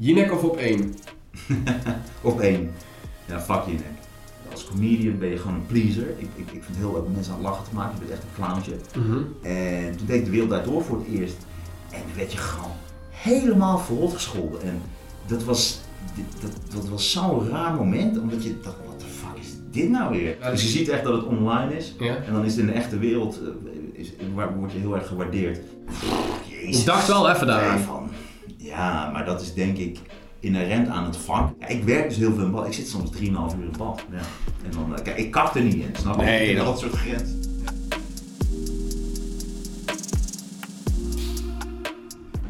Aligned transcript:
Jinek 0.00 0.32
of 0.32 0.42
op 0.42 0.56
één? 0.56 0.94
op 2.22 2.40
één. 2.40 2.70
Ja, 3.26 3.40
fuck 3.40 3.64
je 3.66 3.72
nek. 3.72 3.98
Als 4.52 4.64
comedian 4.64 5.18
ben 5.18 5.28
je 5.28 5.36
gewoon 5.36 5.54
een 5.54 5.66
pleaser. 5.66 6.08
Ik, 6.08 6.28
ik, 6.34 6.50
ik 6.52 6.62
vind 6.64 6.66
het 6.66 6.76
heel 6.76 6.92
leuk 6.92 7.04
om 7.04 7.12
mensen 7.12 7.32
aan 7.32 7.38
het 7.38 7.48
lachen 7.48 7.64
te 7.64 7.74
maken. 7.74 7.98
Je 7.98 7.98
bent 7.98 8.10
echt 8.10 8.22
een 8.22 8.44
clowntje. 8.44 8.72
En 9.42 9.96
toen 9.96 10.06
deed 10.06 10.18
ik 10.18 10.24
de 10.24 10.30
wereld 10.30 10.50
daardoor 10.50 10.82
voor 10.82 10.98
het 10.98 11.20
eerst. 11.20 11.36
En 11.90 12.00
dan 12.06 12.16
werd 12.16 12.32
je 12.32 12.38
gewoon 12.38 12.76
helemaal 13.10 13.78
verrot 13.78 14.12
gescholden. 14.12 14.62
En 14.62 14.82
dat 15.26 15.44
was, 15.44 15.80
dat, 16.40 16.52
dat 16.74 16.88
was 16.88 17.10
zo'n 17.10 17.48
raar 17.48 17.74
moment, 17.74 18.18
omdat 18.18 18.44
je 18.44 18.60
dacht, 18.62 18.76
wat 18.86 19.00
de 19.00 19.06
fuck 19.06 19.42
is 19.42 19.52
dit 19.70 19.90
nou 19.90 20.10
weer? 20.10 20.36
Ja, 20.40 20.50
dus 20.50 20.62
je 20.62 20.68
ziet 20.68 20.88
echt 20.88 21.04
dat 21.04 21.14
het 21.14 21.24
online 21.24 21.76
is. 21.76 21.94
Ja. 21.98 22.16
En 22.16 22.32
dan 22.32 22.44
is 22.44 22.50
het 22.50 22.60
in 22.60 22.66
de 22.66 22.72
echte 22.72 22.98
wereld, 22.98 23.40
eh, 23.42 24.00
is, 24.00 24.12
waar, 24.34 24.56
word 24.56 24.72
je 24.72 24.78
heel 24.78 24.96
erg 24.96 25.06
gewaardeerd. 25.06 25.60
Jezus. 26.48 26.80
Ik 26.80 26.86
dacht 26.86 27.06
wel 27.06 27.30
even 27.30 27.46
daaraan. 27.46 28.07
Ja, 28.68 29.10
maar 29.12 29.24
dat 29.24 29.40
is 29.40 29.54
denk 29.54 29.76
ik 29.76 29.98
inherent 30.40 30.88
aan 30.88 31.04
het 31.04 31.16
vak. 31.16 31.50
Ja, 31.60 31.66
ik 31.66 31.84
werk 31.84 32.08
dus 32.08 32.18
heel 32.18 32.32
veel 32.34 32.44
in 32.44 32.50
bad. 32.50 32.66
Ik 32.66 32.72
zit 32.72 32.88
soms 32.88 33.10
3,5 33.10 33.20
uur 33.58 33.64
in 33.64 33.74
bad. 33.78 34.04
Ja. 34.10 34.18
En 34.64 34.70
dan, 34.70 34.96
eh, 34.96 35.02
kijk, 35.02 35.16
ik 35.16 35.30
kap 35.30 35.54
er 35.54 35.62
niet 35.62 35.74
in, 35.74 35.90
snap 35.92 36.16
je? 36.16 36.22
Nee, 36.22 36.56
dat 36.56 36.78
soort 36.78 36.92
grens. 36.92 37.30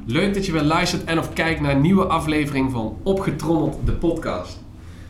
Leuk 0.06 0.34
dat 0.34 0.46
je 0.46 0.52
weer 0.52 0.62
luistert 0.62 1.04
en 1.04 1.18
of 1.18 1.32
kijkt 1.32 1.60
naar 1.60 1.70
een 1.70 1.80
nieuwe 1.80 2.04
aflevering 2.04 2.70
van 2.70 2.98
Opgetrommeld, 3.02 3.78
de 3.84 3.92
podcast. 3.92 4.58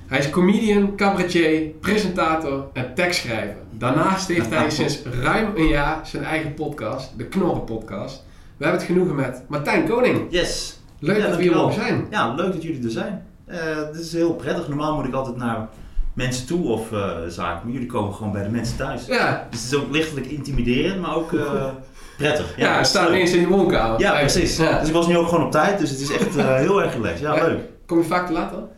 Hij 0.07 0.19
is 0.19 0.31
comedian, 0.31 0.97
cabaretier, 0.97 1.69
presentator 1.81 2.69
en 2.73 2.95
tekstschrijver. 2.95 3.57
Daarnaast 3.71 4.29
heeft 4.29 4.51
hij 4.51 4.71
sinds 4.71 5.03
ruim 5.03 5.53
een 5.57 5.69
jaar 5.69 6.07
zijn 6.07 6.25
eigen 6.25 6.55
podcast, 6.55 7.19
de 7.19 7.25
Knorren 7.25 7.65
Podcast. 7.65 8.25
We 8.57 8.65
hebben 8.65 8.81
het 8.81 8.91
genoegen 8.91 9.15
met 9.15 9.43
Martijn 9.49 9.89
Koning. 9.89 10.27
Yes. 10.31 10.78
Leuk 10.99 11.17
Ja, 11.17 11.27
dat 11.27 11.37
we 11.37 11.43
hier 11.43 11.55
mogen 11.55 11.75
zijn. 11.75 12.07
Ja, 12.11 12.35
leuk 12.35 12.53
dat 12.53 12.63
jullie 12.63 12.85
er 12.85 12.91
zijn. 12.91 13.25
Eh 13.47 13.77
dit 13.93 14.01
is 14.01 14.13
heel 14.13 14.35
prettig. 14.35 14.69
Normaal 14.69 14.95
moet 14.95 15.05
ik 15.05 15.15
altijd 15.15 15.37
naar 15.37 15.69
mensen 16.15 16.47
toe 16.47 16.69
of 16.69 16.93
eh, 16.93 17.11
zaken. 17.29 17.61
Maar 17.65 17.73
jullie 17.73 17.87
komen 17.89 18.15
gewoon 18.15 18.33
bij 18.33 18.43
de 18.43 18.49
mensen 18.49 18.77
thuis. 18.77 19.07
Ja, 19.07 19.47
Dus 19.51 19.63
het 19.63 19.73
is 19.73 19.79
ook 19.79 19.91
lichtelijk 19.93 20.27
intimiderend, 20.27 21.01
maar 21.01 21.15
ook 21.17 21.33
eh, 21.33 21.65
prettig. 22.19 22.57
ja, 22.57 22.73
dat 22.73 22.81
is 22.81 22.89
staat 22.89 23.05
leuk. 23.09 23.15
ineens 23.15 23.33
in 23.33 23.41
je 23.41 23.47
woonkamer. 23.49 24.01
Ja, 24.01 24.13
Eigenlijk. 24.13 24.33
precies. 24.47 24.57
Ja. 24.57 24.79
Dus 24.79 24.89
ik 24.89 24.95
was 24.95 25.07
nu 25.07 25.17
ook 25.17 25.29
gewoon 25.29 25.45
op 25.45 25.51
tijd, 25.51 25.79
dus 25.79 25.91
het 25.91 26.01
is 26.01 26.11
echt 26.13 26.35
heel 26.41 26.83
erg 26.83 26.93
relaxed. 26.95 27.21
Ja, 27.21 27.35
Ja. 27.35 27.47
leuk. 27.47 27.61
Kom 27.87 27.99
je 27.99 28.05
vaak 28.05 28.27
te 28.27 28.33
laat 28.33 28.51
dan? 28.51 28.69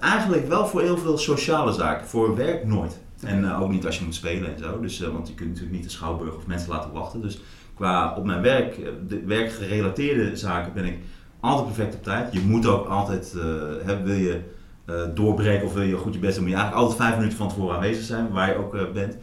Eigenlijk 0.00 0.48
wel 0.48 0.66
voor 0.66 0.80
heel 0.82 0.98
veel 0.98 1.18
sociale 1.18 1.72
zaken. 1.72 2.06
Voor 2.06 2.36
werk 2.36 2.64
nooit. 2.66 2.98
En 3.24 3.52
ook 3.54 3.70
niet 3.70 3.86
als 3.86 3.98
je 3.98 4.04
moet 4.04 4.14
spelen 4.14 4.52
en 4.54 4.58
zo. 4.62 4.80
Dus, 4.80 5.00
want 5.00 5.28
je 5.28 5.34
kunt 5.34 5.48
natuurlijk 5.48 5.74
niet 5.76 5.84
de 5.84 5.90
schouwburg 5.90 6.36
of 6.36 6.46
mensen 6.46 6.70
laten 6.70 6.92
wachten. 6.92 7.20
Dus 7.22 7.40
qua 7.78 8.14
op 8.16 8.24
mijn 8.24 8.42
werk, 8.42 8.76
eh, 8.78 8.88
de 9.08 9.22
werkgerelateerde 9.26 10.36
zaken, 10.36 10.72
ben 10.72 10.84
ik 10.84 10.98
altijd 11.40 11.66
perfect 11.66 11.94
op 11.94 12.02
tijd. 12.02 12.32
Je 12.32 12.40
moet 12.40 12.66
ook 12.66 12.86
altijd, 12.86 13.34
eh, 13.36 13.42
hè, 13.86 14.02
wil 14.02 14.14
je 14.14 14.40
eh, 14.84 14.94
doorbreken 15.14 15.66
of 15.66 15.74
wil 15.74 15.82
je 15.82 15.96
goed 15.96 16.14
je 16.14 16.20
best 16.20 16.34
doen, 16.34 16.44
moet 16.44 16.52
je 16.52 16.58
eigenlijk 16.58 16.86
altijd 16.86 17.06
vijf 17.08 17.16
minuten 17.18 17.38
van 17.38 17.48
tevoren 17.48 17.74
aanwezig 17.74 18.04
zijn, 18.04 18.30
waar 18.30 18.48
je 18.48 18.56
ook 18.56 18.74
eh, 18.74 18.82
bent. 18.94 19.16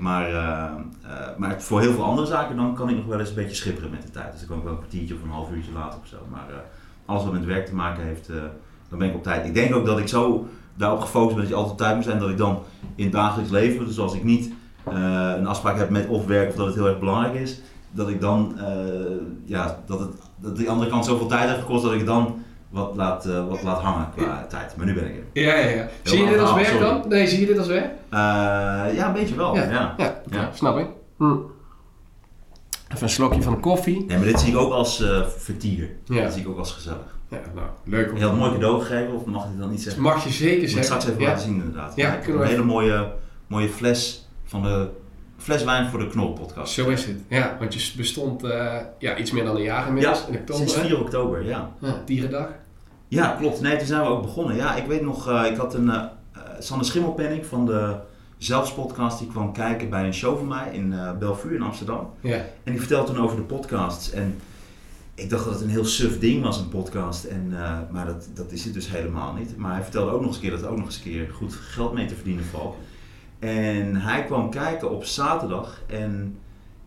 Maar, 0.00 0.28
eh, 0.28 0.62
eh, 1.02 1.36
maar 1.36 1.60
voor 1.62 1.80
heel 1.80 1.92
veel 1.92 2.04
andere 2.04 2.26
zaken 2.26 2.56
dan 2.56 2.74
kan 2.74 2.88
ik 2.88 2.96
nog 2.96 3.06
wel 3.06 3.18
eens 3.20 3.28
een 3.28 3.34
beetje 3.34 3.54
schipperen 3.56 3.90
met 3.90 4.02
de 4.02 4.10
tijd. 4.10 4.30
Dus 4.30 4.40
dan 4.40 4.48
kan 4.48 4.58
ik 4.58 4.64
wel 4.64 4.72
een 4.72 4.78
kwartiertje 4.78 5.14
of 5.14 5.22
een 5.22 5.28
half 5.28 5.50
uurtje 5.50 5.72
later 5.72 5.98
of 6.02 6.08
zo. 6.08 6.16
Maar 6.30 6.48
eh, 6.48 6.56
alles 7.06 7.24
wat 7.24 7.32
met 7.32 7.44
werk 7.44 7.66
te 7.66 7.74
maken 7.74 8.04
heeft, 8.04 8.28
eh, 8.28 8.36
dan 8.88 8.98
ben 8.98 9.08
ik 9.08 9.14
op 9.14 9.22
tijd. 9.22 9.46
Ik 9.46 9.54
denk 9.54 9.74
ook 9.74 9.86
dat 9.86 9.98
ik 9.98 10.08
zo 10.08 10.46
daarop 10.74 11.00
gefocust 11.00 11.34
ben 11.34 11.40
dat 11.40 11.48
je 11.48 11.54
altijd 11.54 11.72
op 11.72 11.78
tijd 11.78 11.94
moet 11.94 12.04
zijn, 12.04 12.18
dat 12.18 12.30
ik 12.30 12.36
dan 12.36 12.62
in 12.94 13.04
het 13.04 13.12
dagelijks 13.12 13.50
leven, 13.50 13.86
dus 13.86 13.98
als 13.98 14.14
ik 14.14 14.24
niet 14.24 14.52
eh, 14.84 15.32
een 15.36 15.46
afspraak 15.46 15.76
heb 15.76 15.90
met 15.90 16.08
of 16.08 16.26
werk 16.26 16.48
of 16.48 16.54
dat 16.54 16.66
het 16.66 16.74
heel 16.74 16.88
erg 16.88 16.98
belangrijk 16.98 17.34
is, 17.34 17.60
dat 17.92 18.08
ik 18.08 18.20
dan, 18.20 18.54
eh, 18.58 18.66
ja, 19.44 19.78
dat, 19.86 19.98
het, 20.00 20.10
dat 20.36 20.56
die 20.56 20.70
andere 20.70 20.90
kant 20.90 21.04
zoveel 21.04 21.26
tijd 21.26 21.48
heeft 21.48 21.60
gekost 21.60 21.82
dat 21.84 21.92
ik 21.92 22.06
dan 22.06 22.42
wat 22.68 22.96
laat, 22.96 23.26
eh, 23.26 23.48
wat 23.48 23.62
laat 23.62 23.80
hangen 23.80 24.08
qua 24.16 24.46
tijd. 24.48 24.76
Maar 24.76 24.86
nu 24.86 24.94
ben 24.94 25.04
ik 25.06 25.16
er. 25.16 25.42
Ja, 25.42 25.54
ja, 25.54 25.68
ja. 25.68 25.88
Zie 26.02 26.22
je 26.24 26.28
dit 26.28 26.38
als 26.38 26.54
werk 26.54 26.78
dan? 26.80 27.04
Nee, 27.08 27.26
zie 27.26 27.40
je 27.40 27.46
dit 27.46 27.58
als 27.58 27.66
werk? 27.66 27.90
Eh, 28.08 28.18
ja, 28.94 29.06
een 29.06 29.12
beetje 29.12 29.34
wel. 29.34 29.54
Ja. 29.56 29.62
ja. 29.62 29.94
Ja, 29.96 30.20
oké, 30.26 30.36
Ja. 30.36 30.50
snap 30.54 30.78
ik. 30.78 30.86
Hm. 31.16 31.24
Even 32.88 33.02
een 33.02 33.08
slokje 33.08 33.42
van 33.42 33.60
koffie. 33.60 34.04
Nee, 34.06 34.16
maar 34.16 34.26
dit 34.26 34.40
zie 34.40 34.52
ik 34.52 34.58
ook 34.58 34.72
als 34.72 35.04
vertier. 35.36 35.90
Ja. 36.04 36.22
Dat 36.22 36.32
zie 36.32 36.42
ik 36.42 36.48
ook 36.48 36.58
als 36.58 36.72
gezellig. 36.72 37.20
Ja, 37.28 37.40
nou, 37.54 37.66
leuk 37.84 38.10
om 38.10 38.16
heel 38.16 38.34
mooi 38.36 38.52
cadeau 38.52 38.80
gegeven, 38.80 39.14
of 39.14 39.24
mag 39.24 39.44
ik 39.44 39.58
dat 39.58 39.70
niet 39.70 39.82
zeggen? 39.82 40.02
mag 40.02 40.24
je 40.24 40.30
zeker 40.30 40.54
Moet 40.54 40.62
ik 40.62 40.68
zeggen. 40.68 40.84
straks 40.84 41.06
even 41.06 41.22
laten 41.22 41.42
zien 41.42 41.54
inderdaad. 41.54 41.96
Ja, 41.96 42.18
een 42.26 42.42
hele 42.42 42.64
mooie, 42.64 43.12
mooie 43.46 43.68
fles 43.68 44.28
van 44.44 44.62
de 44.62 44.88
fles 45.42 45.64
wijn 45.64 45.88
voor 45.88 45.98
de 45.98 46.06
Knol 46.06 46.32
podcast. 46.32 46.72
Zo 46.72 46.88
is 46.88 47.04
het. 47.04 47.16
Ja, 47.28 47.56
want 47.58 47.74
je 47.74 47.92
bestond 47.96 48.42
eh, 48.42 48.76
ja, 48.98 49.16
iets 49.16 49.30
meer 49.30 49.44
dan 49.44 49.56
een 49.56 49.62
jaar 49.62 49.86
inmiddels. 49.86 50.20
Ja, 50.20 50.26
in 50.26 50.38
oktober. 50.38 50.56
Sinds 50.56 50.74
hè? 50.74 50.86
4 50.86 51.00
oktober, 51.00 51.46
ja. 51.46 51.70
Ja, 51.78 52.02
dierendag. 52.04 52.48
Ja, 53.08 53.36
klopt. 53.38 53.60
Nee, 53.60 53.76
toen 53.76 53.86
zijn 53.86 54.02
we 54.02 54.08
ook 54.08 54.22
begonnen. 54.22 54.56
Ja, 54.56 54.76
ik 54.76 54.86
weet 54.86 55.02
nog, 55.02 55.28
eh, 55.28 55.50
ik 55.50 55.56
had 55.56 55.74
een 55.74 55.90
eh, 55.90 56.04
Sander 56.58 56.86
Schimmelpenning 56.86 57.46
van 57.46 57.66
de 57.66 57.94
Zelfs 58.38 58.74
podcast, 58.74 59.18
die 59.18 59.28
kwam 59.28 59.52
kijken 59.52 59.90
bij 59.90 60.04
een 60.04 60.14
show 60.14 60.38
van 60.38 60.48
mij 60.48 60.68
in 60.72 60.94
Bellevue 61.18 61.54
in 61.54 61.62
Amsterdam. 61.62 62.10
Ja. 62.20 62.36
En 62.36 62.72
die 62.72 62.78
vertelde 62.78 63.12
toen 63.12 63.22
over 63.22 63.36
de 63.36 63.42
podcasts. 63.42 64.10
En 64.10 64.38
ik 65.14 65.30
dacht 65.30 65.44
dat 65.44 65.52
het 65.52 65.62
een 65.62 65.68
heel 65.68 65.84
suf 65.84 66.18
ding 66.18 66.42
was, 66.42 66.58
een 66.58 66.68
podcast. 66.68 67.24
En, 67.24 67.54
maar 67.90 68.06
dat, 68.06 68.28
dat 68.34 68.52
is 68.52 68.64
het 68.64 68.74
dus 68.74 68.90
helemaal 68.90 69.32
niet. 69.32 69.56
Maar 69.56 69.72
hij 69.72 69.82
vertelde 69.82 70.10
ook 70.10 70.20
nog 70.20 70.26
eens 70.26 70.36
een 70.36 70.42
keer 70.42 70.50
dat 70.50 70.62
er 70.62 70.68
ook 70.68 70.76
nog 70.76 70.86
eens 70.86 70.96
een 70.96 71.02
keer 71.02 71.28
goed 71.32 71.54
geld 71.54 71.92
mee 71.92 72.06
te 72.06 72.14
verdienen 72.14 72.44
valt. 72.44 72.76
En 73.42 73.96
hij 73.96 74.24
kwam 74.24 74.50
kijken 74.50 74.90
op 74.90 75.04
zaterdag. 75.04 75.80
En 75.86 76.38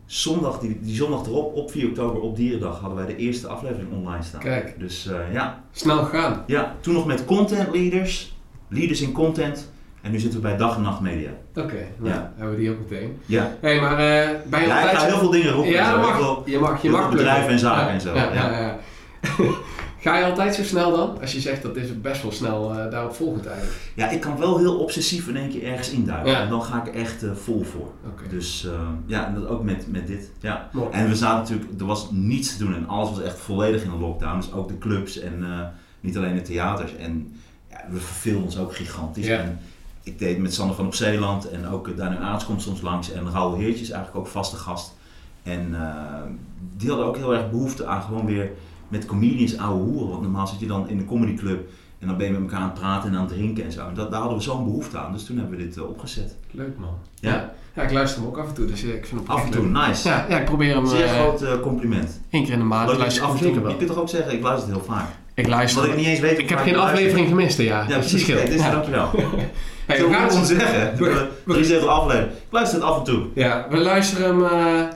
zondag, 0.05 0.59
die, 0.59 0.79
die 0.81 0.95
zondag 0.95 1.25
erop, 1.25 1.55
op 1.55 1.71
4 1.71 1.87
oktober, 1.87 2.21
op 2.21 2.35
Dierendag, 2.35 2.79
hadden 2.79 2.97
wij 2.97 3.07
de 3.07 3.15
eerste 3.15 3.47
aflevering 3.47 3.91
online 3.91 4.23
staan. 4.23 4.39
Kijk. 4.39 4.75
Dus 4.79 5.07
eh, 5.07 5.33
ja. 5.33 5.63
Snel 5.71 6.03
gegaan. 6.03 6.43
ja, 6.47 6.75
toen 6.79 6.93
nog 6.93 7.05
met 7.05 7.25
content 7.25 7.71
leaders. 7.75 8.35
Leaders 8.67 9.01
in 9.01 9.11
content. 9.11 9.71
En 10.01 10.11
nu 10.11 10.19
zitten 10.19 10.41
we 10.41 10.47
bij 10.47 10.57
Dag 10.57 10.75
en 10.75 10.81
Nacht 10.81 11.01
Media. 11.01 11.29
Oké, 11.55 11.85
nou, 11.97 12.13
Ja. 12.13 12.33
hebben 12.35 12.55
we 12.55 12.61
die 12.61 12.71
ook 12.71 12.79
meteen. 12.89 13.17
Ja, 13.25 13.55
Hé, 13.59 13.79
maar 13.81 13.91
eh 13.91 14.29
bij 14.49 14.61
je 14.61 14.67
ja 14.67 14.79
ik 14.79 14.81
altijd... 14.83 14.97
ga 14.97 15.05
heel 15.05 15.17
veel 15.17 15.29
dingen 15.29 15.51
roepen. 15.51 15.71
Ja, 15.71 15.89
Heel 15.89 15.99
mag. 15.99 16.41
Je 16.45 16.59
mag, 16.59 16.81
je 16.81 16.89
mag 16.89 17.09
bedrijven 17.09 17.49
en 17.51 17.59
zaken 17.59 17.85
Ja, 17.85 17.89
en 17.93 18.01
zo, 18.01 18.13
ja. 18.15 18.33
ja. 18.33 18.77
Ga 20.05 20.17
je 20.17 20.25
altijd 20.25 20.55
zo 20.55 20.63
snel 20.63 20.91
dan? 20.91 21.21
Als 21.21 21.31
je 21.31 21.39
zegt 21.39 21.61
dat 21.61 21.75
is 21.75 22.01
best 22.01 22.21
wel 22.21 22.31
snel 22.31 22.73
eh, 22.73 22.91
daarop 22.91 23.15
volgend 23.15 23.45
eigenlijk. 23.45 23.77
Ja, 23.95 24.09
ik 24.09 24.19
kan 24.19 24.37
wel 24.37 24.57
heel 24.57 24.77
obsessief 24.77 25.27
in 25.27 25.37
één 25.37 25.49
keer 25.49 25.63
ergens 25.63 25.89
induiken. 25.89 26.31
Ja. 26.31 26.41
En 26.41 26.49
dan 26.49 26.63
ga 26.63 26.83
ik 26.85 26.93
echt 26.93 27.23
eh, 27.23 27.31
vol 27.33 27.63
voor. 27.63 27.91
Dus 28.29 28.65
eh, 28.65 28.89
ja, 29.05 29.27
en 29.27 29.33
dat 29.33 29.47
ook 29.47 29.63
met, 29.63 29.91
met 29.91 30.07
dit. 30.07 30.31
Ja. 30.39 30.69
Mooi. 30.73 30.89
En 30.91 31.09
we 31.09 31.15
zaten 31.15 31.39
natuurlijk, 31.39 31.79
er 31.79 31.85
was 31.85 32.11
niets 32.11 32.57
te 32.57 32.63
doen 32.63 32.75
en 32.75 32.87
alles 32.87 33.09
was 33.09 33.21
echt 33.21 33.37
volledig 33.37 33.83
in 33.83 33.89
de 33.89 33.97
lockdown. 33.97 34.37
Dus 34.37 34.51
ook 34.51 34.67
de 34.67 34.77
clubs 34.77 35.19
en 35.19 35.43
eh, 35.43 35.59
niet 35.99 36.17
alleen 36.17 36.35
de 36.35 36.41
theaters. 36.41 36.95
En 36.95 37.35
ja, 37.69 37.85
we 37.89 37.99
verveelden 37.99 38.43
ons 38.43 38.57
ook 38.57 38.75
gigantisch. 38.75 39.25
Ja. 39.25 39.37
En 39.37 39.59
ik 40.03 40.19
deed 40.19 40.37
met 40.37 40.53
Sander 40.53 40.75
van 40.75 40.85
op 40.85 40.95
Zeeland 40.95 41.49
en 41.49 41.67
ook 41.67 41.87
uh, 41.87 41.97
Daniel 41.97 42.21
Aarts 42.21 42.45
komt 42.45 42.61
soms 42.61 42.81
langs. 42.81 43.11
En 43.11 43.31
Raoul 43.31 43.55
Heertjes 43.55 43.89
eigenlijk 43.89 44.25
ook 44.25 44.31
vaste 44.31 44.55
gast. 44.55 44.93
En 45.43 45.75
eh, 45.75 46.21
die 46.77 46.89
hadden 46.89 47.07
ook 47.07 47.17
heel 47.17 47.33
erg 47.33 47.49
behoefte 47.49 47.85
aan 47.85 48.01
gewoon 48.01 48.25
weer 48.25 48.51
met 48.87 49.05
comedians 49.05 49.57
ouwe 49.57 49.83
hoeren. 49.83 50.09
Want 50.09 50.21
normaal 50.21 50.47
zit 50.47 50.59
je 50.59 50.67
dan 50.67 50.89
in 50.89 50.97
de 50.97 51.05
comedyclub 51.05 51.69
en 51.99 52.07
dan 52.07 52.17
ben 52.17 52.25
je 52.25 52.31
met 52.31 52.41
elkaar 52.41 52.59
aan 52.59 52.69
het 52.69 52.79
praten 52.79 53.09
en 53.09 53.15
aan 53.15 53.25
het 53.25 53.33
drinken 53.33 53.63
en 53.63 53.71
zo. 53.71 53.87
En 53.87 53.93
dat, 53.93 54.11
daar 54.11 54.19
hadden 54.19 54.37
we 54.37 54.43
zo'n 54.43 54.63
behoefte 54.63 54.97
aan. 54.97 55.11
Dus 55.11 55.25
toen 55.25 55.37
hebben 55.37 55.57
we 55.57 55.63
dit 55.63 55.77
eh, 55.77 55.89
opgezet. 55.89 56.35
Leuk 56.51 56.77
man. 56.79 56.93
Ja. 57.19 57.53
Ja. 57.75 57.81
ik 57.81 57.91
luister 57.91 58.19
hem 58.21 58.29
ook 58.29 58.37
af 58.37 58.47
en 58.47 58.53
toe, 58.53 58.65
dus 58.65 58.83
eh, 58.83 58.93
ik 58.93 59.05
vind 59.05 59.21
hem 59.21 59.29
Af 59.37 59.45
en 59.45 59.51
toe, 59.51 59.71
leuk. 59.71 59.87
nice. 59.87 60.07
Ja, 60.07 60.25
ja, 60.29 60.39
ik 60.39 60.45
probeer 60.45 60.75
hem 60.75 60.85
Zeer 60.85 61.03
eh 61.05 61.11
groot 61.11 61.59
compliment. 61.61 62.21
één 62.29 62.43
keer 62.43 62.53
in 62.53 62.59
de 62.59 62.65
maand. 62.65 62.97
Luister 62.97 63.23
af 63.23 63.29
en 63.31 63.35
toe, 63.37 63.45
zeker 63.47 63.61
je 63.61 63.67
wel. 63.67 63.75
kunt 63.75 63.89
toch 63.89 63.99
ook 63.99 64.09
zeggen, 64.09 64.33
ik 64.33 64.41
luister 64.41 64.69
het 64.73 64.77
heel 64.77 64.85
vaak. 64.95 65.07
Ik 65.33 65.47
luister. 65.47 65.79
Omdat 65.81 65.95
ik 65.97 66.01
niet 66.01 66.09
eens 66.11 66.19
weet 66.19 66.39
Ik 66.39 66.49
heb 66.49 66.59
geen 66.59 66.75
aflevering 66.77 67.27
gemist, 67.27 67.57
ja. 67.57 67.63
Ja, 67.63 67.87
Dat 67.87 68.03
is 68.03 68.09
precies. 68.11 68.11
het 68.11 68.21
verschil. 68.21 68.35
Kijk, 68.37 68.51
dus 68.51 68.61
Ja. 68.65 68.71
dankjewel. 68.71 69.09
Hey, 69.85 69.97
we, 70.05 70.13
gaan 70.13 70.21
het- 70.21 70.31
gewoon 70.31 70.45
zeggen. 70.47 70.97
we- 70.97 71.29
we- 71.45 71.53
Drie 71.53 71.65
zetel 71.65 71.89
aflevering. 71.89 72.31
Ik 72.31 72.43
luister 72.49 72.79
het 72.79 72.87
af 72.87 72.97
en 72.97 73.03
toe. 73.03 73.25
ja, 73.35 73.65
we 73.69 73.77
luisteren 73.77 74.39
hem 74.39 74.87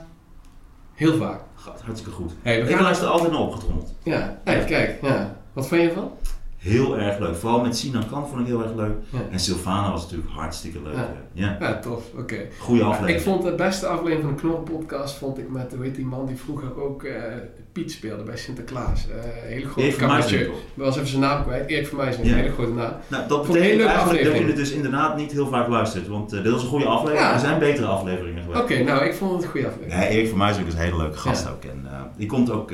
heel 0.93 1.17
vaak. 1.17 1.39
Gaat 1.75 1.81
hartstikke 1.81 2.15
goed. 2.15 2.31
Hey, 2.41 2.63
we 2.63 2.69
Ik 2.69 2.75
gaan 2.75 2.83
luister 2.83 3.07
altijd 3.07 3.31
naar 3.31 3.41
opgetrommeld. 3.41 3.93
Ja, 4.03 4.39
hey, 4.43 4.65
kijk. 4.65 5.01
Ja. 5.01 5.35
Wat 5.53 5.67
vind 5.67 5.81
je 5.81 5.87
ervan? 5.87 6.11
Heel 6.59 6.97
erg 6.97 7.19
leuk. 7.19 7.35
Vooral 7.35 7.61
met 7.61 7.77
Sinan 7.77 8.09
Kant 8.09 8.27
vond 8.29 8.41
ik 8.41 8.47
heel 8.47 8.63
erg 8.63 8.75
leuk. 8.75 8.95
Ja. 9.09 9.19
En 9.31 9.39
Sylvana 9.39 9.91
was 9.91 10.01
natuurlijk 10.01 10.29
hartstikke 10.31 10.81
leuk. 10.81 10.95
Ja. 11.33 11.57
Ja, 11.59 11.79
tof. 11.79 12.03
Oké. 12.17 12.37
goede 12.59 12.81
Maar 12.81 12.91
aflevering. 12.91 13.19
Ik 13.19 13.25
vond 13.25 13.43
de 13.43 13.55
beste 13.55 13.87
aflevering 13.87 14.21
van 14.21 14.33
de 14.35 14.41
Knorren-podcast 14.41 15.17
vond 15.17 15.37
ik 15.37 15.49
met, 15.49 15.75
heet 15.81 15.95
die 15.95 16.05
man 16.05 16.25
die 16.25 16.35
vroeger 16.35 16.81
ook 16.83 17.03
eh, 17.03 17.21
Piet 17.71 17.91
speelde 17.91 18.23
bij 18.23 18.37
Sinterklaas. 18.37 19.07
Eh 19.09 19.15
hele 19.23 19.65
grote. 19.65 19.87
Ik 19.87 20.51
was 20.73 20.95
even 20.95 21.07
zijn 21.07 21.21
naam 21.21 21.43
kwijt. 21.43 21.69
Erik 21.69 21.87
van 21.87 21.97
mij 21.97 22.09
is 22.09 22.17
een 22.17 22.33
hele 22.33 22.51
grote 22.51 22.73
naam. 22.73 22.93
Nou, 23.07 23.27
dat 23.27 23.45
Vond 23.45 23.57
betekent 23.57 23.89
eigenlijk 23.89 24.23
dat 24.23 24.37
je 24.37 24.45
het 24.45 24.55
dus 24.55 24.71
inderdaad 24.71 25.17
niet 25.17 25.31
heel 25.31 25.47
vaak 25.47 25.67
luistert. 25.67 26.07
Want 26.07 26.33
eh, 26.33 26.43
dit 26.43 26.51
was 26.51 26.61
een 26.61 26.69
goede 26.69 26.85
aflevering. 26.85 27.33
Er 27.33 27.39
zijn 27.39 27.59
betere 27.59 27.87
afleveringen 27.87 28.47
Oké, 28.47 28.57
geweest. 28.57 28.83
nou 28.83 29.03
ik 29.05 29.13
vond 29.13 29.31
het 29.31 29.43
een 29.43 29.49
goede 29.49 29.67
aflevering. 29.67 29.99
Nee, 29.99 30.09
Erik 30.09 30.29
van 30.29 30.37
Muiswinkel 30.37 30.73
is 30.73 30.79
een 30.79 30.85
hele 30.85 30.97
leuke 31.01 31.17
gast 31.17 31.49
ook. 31.49 31.63
En 31.63 31.87
die 32.17 32.27
komt 32.27 32.51
ook 32.51 32.71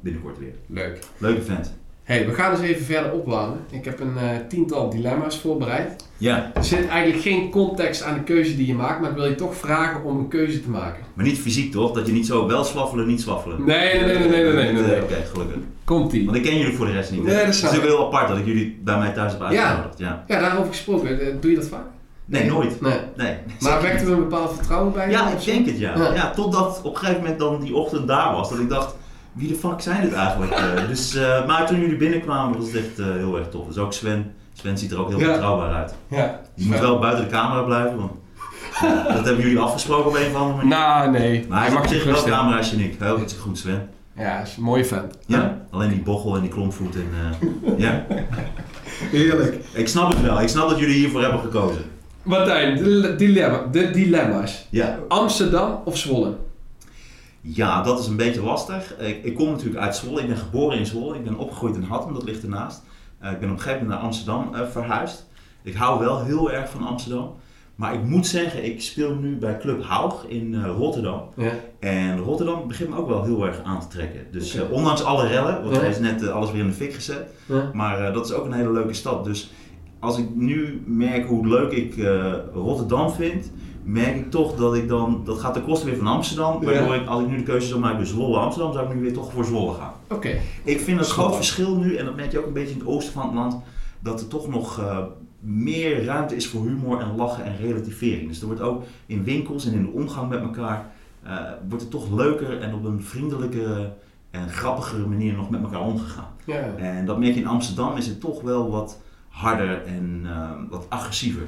binnenkort 0.00 0.38
weer. 0.38 0.54
Leuk. 0.66 0.98
Leuke 1.18 1.42
vent. 1.42 1.78
Hey, 2.04 2.26
we 2.26 2.34
gaan 2.34 2.50
eens 2.50 2.60
even 2.60 2.84
verder 2.84 3.12
opwarmen. 3.12 3.58
Ik 3.70 3.84
heb 3.84 4.00
een 4.00 4.16
eh, 4.18 4.28
tiental 4.48 4.90
dilemma's 4.90 5.38
voorbereid. 5.38 6.04
Ja, 6.16 6.50
Er 6.54 6.64
zit 6.64 6.88
eigenlijk 6.88 7.22
geen 7.22 7.50
context 7.50 8.02
aan 8.02 8.14
de 8.14 8.22
keuze 8.22 8.56
die 8.56 8.66
je 8.66 8.74
maakt, 8.74 9.00
maar 9.00 9.10
ik 9.10 9.16
wil 9.16 9.26
je 9.26 9.34
toch 9.34 9.54
vragen 9.56 10.04
om 10.04 10.18
een 10.18 10.28
keuze 10.28 10.62
te 10.62 10.68
maken. 10.70 11.02
maar 11.14 11.24
niet 11.24 11.38
fysiek 11.38 11.72
toch? 11.72 11.92
Dat 11.92 12.06
je 12.06 12.12
niet 12.12 12.26
zo 12.26 12.46
wel 12.46 12.64
swaffelen, 12.64 13.06
niet 13.06 13.20
swaffelen. 13.20 13.64
Nee, 13.64 14.00
nee, 14.00 14.18
nee, 14.18 14.18
nee, 14.18 14.28
nee, 14.28 14.52
nee, 14.52 14.72
nee, 14.72 14.82
nee. 14.82 15.02
Oké, 15.02 15.14
gelukkig. 15.32 15.56
Komt-ie. 15.84 16.24
Want 16.24 16.36
ik 16.36 16.42
ken 16.42 16.58
jullie 16.58 16.74
voor 16.76 16.86
de 16.86 16.92
rest 16.92 17.10
niet. 17.10 17.22
Nee, 17.24 17.34
dat 17.36 17.44
het 17.44 17.54
snap 17.54 17.70
is 17.72 17.78
ook 17.78 17.84
heel 17.84 18.06
apart 18.06 18.28
dat 18.28 18.38
ik 18.38 18.46
jullie 18.46 18.80
bij 18.84 18.98
mij 18.98 19.12
thuis 19.12 19.32
heb 19.32 19.42
uitgenodigd. 19.42 19.98
Ja. 19.98 20.24
Ja, 20.26 20.40
daarover 20.40 20.68
gesproken. 20.72 21.20
Eh, 21.20 21.26
Doe 21.40 21.50
je 21.50 21.56
dat 21.56 21.68
vaak? 21.68 21.84
Nee, 22.24 22.44
nooit. 22.44 22.80
Nee. 22.80 22.98
Nee. 23.16 23.36
Maar 23.60 23.82
wekt 23.82 24.02
er 24.02 24.12
een 24.12 24.18
bepaald 24.18 24.54
vertrouwen 24.54 24.92
bij? 24.92 25.10
Ja, 25.10 25.30
ik 25.30 25.44
denk 25.44 25.66
het 25.66 25.78
ja. 25.78 25.96
Ja. 25.96 26.14
ja. 26.14 26.30
Totdat 26.30 26.80
op 26.84 26.92
een 26.92 26.98
gegeven 26.98 27.20
moment 27.22 27.38
dan 27.38 27.60
die 27.60 27.74
ochtend 27.74 28.08
daar 28.08 28.32
was, 28.32 28.50
dat 28.50 28.58
ik 28.58 28.68
dacht, 28.68 28.94
wie 29.32 29.48
de 29.48 29.54
fuck 29.54 29.80
zijn 29.80 30.02
dit 30.02 30.12
eigenlijk? 30.12 30.52
Eh, 30.52 30.88
dus, 30.88 31.14
eh, 31.14 31.46
maar 31.46 31.66
toen 31.66 31.80
jullie 31.80 31.96
binnenkwamen, 31.96 32.58
was 32.58 32.66
het 32.66 32.76
echt 32.76 32.98
eh, 32.98 33.06
heel 33.06 33.38
erg 33.38 33.48
tof. 33.48 33.66
Dus 33.66 33.78
ook 33.78 33.92
Sven. 33.92 34.32
Sven 34.52 34.78
ziet 34.78 34.90
er 34.92 35.00
ook 35.00 35.08
heel 35.08 35.18
Ja. 35.18 35.32
betrouwbaar 35.32 35.74
uit. 35.74 35.94
Ja. 36.08 36.40
Je 36.54 36.66
moet 36.66 36.78
wel 36.78 36.98
buiten 36.98 37.24
de 37.24 37.30
camera 37.30 37.62
blijven, 37.62 37.96
want 37.96 38.12
ja, 38.80 39.02
dat 39.02 39.24
hebben 39.24 39.44
jullie 39.44 39.58
afgesproken 39.58 40.06
op 40.10 40.14
een 40.16 40.26
of 40.26 40.34
andere 40.34 40.56
manier. 40.56 40.70
Nou, 40.70 41.10
nee. 41.10 41.46
maar 41.48 41.60
hij 41.60 41.70
mag 41.70 41.80
mag 41.82 41.88
zich 41.90 42.04
wel 42.04 42.22
camera's 42.22 42.72
en 42.72 42.80
ik. 42.80 42.96
Heel 42.98 43.18
goed, 43.18 43.36
goed 43.40 43.58
Sven. 43.58 43.88
Ja, 44.16 44.22
hij 44.22 44.42
is 44.42 44.56
een 44.56 44.62
mooie 44.62 44.84
fan. 44.84 45.12
Ja. 45.26 45.58
Alleen 45.70 45.88
die 45.88 46.02
bochel 46.02 46.34
en 46.34 46.40
die 46.40 46.50
klompvoet 46.50 46.94
en 46.94 47.08
eh, 47.20 47.78
ja. 47.78 48.06
Heerlijk. 49.10 49.64
Ik 49.72 49.88
snap 49.88 50.08
het 50.08 50.22
wel. 50.22 50.40
Ik 50.40 50.48
snap 50.48 50.68
dat 50.68 50.78
jullie 50.78 50.94
hiervoor 50.94 51.22
hebben 51.22 51.40
gekozen. 51.40 51.82
Martijn, 52.22 52.76
de, 52.76 53.14
dilemma, 53.16 53.62
de 53.72 53.90
dilemma's. 53.90 54.66
Ja. 54.70 54.98
Amsterdam 55.08 55.80
of 55.84 55.96
Zwolle? 55.96 56.36
Ja, 57.40 57.82
dat 57.82 57.98
is 57.98 58.06
een 58.06 58.16
beetje 58.16 58.42
lastig. 58.42 58.98
Ik, 58.98 59.24
ik 59.24 59.34
kom 59.34 59.50
natuurlijk 59.50 59.80
uit 59.80 59.96
Zwolle. 59.96 60.20
Ik 60.20 60.26
ben 60.26 60.36
geboren 60.36 60.78
in 60.78 60.86
Zwolle. 60.86 61.14
Ik 61.14 61.24
ben 61.24 61.38
opgegroeid 61.38 61.74
in 61.76 61.82
Hattem, 61.82 62.12
dat 62.14 62.22
ligt 62.24 62.42
ernaast. 62.42 62.82
Eh, 63.18 63.30
ik 63.32 63.40
ben 63.40 63.48
op 63.50 63.56
een 63.56 63.62
gegeven 63.62 63.82
moment 63.82 63.98
naar 64.00 64.08
Amsterdam 64.08 64.54
eh, 64.54 64.66
verhuisd. 64.66 65.26
Ik 65.62 65.74
hou 65.74 66.00
wel 66.00 66.24
heel 66.24 66.50
erg 66.52 66.70
van 66.70 66.86
Amsterdam. 66.86 67.34
Maar 67.74 67.94
ik 67.94 68.02
moet 68.04 68.26
zeggen, 68.26 68.64
ik 68.64 68.82
speel 68.82 69.14
nu 69.14 69.36
bij 69.36 69.58
Club 69.58 69.82
Haug 69.84 70.24
in 70.28 70.54
eh, 70.54 70.64
Rotterdam. 70.76 71.22
Ja. 71.36 71.52
En 71.80 72.18
Rotterdam 72.18 72.68
begint 72.68 72.88
me 72.90 72.96
ook 72.96 73.08
wel 73.08 73.24
heel 73.24 73.46
erg 73.46 73.60
aan 73.62 73.80
te 73.80 73.86
trekken. 73.88 74.20
Dus 74.32 74.58
ondanks 74.70 75.02
alle 75.04 75.26
rellen, 75.26 75.62
want 75.62 75.74
Ja. 75.74 75.80
hij 75.80 75.90
is 75.90 75.98
net 75.98 76.28
alles 76.28 76.50
weer 76.50 76.60
in 76.60 76.66
de 76.66 76.72
fik 76.72 76.92
gezet. 76.94 77.30
Ja. 77.46 77.70
Maar 77.72 78.12
dat 78.12 78.26
is 78.26 78.32
ook 78.32 78.44
een 78.44 78.52
hele 78.52 78.72
leuke 78.72 78.92
stad. 78.94 79.24
Dus 79.24 79.52
als 79.98 80.18
ik 80.18 80.34
nu 80.34 80.82
merk 80.86 81.26
hoe 81.26 81.46
leuk 81.48 81.72
ik 81.72 81.94
Rotterdam 82.54 83.10
vind, 83.10 83.50
merk 83.82 84.16
ik 84.16 84.30
toch 84.30 84.56
dat 84.56 84.74
ik 84.74 84.88
dan, 84.88 85.22
dat 85.24 85.38
gaat 85.38 85.54
ten 85.54 85.64
koste 85.64 85.86
weer 85.86 85.96
van 85.96 86.06
Amsterdam. 86.06 86.64
Waardoor 86.64 86.94
ik, 86.94 87.06
als 87.06 87.22
ik 87.22 87.28
nu 87.28 87.36
de 87.36 87.42
keuze 87.42 87.66
zou 87.66 87.80
maken 87.80 87.98
tussen 87.98 88.16
Zwolle 88.16 88.36
en 88.36 88.42
Amsterdam, 88.42 88.72
zou 88.72 88.88
ik 88.88 88.94
nu 88.94 89.00
weer 89.00 89.12
toch 89.12 89.32
voor 89.32 89.44
Zwolle 89.44 89.74
gaan. 89.74 89.92
Oké. 90.08 90.38
Ik 90.64 90.80
vind 90.80 90.98
het 90.98 91.08
groot 91.08 91.36
verschil 91.36 91.76
nu, 91.76 91.96
en 91.96 92.04
dat 92.04 92.16
merk 92.16 92.32
je 92.32 92.38
ook 92.38 92.46
een 92.46 92.52
beetje 92.52 92.72
in 92.72 92.78
het 92.78 92.88
oosten 92.88 93.12
van 93.12 93.22
het 93.22 93.34
land, 93.34 93.56
dat 94.00 94.20
er 94.20 94.28
toch 94.28 94.48
nog 94.48 94.78
eh, 94.78 94.98
meer 95.40 96.04
ruimte 96.04 96.36
is 96.36 96.46
voor 96.46 96.66
humor 96.66 97.00
en 97.00 97.16
lachen 97.16 97.44
en 97.44 97.56
relativering. 97.56 98.28
Dus 98.28 98.40
er 98.40 98.46
wordt 98.46 98.60
ook 98.60 98.82
in 99.06 99.24
winkels 99.24 99.66
en 99.66 99.72
in 99.72 99.82
de 99.82 99.90
omgang 99.90 100.28
met 100.28 100.40
elkaar, 100.40 100.92
eh, 101.22 101.36
wordt 101.68 101.82
het 101.82 101.90
toch 101.90 102.12
leuker 102.12 102.60
en 102.60 102.74
op 102.74 102.84
een 102.84 103.02
vriendelijkere 103.02 103.92
en 104.30 104.48
grappigere 104.48 105.06
manier 105.06 105.34
nog 105.34 105.50
met 105.50 105.62
elkaar 105.62 105.80
omgegaan. 105.80 106.28
Ja. 106.44 106.74
En 106.76 107.06
dat 107.06 107.18
merk 107.18 107.34
je 107.34 107.40
in 107.40 107.46
Amsterdam 107.46 107.96
is 107.96 108.06
het 108.06 108.20
toch 108.20 108.42
wel 108.42 108.70
wat 108.70 108.98
harder 109.30 109.82
en 109.86 110.20
eh, 110.24 110.50
wat 110.70 110.86
agressiever. 110.88 111.42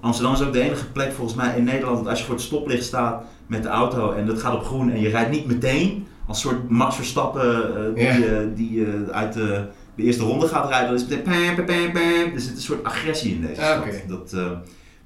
Amsterdam 0.00 0.34
is 0.34 0.42
ook 0.42 0.52
de 0.52 0.60
enige 0.60 0.90
plek 0.92 1.12
volgens 1.12 1.36
mij 1.36 1.56
in 1.56 1.64
Nederland 1.64 1.96
dat 1.98 2.06
als 2.08 2.18
je 2.18 2.24
voor 2.24 2.34
het 2.34 2.44
stoplicht 2.44 2.84
staat 2.84 3.24
met 3.46 3.62
de 3.62 3.68
auto 3.68 4.12
en 4.12 4.26
dat 4.26 4.40
gaat 4.40 4.54
op 4.54 4.64
groen 4.64 4.90
en 4.90 5.00
je 5.00 5.08
rijdt 5.08 5.30
niet 5.30 5.46
meteen 5.46 6.06
als 6.26 6.40
soort 6.40 6.68
Max 6.68 6.94
Verstappen 6.96 7.76
eh, 7.76 7.94
die, 7.94 8.04
Ja. 8.30 8.44
die 8.54 8.84
eh, 8.86 9.08
uit 9.10 9.32
de, 9.32 9.64
de 9.94 10.02
eerste 10.02 10.24
ronde 10.24 10.48
gaat 10.48 10.68
rijden, 10.68 10.86
dan 10.86 10.94
is 10.96 11.00
het 11.00 11.10
meteen 11.26 11.54
pam, 11.54 11.64
pam, 11.64 11.92
pam. 11.92 12.34
Er 12.34 12.40
zit 12.40 12.54
een 12.56 12.60
soort 12.62 12.84
agressie 12.84 13.34
in 13.34 13.46
deze 13.46 13.60
Ah, 13.62 13.82
stad. 13.82 14.08
Dat, 14.30 14.56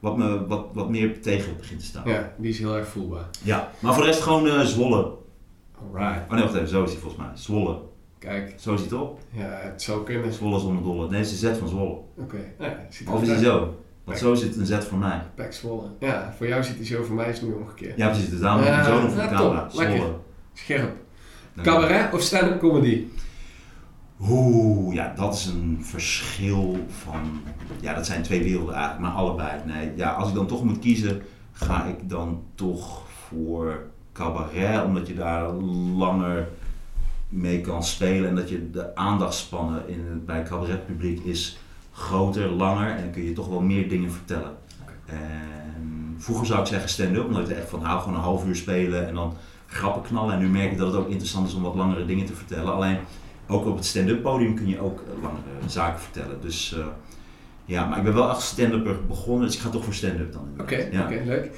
wat, 0.01 0.17
me, 0.17 0.47
wat, 0.47 0.67
wat 0.73 0.89
meer 0.91 1.21
tegen 1.23 1.57
begint 1.57 1.81
te 1.81 1.87
staan. 1.87 2.03
Ja. 2.07 2.13
Ja, 2.13 2.33
die 2.39 2.51
is 2.51 2.59
heel 2.59 2.77
erg 2.77 2.89
voelbaar. 2.89 3.25
Maar 3.79 3.95
voor 3.95 4.03
de 4.03 4.09
rest 4.09 4.21
gewoon 4.23 4.49
eh, 4.49 4.61
Zwolle. 4.61 5.11
Alright. 5.95 6.23
Oh 6.29 6.33
nee, 6.33 6.43
wacht 6.43 6.55
even, 6.55 6.69
zo 6.69 6.83
is 6.83 6.91
hij 6.91 7.01
volgens 7.01 7.23
mij. 7.23 7.31
Zwolle. 7.35 7.79
Kijk, 8.23 8.55
Zo 8.57 8.75
is 8.75 8.81
hij 8.81 8.89
toch? 8.89 9.11
ja, 9.31 9.59
het 9.63 9.83
zou 9.83 10.05
kunnen. 10.05 10.33
Zwolle 10.33 10.59
zonder 10.61 10.83
dolle. 10.83 11.09
Nee, 11.09 11.19
het 11.21 11.31
is 11.31 11.43
een 11.43 11.55
Z 11.55 11.59
van 11.59 11.69
Zwolle. 11.69 11.99
Oké. 12.17 12.37
Ja, 12.59 12.77
ziet 12.91 13.09
er 13.09 13.15
Of 13.15 13.23
is 13.23 13.29
uit. 13.31 13.41
zo? 13.41 13.77
Want 14.05 14.19
zo 14.19 14.35
zit 14.35 14.57
een 14.57 14.67
Z 14.67 14.79
voor 14.79 14.99
mij. 14.99 15.23
Pek 15.35 15.53
Zwolle. 15.53 15.83
Ja, 16.01 16.35
voor 16.37 16.47
jou 16.49 16.63
ziet 16.63 16.77
hij 16.77 16.85
zo, 16.87 17.03
voor 17.03 17.15
mij 17.17 17.29
is 17.29 17.39
het 17.41 17.49
nu 17.49 17.55
omgekeerd. 17.55 17.97
Ja, 17.97 18.09
precies. 18.09 18.31
Dus 18.31 18.41
daarom 18.41 18.63
heb 18.63 18.73
ik 18.73 18.79
Ja, 18.79 18.85
zo 18.85 18.93
nog 19.01 19.11
voor 19.13 19.23
de 19.23 19.29
ja, 19.29 19.37
camera. 19.37 19.69
Lekker. 19.73 19.97
Zwolle. 19.97 20.15
Scherp. 20.53 20.93
Dank. 21.55 21.67
Cabaret 21.67 22.13
of 22.15 22.21
stand-up 22.21 22.59
comedy? 22.61 23.05
Oeh, 24.21 24.95
ja, 24.95 25.13
dat 25.17 25.35
is 25.35 25.47
een 25.47 25.79
verschil 25.81 26.79
van. 26.89 27.41
Ja, 27.81 27.95
dat 27.95 28.07
zijn 28.07 28.23
twee 28.23 28.43
werelden 28.43 28.75
eigenlijk, 28.75 29.03
maar 29.07 29.13
allebei. 29.23 29.51
Nee, 29.67 29.91
ja, 29.97 30.11
als 30.13 30.29
ik 30.29 30.35
dan 30.35 30.47
toch 30.47 30.65
moet 30.65 30.79
kiezen, 30.79 31.23
ga 31.53 31.85
ik 31.85 32.09
dan 32.09 32.43
toch 32.55 33.03
voor 33.29 33.83
cabaret, 34.13 34.85
omdat 34.85 35.07
je 35.07 35.15
daar 35.15 35.53
langer 35.97 36.49
mee 37.33 37.61
kan 37.61 37.85
spelen 37.85 38.29
en 38.29 38.35
dat 38.35 38.49
je 38.49 38.71
de 38.71 38.97
aandachtspannen 38.97 39.89
in 39.89 40.23
bij 40.27 40.37
het 40.39 40.49
cabaretpubliek 40.49 41.25
is 41.25 41.59
groter, 41.93 42.49
langer 42.49 42.91
en 42.91 43.03
dan 43.03 43.11
kun 43.11 43.25
je 43.25 43.33
toch 43.33 43.49
wel 43.49 43.61
meer 43.61 43.89
dingen 43.89 44.13
vertellen. 44.13 44.57
En 45.07 46.15
vroeger 46.19 46.47
zou 46.47 46.61
ik 46.61 46.67
zeggen 46.67 46.89
stand-up, 46.89 47.25
omdat 47.25 47.43
ik 47.43 47.51
er 47.51 47.57
echt 47.57 47.69
van 47.69 47.83
hou, 47.83 48.01
gewoon 48.01 48.15
een 48.15 48.25
half 48.25 48.47
uur 48.47 48.57
spelen 48.57 49.09
en 49.09 49.15
dan 49.15 49.35
grappen 49.67 50.03
knallen. 50.03 50.35
En 50.35 50.41
nu 50.41 50.49
merk 50.49 50.73
ik 50.73 50.79
dat 50.79 50.93
het 50.93 50.97
ook 50.97 51.09
interessant 51.09 51.49
is 51.49 51.55
om 51.55 51.63
wat 51.63 51.75
langere 51.75 52.07
dingen 52.07 52.27
te 52.27 52.35
vertellen. 52.35 52.73
Alleen 52.73 52.99
ook 53.47 53.67
op 53.67 53.77
het 53.77 53.85
stand-up 53.85 54.23
podium 54.23 54.55
kun 54.55 54.69
je 54.69 54.81
ook 54.81 55.01
eh, 55.01 55.23
langere 55.23 55.69
zaken 55.69 56.01
vertellen. 56.01 56.41
Dus 56.41 56.75
eh, 56.79 56.87
ja, 57.65 57.87
maar 57.87 57.99
ik 57.99 58.05
ben 58.05 58.15
wel 58.15 58.31
echt 58.31 58.41
stand-upper 58.41 59.07
begonnen, 59.07 59.47
dus 59.47 59.57
ik 59.57 59.63
ga 59.63 59.69
toch 59.69 59.85
voor 59.85 59.95
stand-up 59.95 60.33
dan. 60.33 60.49
Oké, 60.61 60.89
oké, 61.05 61.23
leuk. 61.25 61.51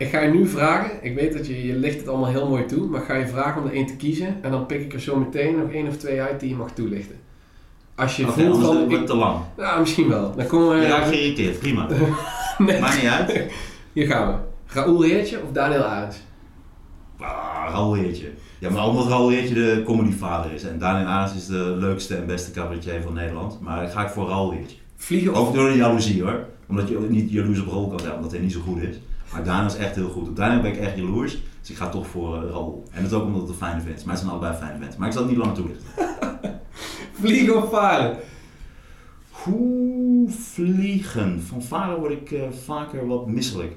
Ik 0.00 0.08
ga 0.08 0.20
je 0.20 0.30
nu 0.30 0.46
vragen, 0.46 0.90
ik 1.02 1.14
weet 1.14 1.32
dat 1.32 1.46
je, 1.46 1.66
je 1.66 1.74
ligt 1.74 1.98
het 1.98 2.08
allemaal 2.08 2.28
heel 2.28 2.48
mooi 2.48 2.64
toe, 2.64 2.86
maar 2.86 3.00
ik 3.00 3.06
ga 3.06 3.14
je 3.14 3.26
vragen 3.26 3.62
om 3.62 3.68
er 3.68 3.74
één 3.74 3.86
te 3.86 3.96
kiezen 3.96 4.42
en 4.42 4.50
dan 4.50 4.66
pik 4.66 4.80
ik 4.80 4.92
er 4.92 5.00
zo 5.00 5.16
meteen 5.16 5.58
nog 5.58 5.70
één 5.70 5.88
of 5.88 5.96
twee 5.96 6.20
uit 6.20 6.40
die 6.40 6.48
je 6.48 6.54
mag 6.54 6.70
toelichten. 6.70 7.16
Als 7.94 8.16
je 8.16 8.26
voelt 8.26 8.64
van, 8.64 8.90
ik, 8.90 9.06
te 9.06 9.16
lang. 9.16 9.38
nou 9.56 9.80
misschien 9.80 10.08
wel, 10.08 10.34
dan 10.36 10.46
komen 10.46 10.78
we, 10.78 10.86
Ja, 10.86 11.00
geïrriteerd, 11.00 11.58
prima. 11.58 11.86
nee, 12.58 12.80
Maakt 12.80 13.02
niet 13.02 13.10
uit. 13.10 13.44
hier 13.92 14.06
gaan 14.06 14.26
we. 14.26 14.34
Raoul 14.66 15.02
Heertje 15.02 15.42
of 15.42 15.52
Daniel 15.52 15.82
Arends? 15.82 16.16
Ah, 17.18 17.68
Raoul 17.70 17.94
Heertje. 17.94 18.30
Ja, 18.58 18.70
maar 18.70 18.86
omdat 18.86 19.06
Raoul 19.06 19.28
Heertje 19.28 19.54
de 19.54 19.82
comedyvader 19.84 20.52
is. 20.52 20.62
En 20.62 20.78
Daniel 20.78 21.06
Arends 21.06 21.34
is 21.34 21.46
de 21.46 21.76
leukste 21.78 22.16
en 22.16 22.26
beste 22.26 22.50
cabaretier 22.50 23.02
van 23.02 23.14
Nederland. 23.14 23.60
Maar 23.60 23.80
dan 23.80 23.90
ga 23.90 24.04
ik 24.04 24.10
voor 24.10 24.28
Raoul 24.28 24.52
Heertje. 24.52 24.76
Vliegen 24.96 25.32
of... 25.32 25.38
Ook 25.38 25.54
door 25.54 25.68
de 25.68 25.76
jaloezie 25.76 26.22
hoor. 26.22 26.44
Omdat 26.68 26.88
je 26.88 26.98
ook 26.98 27.08
niet 27.08 27.30
jaloers 27.30 27.60
op 27.60 27.66
Raoul 27.66 27.88
kan 27.88 28.00
zijn, 28.00 28.14
omdat 28.14 28.30
hij 28.30 28.40
niet 28.40 28.52
zo 28.52 28.60
goed 28.60 28.82
is. 28.82 28.96
Maar 29.32 29.44
Daniel 29.44 29.66
is 29.66 29.76
echt 29.76 29.94
heel 29.94 30.08
goed. 30.08 30.36
Daniel 30.36 30.60
ben 30.62 30.72
ik 30.72 30.78
echt 30.78 30.96
jaloers. 30.96 31.42
Dus 31.60 31.70
ik 31.70 31.76
ga 31.76 31.88
toch 31.88 32.06
voor 32.06 32.42
uh, 32.42 32.50
Raoul. 32.50 32.84
En 32.92 33.02
dat 33.02 33.12
ook 33.12 33.24
omdat 33.24 33.40
het 33.40 33.50
een 33.50 33.56
fijne 33.56 33.80
vent 33.80 33.96
is. 33.96 34.04
Maar 34.04 34.14
het 34.14 34.22
zijn 34.22 34.36
allebei 34.36 34.56
fijne 34.56 34.78
venten. 34.78 34.98
Maar 34.98 35.08
ik 35.08 35.14
zal 35.14 35.22
het 35.22 35.30
niet 35.30 35.40
lang 35.40 35.54
toelichten. 35.54 35.86
Vliegen 37.20 37.56
of 37.62 37.70
varen? 37.70 38.16
Hoe 39.30 40.30
vliegen? 40.30 41.42
Van 41.42 41.62
varen 41.62 41.98
word 41.98 42.12
ik 42.12 42.30
eh, 42.30 42.50
vaker 42.64 43.06
wat 43.06 43.26
misselijk. 43.26 43.76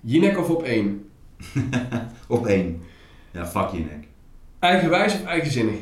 Jinek 0.00 0.38
of 0.38 0.50
op 0.50 0.62
één? 0.62 1.10
Op 2.28 2.46
één. 2.46 2.82
Ja, 3.30 3.46
fuck 3.46 3.68
je 3.68 3.78
nek. 3.78 4.06
Eigenwijs 4.58 5.14
of 5.14 5.24
eigenzinnig? 5.24 5.78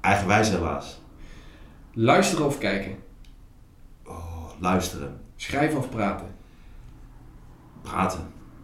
Eigenwijs 0.00 0.48
helaas. 0.48 1.00
Luisteren 1.92 2.46
of 2.46 2.58
kijken? 2.58 2.96
Oh, 4.04 4.50
luisteren. 4.58 5.20
Schrijven 5.36 5.78
of 5.78 5.90
praten? 5.90 6.26
Praten. 7.90 8.20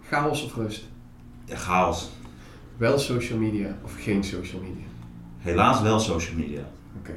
Chaos 0.08 0.44
of 0.44 0.54
rust? 0.54 0.84
Ja, 1.44 1.56
chaos. 1.56 2.10
Wel 2.76 2.98
social 2.98 3.38
media 3.38 3.78
of 3.84 3.94
geen 3.98 4.24
social 4.24 4.60
media? 4.60 4.84
Helaas 5.38 5.82
wel 5.82 6.00
social 6.00 6.36
media. 6.36 6.60
Oké. 6.98 7.14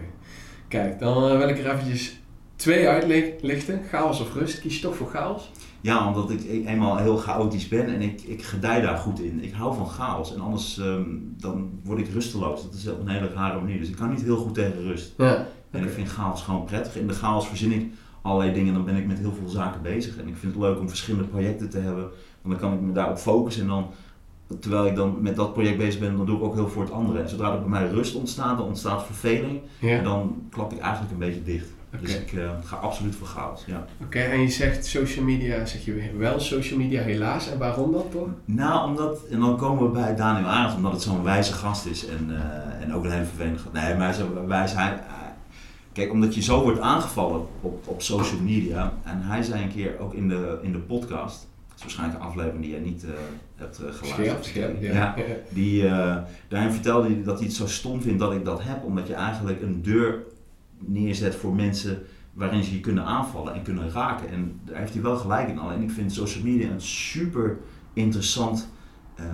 Kijk, 0.67 0.99
dan 0.99 1.29
eh, 1.29 1.37
wil 1.37 1.49
ik 1.49 1.57
er 1.57 1.71
eventjes 1.71 2.19
twee 2.55 2.87
uitlichten. 2.87 3.81
Chaos 3.89 4.19
of 4.19 4.33
rust. 4.33 4.59
Kies 4.59 4.75
je 4.75 4.81
toch 4.81 4.95
voor 4.95 5.09
chaos? 5.09 5.51
Ja, 5.81 6.07
omdat 6.07 6.29
ik, 6.31 6.41
ik 6.41 6.67
eenmaal 6.67 6.97
heel 6.97 7.17
chaotisch 7.17 7.67
ben 7.67 7.87
en 7.87 8.01
ik, 8.01 8.21
ik 8.21 8.43
gedij 8.43 8.81
daar 8.81 8.97
goed 8.97 9.19
in. 9.19 9.43
Ik 9.43 9.53
hou 9.53 9.75
van 9.75 9.87
chaos 9.87 10.33
en 10.33 10.39
anders 10.39 10.77
ehm, 10.77 11.09
dan 11.37 11.79
word 11.83 11.99
ik 11.99 12.13
rusteloos. 12.13 12.63
Dat 12.63 12.73
is 12.73 12.87
op 12.87 12.99
een 12.99 13.07
hele 13.07 13.29
rare 13.29 13.59
manier. 13.59 13.79
Dus 13.79 13.89
ik 13.89 13.95
kan 13.95 14.09
niet 14.09 14.21
heel 14.21 14.37
goed 14.37 14.53
tegen 14.53 14.81
rust. 14.81 15.13
Ja. 15.17 15.47
En 15.71 15.83
ik 15.83 15.89
vind 15.89 16.09
chaos 16.09 16.41
gewoon 16.41 16.65
prettig. 16.65 16.95
In 16.95 17.07
de 17.07 17.13
chaos 17.13 17.47
verzin 17.47 17.71
ik 17.71 17.93
allerlei 18.25 18.53
dingen. 18.53 18.73
Dan 18.73 18.85
ben 18.85 18.95
ik 18.95 19.07
met 19.07 19.19
heel 19.19 19.33
veel 19.33 19.49
zaken 19.49 19.81
bezig. 19.81 20.17
En 20.17 20.27
ik 20.27 20.35
vind 20.35 20.53
het 20.53 20.61
leuk 20.61 20.79
om 20.79 20.89
verschillende 20.89 21.27
projecten 21.27 21.69
te 21.69 21.79
hebben. 21.79 22.03
Want 22.41 22.59
dan 22.59 22.69
kan 22.69 22.73
ik 22.73 22.81
me 22.81 22.91
daarop 22.91 23.17
focussen. 23.17 23.61
En 23.61 23.67
dan 23.67 23.87
terwijl 24.59 24.85
ik 24.85 24.95
dan 24.95 25.17
met 25.21 25.35
dat 25.35 25.53
project 25.53 25.77
bezig 25.77 25.99
ben, 25.99 26.17
dan 26.17 26.25
doe 26.25 26.37
ik 26.37 26.43
ook 26.43 26.53
heel 26.53 26.69
voor 26.69 26.83
het 26.83 26.91
andere. 26.91 27.19
En 27.19 27.29
zodra 27.29 27.53
er 27.53 27.59
bij 27.59 27.69
mij 27.69 27.87
rust 27.87 28.15
ontstaat, 28.15 28.57
dan 28.57 28.67
ontstaat 28.67 29.05
verveling. 29.05 29.59
Ja. 29.79 29.97
En 29.97 30.03
dan 30.03 30.47
klap 30.49 30.73
ik 30.73 30.79
eigenlijk 30.79 31.11
een 31.11 31.19
beetje 31.19 31.43
dicht. 31.43 31.73
Dus 32.01 32.15
ik 32.15 32.33
eh, 32.33 32.49
ga 32.63 32.75
absoluut 32.75 33.15
voor 33.15 33.27
chaos. 33.27 33.63
Ja. 33.65 33.85
Oké, 34.03 34.19
en 34.19 34.41
je 34.41 34.49
zegt 34.49 34.85
social 34.85 35.25
media, 35.25 35.65
zeg 35.65 35.85
je 35.85 36.11
wel 36.17 36.39
social 36.39 36.79
media 36.79 37.01
helaas. 37.01 37.51
En 37.51 37.57
waarom 37.57 37.91
dat 37.91 38.11
toch? 38.11 38.27
Nou, 38.45 38.89
omdat, 38.89 39.19
en 39.31 39.39
dan 39.39 39.57
komen 39.57 39.83
we 39.83 39.89
bij 39.89 40.15
Daniel 40.15 40.47
Arends, 40.47 40.75
omdat 40.75 40.91
het 40.91 41.01
zo'n 41.01 41.23
wijze 41.23 41.53
gast 41.53 41.85
is 41.85 42.07
en, 42.07 42.29
eh, 42.29 42.83
en 42.83 42.93
ook 42.93 43.03
een 43.03 43.11
hele 43.11 43.25
vervelende 43.25 43.59
gast. 43.59 43.73
Nee, 43.73 43.95
maar 43.95 44.15
hij. 44.75 44.99
Kijk, 45.95 46.11
omdat 46.11 46.35
je 46.35 46.41
zo 46.41 46.61
wordt 46.61 46.79
aangevallen 46.79 47.45
op, 47.61 47.87
op 47.87 48.01
social 48.01 48.41
media. 48.41 48.93
En 49.03 49.21
hij 49.21 49.43
zei 49.43 49.63
een 49.63 49.71
keer 49.71 49.99
ook 49.99 50.13
in 50.13 50.27
de, 50.27 50.59
in 50.61 50.71
de 50.71 50.79
podcast. 50.79 51.47
Dat 51.67 51.75
is 51.75 51.81
waarschijnlijk 51.81 52.19
een 52.19 52.25
aflevering 52.27 52.61
die 52.61 52.71
jij 52.71 52.79
niet 52.79 53.03
eh, 53.03 53.09
hebt 53.55 53.79
uh, 53.81 53.85
geluisterd. 53.91 54.25
Scherp, 54.25 54.43
scherp, 54.43 54.81
ja. 54.81 54.93
Ja. 54.93 55.13
Ja. 55.17 55.23
Die, 55.49 55.87
eh, 55.87 56.17
daarin 56.47 56.71
vertelde 56.71 57.07
hij 57.07 57.23
dat 57.23 57.37
hij 57.37 57.47
het 57.47 57.55
zo 57.55 57.67
stom 57.67 58.01
vindt 58.01 58.19
dat 58.19 58.33
ik 58.33 58.45
dat 58.45 58.63
heb, 58.63 58.83
omdat 58.83 59.07
je 59.07 59.13
eigenlijk 59.13 59.61
een 59.61 59.81
deur 59.81 60.23
neerzet 60.79 61.35
voor 61.35 61.55
mensen 61.55 62.01
waarin 62.33 62.63
ze 62.63 62.73
je 62.73 62.79
kunnen 62.79 63.05
aanvallen 63.05 63.53
en 63.53 63.61
kunnen 63.61 63.91
raken. 63.91 64.29
En 64.29 64.59
daar 64.65 64.79
heeft 64.79 64.93
hij 64.93 65.01
wel 65.01 65.17
gelijk 65.17 65.49
in. 65.49 65.59
Alleen 65.59 65.81
ik 65.81 65.91
vind 65.91 66.13
social 66.13 66.43
media 66.43 66.69
een 66.69 66.81
super 66.81 67.57
interessant 67.93 68.67
eh, 69.15 69.25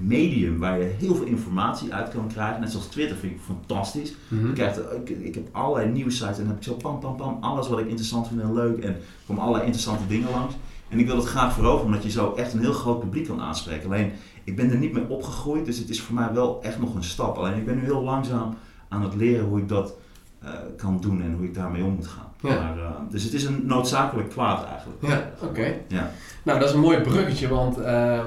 medium 0.00 0.58
waar 0.58 0.78
je 0.78 0.94
heel 0.98 1.14
veel 1.14 1.26
informatie 1.26 1.94
uit 1.94 2.08
kan 2.08 2.28
krijgen. 2.28 2.60
Net 2.60 2.70
zoals 2.70 2.86
Twitter 2.86 3.16
vind 3.16 3.32
ik 3.32 3.40
fantastisch. 3.40 4.14
Mhm. 4.28 4.46
Je 4.46 4.52
krijgt, 4.52 4.78
ik, 4.78 5.08
ik 5.08 5.34
heb 5.34 5.48
allerlei 5.52 5.90
nieuwsites 5.90 6.38
en 6.38 6.44
dan 6.44 6.46
heb 6.46 6.56
ik 6.56 6.62
zo 6.62 6.74
pam 6.74 6.98
pam 6.98 7.16
pam 7.16 7.36
alles 7.40 7.68
wat 7.68 7.78
ik 7.78 7.86
interessant 7.86 8.28
vind 8.28 8.40
en 8.40 8.54
leuk 8.54 8.78
en 8.78 8.96
komen 9.26 9.42
allerlei 9.42 9.64
interessante 9.66 10.06
dingen 10.06 10.30
langs. 10.30 10.54
En 10.88 10.98
ik 10.98 11.06
wil 11.06 11.16
het 11.16 11.26
graag 11.26 11.54
veroveren 11.54 11.86
omdat 11.86 12.02
je 12.02 12.10
zo 12.10 12.32
echt 12.32 12.52
een 12.52 12.60
heel 12.60 12.72
groot 12.72 13.00
publiek 13.00 13.26
kan 13.26 13.40
aanspreken. 13.40 13.84
Alleen 13.84 14.12
ik 14.44 14.56
ben 14.56 14.70
er 14.70 14.78
niet 14.78 14.92
mee 14.92 15.08
opgegroeid, 15.08 15.64
dus 15.64 15.78
het 15.78 15.88
is 15.88 16.00
voor 16.00 16.14
mij 16.14 16.32
wel 16.32 16.62
echt 16.62 16.78
nog 16.78 16.94
een 16.94 17.04
stap. 17.04 17.36
Alleen 17.36 17.56
ik 17.56 17.66
ben 17.66 17.76
nu 17.76 17.84
heel 17.84 18.02
langzaam 18.02 18.54
aan 18.88 19.02
het 19.02 19.14
leren 19.14 19.44
hoe 19.44 19.58
ik 19.58 19.68
dat 19.68 19.96
eh, 20.38 20.50
kan 20.76 21.00
doen 21.00 21.22
en 21.22 21.32
hoe 21.32 21.44
ik 21.44 21.54
daarmee 21.54 21.84
om 21.84 21.94
moet 21.94 22.06
gaan. 22.06 22.32
Ja. 22.48 22.54
Maar, 22.60 22.78
eh, 22.78 22.90
dus 23.10 23.22
het 23.24 23.32
is 23.32 23.44
een 23.44 23.62
noodzakelijk 23.66 24.28
kwaad 24.30 24.66
eigenlijk. 24.66 24.98
Ja, 25.06 25.30
oké. 25.48 25.74
Ja. 25.88 26.10
Nou, 26.42 26.58
dat 26.58 26.68
is 26.68 26.74
een 26.74 26.80
mooi 26.80 27.00
bruggetje, 27.00 27.48
want 27.48 27.76
eh, 27.78 27.84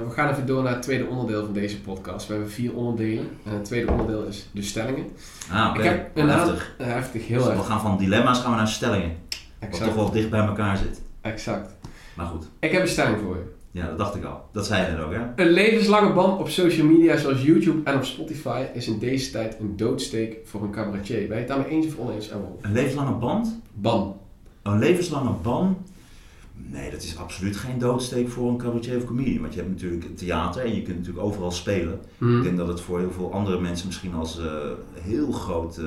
we 0.08 0.10
gaan 0.10 0.30
even 0.30 0.46
door 0.46 0.64
naar 0.64 0.74
het 0.74 0.82
tweede 0.82 1.06
onderdeel 1.06 1.44
van 1.46 1.54
deze 1.54 1.82
podcast. 1.82 2.28
We 2.28 2.34
hebben 2.34 2.52
vier 2.52 2.74
onderdelen. 2.74 3.30
En 3.46 3.52
het 3.54 3.66
tweede 3.66 3.92
onderdeel 3.92 4.24
is 4.24 4.50
de 4.52 4.62
stellingen. 4.62 5.06
Ah, 5.52 5.74
oké. 5.78 6.06
Een 6.14 6.30
heftig. 6.30 6.76
Heftig, 6.78 7.22
Dus 7.22 7.30
heel 7.30 7.42
we 7.44 7.48
heftig. 7.50 7.66
gaan 7.66 7.82
van 7.82 7.98
dilemma's 7.98 8.40
gaan 8.40 8.52
we 8.52 8.58
naar 8.58 8.68
stellingen. 8.68 9.16
Wat 9.30 9.70
Exact, 9.70 9.86
toch 9.86 9.96
wel 9.96 10.12
dicht 10.12 10.30
bij 10.30 10.40
elkaar 10.46 10.78
zit. 10.78 11.02
exact. 11.22 11.76
Maar 12.14 12.26
goed, 12.26 12.48
Ik 12.60 12.72
heb 12.72 12.82
een 12.82 12.88
stelling 12.88 13.18
voor 13.24 13.36
je. 13.36 13.56
Ja, 13.78 13.88
dat 13.88 13.98
dacht 13.98 14.16
ik 14.16 14.24
al. 14.24 14.50
Dat 14.52 14.66
zei 14.66 14.86
je 14.86 14.92
net 14.92 15.06
ook, 15.06 15.14
hè? 15.14 15.44
Een 15.44 15.52
levenslange 15.52 16.14
band 16.14 16.40
op 16.40 16.50
social 16.50 16.88
media 16.88 17.18
zoals 17.18 17.44
YouTube 17.44 17.90
en 17.90 17.96
op 17.96 18.04
Spotify 18.04 18.66
is 18.74 18.88
in 18.88 19.00
deze 19.00 19.32
tijd 19.32 19.58
een 19.60 19.78
doodsteek 19.78 20.38
voor 20.44 20.64
een 20.64 20.72
cabaretier. 20.72 21.18
Ben 21.18 21.28
je 21.28 21.34
het 21.34 21.48
daarmee 21.48 21.68
eens 21.68 21.86
of 21.86 21.98
oneens 21.98 22.30
en? 22.30 22.42
Een 22.62 22.74
levenslange 22.74 23.18
band? 23.18 23.60
Ban. 23.74 24.16
Een 24.64 24.80
levenslange 24.80 25.34
ban? 25.42 25.78
Nee, 26.54 26.92
dat 26.92 27.04
is 27.04 27.18
absoluut 27.18 27.58
geen 27.58 27.80
doodsteek 27.80 28.30
voor 28.30 28.50
een 28.50 28.58
cabaretier 28.58 28.98
of 28.98 29.06
comedian. 29.06 29.42
Want 29.42 29.54
je 29.54 29.60
hebt 29.60 29.72
natuurlijk 29.72 30.04
het 30.04 30.18
theater 30.18 30.64
en 30.64 30.76
je 30.76 30.82
kunt 30.82 30.98
natuurlijk 30.98 31.26
overal 31.26 31.52
spelen. 31.52 32.00
Mhm. 32.18 32.38
Ik 32.38 32.44
denk 32.44 32.58
dat 32.58 32.68
het 32.68 32.82
voor 32.82 33.00
heel 33.00 33.12
veel 33.12 33.34
andere 33.34 33.60
mensen 33.60 33.88
misschien 33.88 34.14
als 34.14 34.40
eh, 34.40 34.46
heel 34.94 35.32
groot 35.32 35.78
eh, 35.78 35.86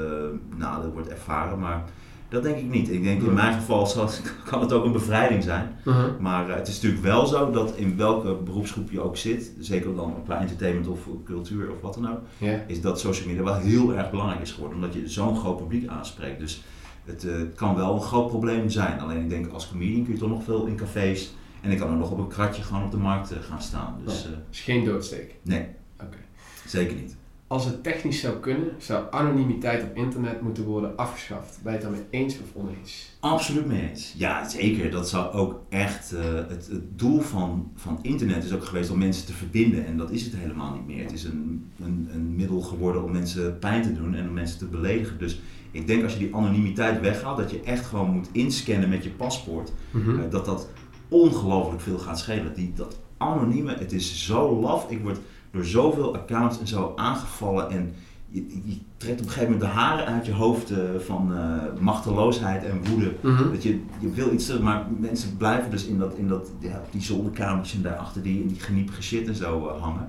nadeel 0.56 0.92
wordt 0.92 1.08
ervaren. 1.08 1.58
Maar 1.58 1.84
dat 2.30 2.42
denk 2.42 2.56
ik 2.56 2.70
niet. 2.70 2.90
Ik 2.90 3.02
denk 3.02 3.22
in 3.22 3.34
mijn 3.34 3.52
geval 3.54 3.86
zal- 3.86 4.08
kan 4.50 4.60
het 4.60 4.72
ook 4.72 4.84
een 4.84 4.92
bevrijding 4.92 5.42
zijn. 5.42 5.76
Mhm. 5.84 6.10
Maar 6.20 6.48
eh, 6.50 6.56
het 6.56 6.68
is 6.68 6.74
natuurlijk 6.74 7.02
wel 7.02 7.26
zo 7.26 7.50
dat 7.50 7.76
in 7.76 7.96
welke 7.96 8.34
beroepsgroep 8.34 8.90
je 8.90 9.00
ook 9.00 9.16
zit, 9.16 9.52
zeker 9.58 9.94
dan 9.94 10.14
qua 10.24 10.40
entertainment 10.40 10.86
of 10.88 10.98
cultuur 11.24 11.70
of 11.70 11.80
wat 11.80 11.94
dan 11.94 12.10
ook, 12.10 12.20
is 12.66 12.80
dat 12.80 13.00
social 13.00 13.28
media 13.28 13.42
wel 13.42 13.54
heel 13.54 13.94
erg 13.94 14.10
belangrijk 14.10 14.40
is 14.40 14.52
geworden. 14.52 14.76
Omdat 14.78 14.94
je 14.94 15.08
zo'n 15.08 15.36
groot 15.36 15.56
publiek 15.56 15.88
aanspreekt. 15.88 16.38
Dus 16.40 16.62
het 17.04 17.24
eh, 17.28 17.34
kan 17.54 17.74
wel 17.74 17.94
een 17.94 18.00
groot 18.02 18.28
probleem 18.28 18.70
zijn. 18.70 19.00
Alleen 19.00 19.20
ik 19.22 19.28
denk 19.28 19.52
als 19.52 19.68
comedian 19.68 20.04
kun 20.04 20.12
je 20.14 20.18
toch 20.20 20.28
nog 20.28 20.44
veel 20.44 20.66
in 20.66 20.76
cafés. 20.76 21.34
En 21.60 21.70
ik 21.70 21.78
kan 21.78 21.90
er 21.90 21.96
nog 21.96 22.10
op 22.10 22.18
een 22.18 22.28
kratje 22.28 22.62
gewoon 22.62 22.84
op 22.84 22.90
de 22.90 22.96
markt 22.96 23.30
eh, 23.32 23.38
gaan 23.40 23.62
staan. 23.62 24.00
Dus 24.04 24.28
is 24.50 24.60
geen 24.60 24.84
doodsteek. 24.84 25.34
nee, 25.42 25.66
Oké. 26.02 26.16
zeker 26.66 26.96
niet. 26.96 27.16
Als 27.50 27.64
het 27.64 27.82
technisch 27.82 28.20
zou 28.20 28.36
kunnen, 28.36 28.70
zou 28.78 29.04
anonimiteit 29.10 29.82
op 29.82 29.96
internet 29.96 30.40
moeten 30.40 30.64
worden 30.64 30.96
afgeschaft. 30.96 31.58
Ben 31.62 31.72
je 31.72 31.78
het 31.78 31.88
daarmee 31.88 32.06
eens 32.10 32.34
of 32.34 32.62
oneens? 32.62 33.16
Absoluut 33.20 33.66
mee 33.66 33.88
eens. 33.90 34.14
Ja, 34.16 34.48
zeker. 34.48 34.90
Dat 34.90 35.08
zou 35.08 35.32
ook 35.32 35.60
echt. 35.68 36.12
eh, 36.12 36.22
het, 36.48 36.66
het 36.70 36.98
doel 36.98 37.20
van, 37.20 37.70
van 37.76 37.98
internet 38.02 38.44
is 38.44 38.52
ook 38.52 38.64
geweest 38.64 38.90
om 38.90 38.98
mensen 38.98 39.26
te 39.26 39.32
verbinden. 39.32 39.86
En 39.86 39.96
dat 39.96 40.10
is 40.10 40.22
het 40.22 40.34
helemaal 40.36 40.72
niet 40.74 40.86
meer. 40.86 41.02
Het 41.02 41.12
is 41.12 41.24
een, 41.24 41.70
een, 41.82 42.08
een 42.12 42.34
middel 42.36 42.60
geworden 42.60 43.04
om 43.04 43.12
mensen 43.12 43.58
pijn 43.58 43.82
te 43.82 43.92
doen 43.92 44.14
en 44.14 44.28
om 44.28 44.34
mensen 44.34 44.58
te 44.58 44.66
beledigen. 44.66 45.18
Dus 45.18 45.40
ik 45.70 45.86
denk 45.86 46.02
als 46.02 46.12
je 46.12 46.18
die 46.18 46.34
anonimiteit 46.34 47.00
weghaalt, 47.00 47.36
dat 47.38 47.50
je 47.50 47.60
echt 47.60 47.86
gewoon 47.86 48.10
moet 48.10 48.28
inscannen 48.32 48.88
met 48.88 49.04
je 49.04 49.10
paspoort. 49.10 49.72
Mhm. 49.90 50.20
eh, 50.20 50.30
dat 50.30 50.44
dat 50.44 50.68
ongelooflijk 51.08 51.80
veel 51.82 51.98
gaat 51.98 52.18
schelen. 52.18 52.54
Die, 52.54 52.72
dat 52.74 52.96
anonieme, 53.16 53.74
het 53.78 53.92
is 53.92 54.26
zo 54.26 54.60
laf. 54.60 54.90
Ik 54.90 55.00
word 55.02 55.18
door 55.50 55.64
zoveel 55.64 56.14
accounts 56.14 56.60
en 56.60 56.66
zo 56.66 56.92
aangevallen. 56.96 57.70
En 57.70 57.94
je, 58.28 58.46
je 58.64 58.78
trekt 58.96 59.20
op 59.20 59.26
een 59.26 59.32
gegeven 59.32 59.52
moment 59.52 59.70
de 59.70 59.78
haren 59.78 60.06
uit 60.06 60.26
je 60.26 60.32
hoofd 60.32 60.70
eh, 60.70 60.78
van 60.98 61.34
eh, 61.34 61.80
machteloosheid 61.80 62.64
en 62.64 62.80
woede. 62.90 63.12
Mhm. 63.20 63.50
Dat 63.50 63.62
je, 63.62 63.80
je 64.00 64.10
wil 64.10 64.32
iets 64.32 64.46
terug, 64.46 64.60
maar 64.60 64.86
mensen 64.98 65.36
blijven 65.36 65.70
dus 65.70 65.84
in, 65.84 65.98
dat, 65.98 66.14
in 66.14 66.28
dat, 66.28 66.50
ja, 66.58 66.82
die 66.90 67.02
zolderkamertjes 67.02 67.76
en 67.76 67.82
daarachter 67.82 68.22
die, 68.22 68.46
die 68.46 68.60
geniepige 68.60 69.02
shit 69.02 69.28
en 69.28 69.34
zo 69.34 69.68
eh, 69.68 69.82
hangen. 69.82 70.08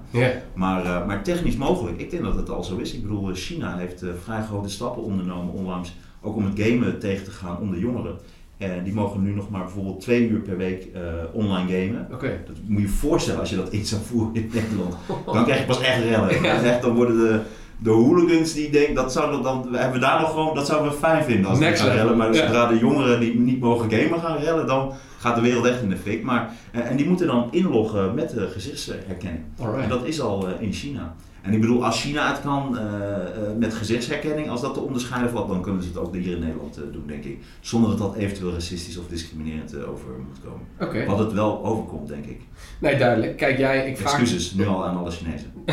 Maar, 0.54 1.06
maar 1.06 1.24
technisch 1.24 1.58
mogelijk, 1.58 2.00
ik 2.00 2.10
denk 2.10 2.24
dat 2.24 2.36
het 2.36 2.50
al 2.50 2.64
zo 2.64 2.78
is. 2.78 2.94
Ik 2.94 3.02
bedoel, 3.02 3.34
China 3.34 3.78
heeft 3.78 4.04
vrij 4.24 4.44
grote 4.44 4.70
stappen 4.70 5.04
ondernomen 5.04 5.54
onlangs, 5.54 5.96
ook 6.22 6.36
om 6.36 6.46
het 6.46 6.60
gamen 6.60 7.00
tegen 7.00 7.24
te 7.24 7.32
gaan 7.32 7.58
onder 7.58 7.80
jongeren. 7.80 8.18
En 8.62 8.84
die 8.84 8.94
mogen 8.94 9.24
nu 9.24 9.34
nog 9.34 9.50
maar 9.50 9.63
bijvoorbeeld 9.63 10.01
twee 10.01 10.30
uur 10.30 10.39
per 10.39 10.58
week 10.58 10.88
eh, 10.94 11.01
online 11.32 11.72
gamen. 11.72 12.08
Dat 12.46 12.56
moet 12.65 12.82
je 12.82 12.88
je 12.88 12.94
voorstellen 12.94 13.39
als 13.39 13.50
je 13.50 13.56
dat 13.56 13.70
in 13.70 13.86
zou 13.86 14.01
voeren 14.01 14.36
in 14.36 14.51
Nederland. 14.53 14.96
Dan 15.25 15.44
krijg 15.44 15.60
je 15.60 15.65
pas 15.65 15.82
echt 15.82 16.03
rellen. 16.03 16.41
Ja. 16.41 16.62
Echt, 16.63 16.82
dan 16.82 16.96
worden 16.96 17.18
de, 17.18 17.39
de 17.77 17.89
hooligans 17.89 18.53
die 18.53 18.70
denken, 18.70 18.94
dat 18.94 19.12
zouden 19.12 19.44
dan, 19.44 19.68
we 19.72 19.77
hebben 19.77 20.01
daar 20.01 20.20
nog 20.20 20.30
gewoon, 20.30 20.56
dat 20.56 20.65
zouden 20.65 20.91
we 20.91 20.98
fijn 20.98 21.24
vinden 21.24 21.50
als 21.50 21.60
we 21.60 21.75
gaan 21.75 21.89
rellen. 21.89 22.18
Maar 22.18 22.34
ja. 22.34 22.46
zodra 22.46 22.68
de 22.68 22.77
jongeren 22.77 23.20
die 23.20 23.39
niet 23.39 23.60
mogen 23.60 23.91
gamen 23.91 24.20
gaan 24.20 24.38
rellen, 24.38 24.68
dan 24.68 24.94
gaat 25.18 25.36
de 25.36 25.41
wereld 25.41 25.65
echt 25.65 25.82
in 25.82 25.89
de 25.89 25.98
fik. 25.98 26.24
Maar, 26.24 26.53
eh, 26.72 26.89
en 26.89 26.96
die 26.96 27.08
moeten 27.08 27.27
dan 27.27 27.48
inloggen 27.51 28.15
met 28.15 28.30
de 28.30 28.48
gezichtsherkenning. 28.48 29.44
En 29.82 29.89
dat 29.89 30.06
is 30.06 30.22
al 30.22 30.48
eh, 30.48 30.62
in 30.62 30.74
China. 30.74 31.15
En 31.42 31.54
ik 31.54 31.62
bedoel, 31.62 31.86
als 31.86 32.02
China 32.02 32.28
het 32.32 32.42
kan 32.42 32.78
eh, 32.78 32.84
eh, 32.86 33.58
met 33.58 33.74
gezichtsherkenning, 33.74 34.50
als 34.50 34.62
dat 34.62 34.74
te 34.74 34.80
onderscheiden 34.80 35.32
valt, 35.32 35.48
dan 35.48 35.62
kunnen 35.62 35.84
ze 35.84 35.88
het 35.88 35.98
ook 35.98 36.14
hier 36.16 36.34
in 36.36 36.40
Nederland 36.40 36.78
eh, 36.78 36.84
doen, 36.92 37.04
denk 37.08 37.24
ik. 37.24 37.40
Zonder 37.60 37.90
dat 37.90 38.00
dat 38.00 38.16
eventueel 38.16 38.52
racistisch 38.52 38.98
of 38.98 39.08
discriminerend 39.08 39.86
over 39.86 40.08
moet 40.28 40.40
komen. 40.44 40.68
Oké. 40.80 41.06
Wat 41.06 41.20
het 41.20 41.34
wel 41.34 41.66
overkomt, 41.66 42.08
denk 42.08 42.26
ik. 42.26 42.42
Nee, 42.80 42.98
duidelijk. 42.98 43.38
Kijk, 43.38 43.58
jij, 43.58 43.90
ik 43.90 43.98
vraag... 43.98 44.12
Excuses, 44.12 44.54
nu 44.54 44.68
al 44.68 44.86
aan 44.86 44.98
alle 44.98 45.12
Chinezen. 45.12 45.52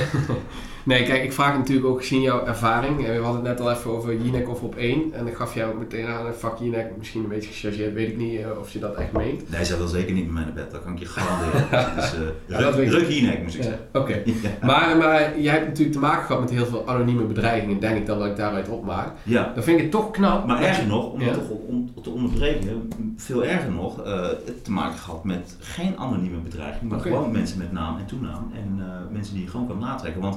Nee, 0.88 1.02
kijk, 1.04 1.22
ik 1.24 1.32
vraag 1.32 1.56
natuurlijk 1.56 1.86
ook 1.86 1.98
gezien 2.00 2.20
jouw 2.20 2.46
ervaring. 2.46 2.96
We 3.06 3.12
hadden 3.22 3.44
het 3.44 3.58
net 3.58 3.60
al 3.60 3.70
even 3.70 3.90
over 3.90 4.16
Jinek 4.22 4.48
of 4.48 4.62
op 4.62 4.76
één. 4.76 5.12
En 5.12 5.26
ik 5.26 5.34
gaf 5.34 5.54
jou 5.54 5.78
meteen 5.78 6.06
aan 6.06 6.26
een 6.26 6.34
vak 6.34 6.58
Jinek. 6.58 6.86
Misschien 6.98 7.22
een 7.22 7.28
beetje 7.28 7.50
gechargeerd, 7.52 7.94
weet 7.94 8.08
ik 8.08 8.16
niet 8.16 8.40
of 8.60 8.70
je 8.70 8.78
dat 8.78 8.94
echt 8.94 9.12
meent. 9.12 9.50
Nee, 9.50 9.64
zij 9.64 9.76
wil 9.76 9.86
zeker 9.86 10.12
niet 10.12 10.24
met 10.24 10.34
mij 10.34 10.44
naar 10.44 10.52
bed, 10.52 10.70
dat 10.70 10.82
kan 10.82 10.92
ik 10.92 10.98
je 10.98 11.06
garanderen. 11.06 11.66
Dus, 11.96 12.14
Ja, 12.46 12.58
dat 12.58 12.74
weet 12.74 12.90
ruk, 12.90 13.08
ik. 13.08 13.22
nek, 13.22 13.42
moest 13.42 13.54
ik 13.54 13.62
Ja, 13.62 13.68
zeggen. 13.68 13.86
Oké. 13.92 14.22
Ja. 14.42 14.66
Maar, 14.66 14.96
maar 14.96 15.40
jij 15.40 15.57
hebt 15.58 15.68
natuurlijk 15.68 15.96
te 15.96 16.02
maken 16.02 16.24
gehad 16.24 16.40
met 16.40 16.50
heel 16.50 16.66
veel 16.66 16.88
anonieme 16.88 17.22
bedreigingen, 17.22 17.80
denk 17.80 17.96
ik 17.96 18.06
dan 18.06 18.18
dat 18.18 18.26
ik 18.28 18.36
daaruit 18.36 18.68
opmaak. 18.68 19.12
ja. 19.22 19.52
Dan 19.54 19.62
vind 19.62 19.76
ik 19.76 19.82
het 19.82 19.92
toch 19.92 20.10
knap. 20.10 20.46
Maar 20.46 20.62
erger 20.62 20.86
nog, 20.86 21.12
om 21.12 21.20
Ja. 21.20 21.32
toch 21.32 21.48
om, 21.48 21.90
te 22.02 22.10
onderbreken, 22.10 22.88
veel 23.16 23.44
erger 23.44 23.70
nog, 23.72 23.96
het 24.44 24.64
te 24.64 24.70
maken 24.70 24.98
gehad 24.98 25.24
met 25.24 25.56
geen 25.60 25.98
anonieme 25.98 26.38
bedreiging, 26.38 26.90
maar 26.90 27.00
gewoon 27.00 27.32
mensen 27.32 27.58
met 27.58 27.72
naam 27.72 27.98
en 27.98 28.06
toenaam 28.06 28.50
en 28.54 28.76
eh, 28.84 29.12
mensen 29.12 29.34
die 29.34 29.42
je 29.44 29.50
gewoon 29.50 29.66
kan 29.66 29.78
natrekken. 29.78 30.20
Want 30.22 30.36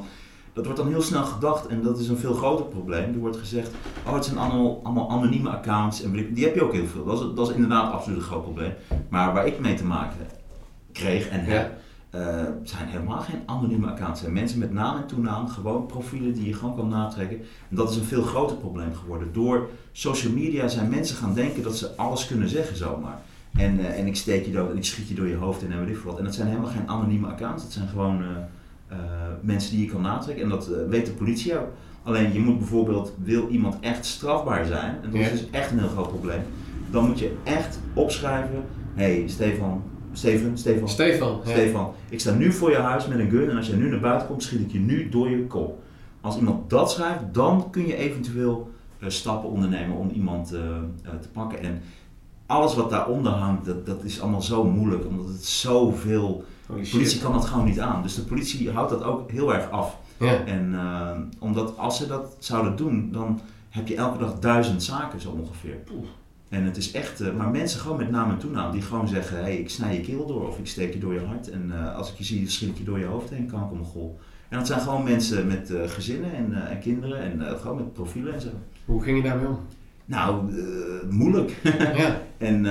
dat 0.53 0.65
wordt 0.65 0.79
dan 0.79 0.89
heel 0.89 1.01
snel 1.01 1.23
gedacht 1.23 1.67
en 1.67 1.81
dat 1.83 1.99
is 1.99 2.07
een 2.07 2.17
veel 2.17 2.33
groter 2.33 2.65
probleem. 2.65 3.13
Er 3.13 3.19
wordt 3.19 3.37
gezegd, 3.37 3.71
oh 4.07 4.13
het 4.13 4.25
zijn 4.25 4.37
allemaal, 4.37 4.79
allemaal 4.83 5.09
anonieme 5.09 5.49
accounts 5.49 6.03
en 6.03 6.33
die 6.33 6.43
heb 6.45 6.55
je 6.55 6.63
ook 6.63 6.73
heel 6.73 6.85
veel. 6.85 7.05
Dat 7.05 7.19
is, 7.19 7.25
dat 7.35 7.49
is 7.49 7.55
inderdaad 7.55 7.91
absoluut 7.91 8.17
een 8.17 8.23
groot 8.23 8.43
probleem. 8.43 8.71
Maar 9.09 9.33
waar 9.33 9.47
ik 9.47 9.59
mee 9.59 9.73
te 9.73 9.85
maken 9.85 10.17
kreeg 10.91 11.29
en 11.29 11.39
heb, 11.39 11.61
Ja. 11.71 11.77
Eh, 12.11 12.43
zijn 12.63 12.87
helemaal 12.87 13.21
geen 13.21 13.41
anonieme 13.45 13.87
accounts. 13.87 14.19
Het 14.19 14.19
zijn 14.19 14.33
mensen 14.33 14.59
met 14.59 14.71
naam 14.71 14.97
en 14.97 15.07
toenaam, 15.07 15.47
gewoon 15.47 15.85
profielen 15.85 16.33
die 16.33 16.47
je 16.47 16.53
gewoon 16.53 16.75
kan 16.75 16.87
natrekken. 16.87 17.37
En 17.69 17.75
dat 17.75 17.89
is 17.89 17.95
een 17.95 18.03
veel 18.03 18.23
groter 18.23 18.57
probleem 18.57 18.95
geworden. 18.95 19.33
Door 19.33 19.69
social 19.91 20.33
media 20.33 20.67
zijn 20.67 20.89
mensen 20.89 21.15
gaan 21.15 21.33
denken 21.33 21.63
dat 21.63 21.77
ze 21.77 21.95
alles 21.95 22.27
kunnen 22.27 22.49
zeggen 22.49 22.77
zomaar. 22.77 23.21
En, 23.53 23.79
eh, 23.79 23.99
en 23.99 24.07
ik 24.07 24.15
steek 24.15 24.45
je 24.45 24.51
door, 24.51 24.69
en 24.69 24.77
ik 24.77 24.85
schiet 24.85 25.07
je 25.07 25.13
door 25.13 25.27
je 25.27 25.35
hoofd 25.35 25.63
en 25.63 25.85
weet 25.85 25.95
ik 25.95 26.03
wat. 26.03 26.17
En 26.17 26.23
dat 26.23 26.35
zijn 26.35 26.47
helemaal 26.47 26.69
geen 26.69 26.89
anonieme 26.89 27.27
accounts. 27.27 27.63
Dat 27.63 27.71
zijn 27.71 27.87
gewoon 27.87 28.23
eh, 28.87 28.97
mensen 29.41 29.71
die 29.71 29.85
je 29.85 29.91
kan 29.91 30.01
natrekken. 30.01 30.43
En 30.43 30.49
dat 30.49 30.67
weet 30.89 31.05
de 31.05 31.11
politie 31.11 31.59
ook. 31.59 31.69
Alleen 32.03 32.33
je 32.33 32.39
moet 32.39 32.57
bijvoorbeeld, 32.57 33.13
wil 33.23 33.47
iemand 33.47 33.77
echt 33.79 34.05
strafbaar 34.05 34.65
zijn, 34.65 34.95
en 35.03 35.11
dat 35.11 35.21
is 35.21 35.31
dus 35.31 35.49
echt 35.51 35.71
een 35.71 35.79
heel 35.79 35.87
groot 35.87 36.07
probleem, 36.07 36.41
dan 36.89 37.07
moet 37.07 37.19
je 37.19 37.37
echt 37.43 37.79
opschrijven, 37.93 38.63
hé 38.93 39.03
hey, 39.03 39.27
Stefan, 39.27 39.83
Steven, 40.13 40.57
Stefan. 40.57 40.89
Stefan. 40.89 41.41
ja. 41.45 41.51
Stefan, 41.51 41.93
ik 42.09 42.19
sta 42.19 42.33
nu 42.33 42.51
voor 42.51 42.69
je 42.69 42.77
huis 42.77 43.07
met 43.07 43.19
een 43.19 43.29
gun 43.29 43.49
en 43.49 43.57
als 43.57 43.67
jij 43.67 43.77
nu 43.77 43.89
naar 43.89 43.99
buiten 43.99 44.27
komt, 44.27 44.43
schiet 44.43 44.59
ik 44.59 44.71
je 44.71 44.79
nu 44.79 45.09
door 45.09 45.29
je 45.29 45.47
kop. 45.47 45.79
Als 46.21 46.37
iemand 46.37 46.69
dat 46.69 46.91
schrijft, 46.91 47.21
dan 47.31 47.69
kun 47.69 47.87
je 47.87 47.95
eventueel 47.95 48.71
eh, 48.99 49.09
stappen 49.09 49.49
ondernemen 49.49 49.97
om 49.97 50.09
iemand 50.09 50.53
eh, 50.53 50.59
eh, 50.59 51.11
te 51.21 51.29
pakken. 51.29 51.61
En 51.61 51.81
alles 52.45 52.75
wat 52.75 52.89
daaronder 52.89 53.31
hangt, 53.31 53.65
dat, 53.65 53.85
dat 53.85 54.03
is 54.03 54.21
allemaal 54.21 54.41
zo 54.41 54.63
moeilijk, 54.63 55.05
omdat 55.07 55.27
het 55.27 55.45
zoveel... 55.45 56.43
De 56.67 56.89
politie 56.91 57.21
kan 57.21 57.33
dat 57.33 57.45
gewoon 57.45 57.65
niet 57.65 57.79
aan. 57.79 58.01
Dus 58.01 58.15
de 58.15 58.21
politie 58.21 58.71
houdt 58.71 58.89
dat 58.89 59.03
ook 59.03 59.31
heel 59.31 59.53
erg 59.53 59.69
af. 59.69 59.97
Ja. 60.17 60.45
En 60.45 60.75
omdat 61.39 61.77
als 61.77 61.97
ze 61.97 62.07
dat 62.07 62.35
zouden 62.39 62.75
doen, 62.75 63.09
dan 63.11 63.41
heb 63.69 63.87
je 63.87 63.95
elke 63.95 64.17
dag 64.17 64.39
duizend 64.39 64.83
zaken 64.83 65.21
zo 65.21 65.29
ongeveer. 65.29 65.75
En 66.51 66.63
het 66.63 66.77
is 66.77 66.91
echt, 66.91 67.21
eh, 67.21 67.33
maar 67.33 67.49
mensen 67.49 67.79
gewoon 67.79 67.97
met 67.97 68.09
naam 68.09 68.29
en 68.29 68.37
toenaam 68.37 68.71
die 68.71 68.81
gewoon 68.81 69.07
zeggen: 69.07 69.37
hé, 69.37 69.43
hey, 69.43 69.57
ik 69.57 69.69
snij 69.69 69.95
je 69.95 70.01
keel 70.01 70.25
door 70.25 70.47
of 70.47 70.59
ik 70.59 70.67
steek 70.67 70.93
je 70.93 70.99
door 70.99 71.13
je 71.13 71.25
hart. 71.25 71.49
En 71.49 71.71
eh, 71.71 71.95
als 71.95 72.11
ik 72.11 72.17
je 72.17 72.23
zie, 72.23 72.49
schiet 72.49 72.69
ik 72.69 72.77
je 72.77 72.83
door 72.83 72.99
je 72.99 73.05
hoofd 73.05 73.29
heen, 73.29 73.45
kan 73.45 73.63
ik 73.63 73.71
om 73.71 73.79
een 73.79 73.85
gol. 73.85 74.19
En 74.49 74.57
dat 74.57 74.67
zijn 74.67 74.81
gewoon 74.81 75.03
mensen 75.03 75.47
met 75.47 75.73
eh, 75.73 75.87
gezinnen 75.87 76.33
en, 76.33 76.69
en 76.69 76.79
kinderen 76.79 77.19
en 77.19 77.57
gewoon 77.59 77.75
met 77.75 77.93
profielen 77.93 78.33
en 78.33 78.41
zo. 78.41 78.49
Hoe 78.85 79.03
ging 79.03 79.17
je 79.17 79.23
daarmee 79.23 79.47
om? 79.47 79.59
Nou, 80.05 80.53
moeilijk. 81.09 81.59
ja. 81.97 82.21
En, 82.41 82.65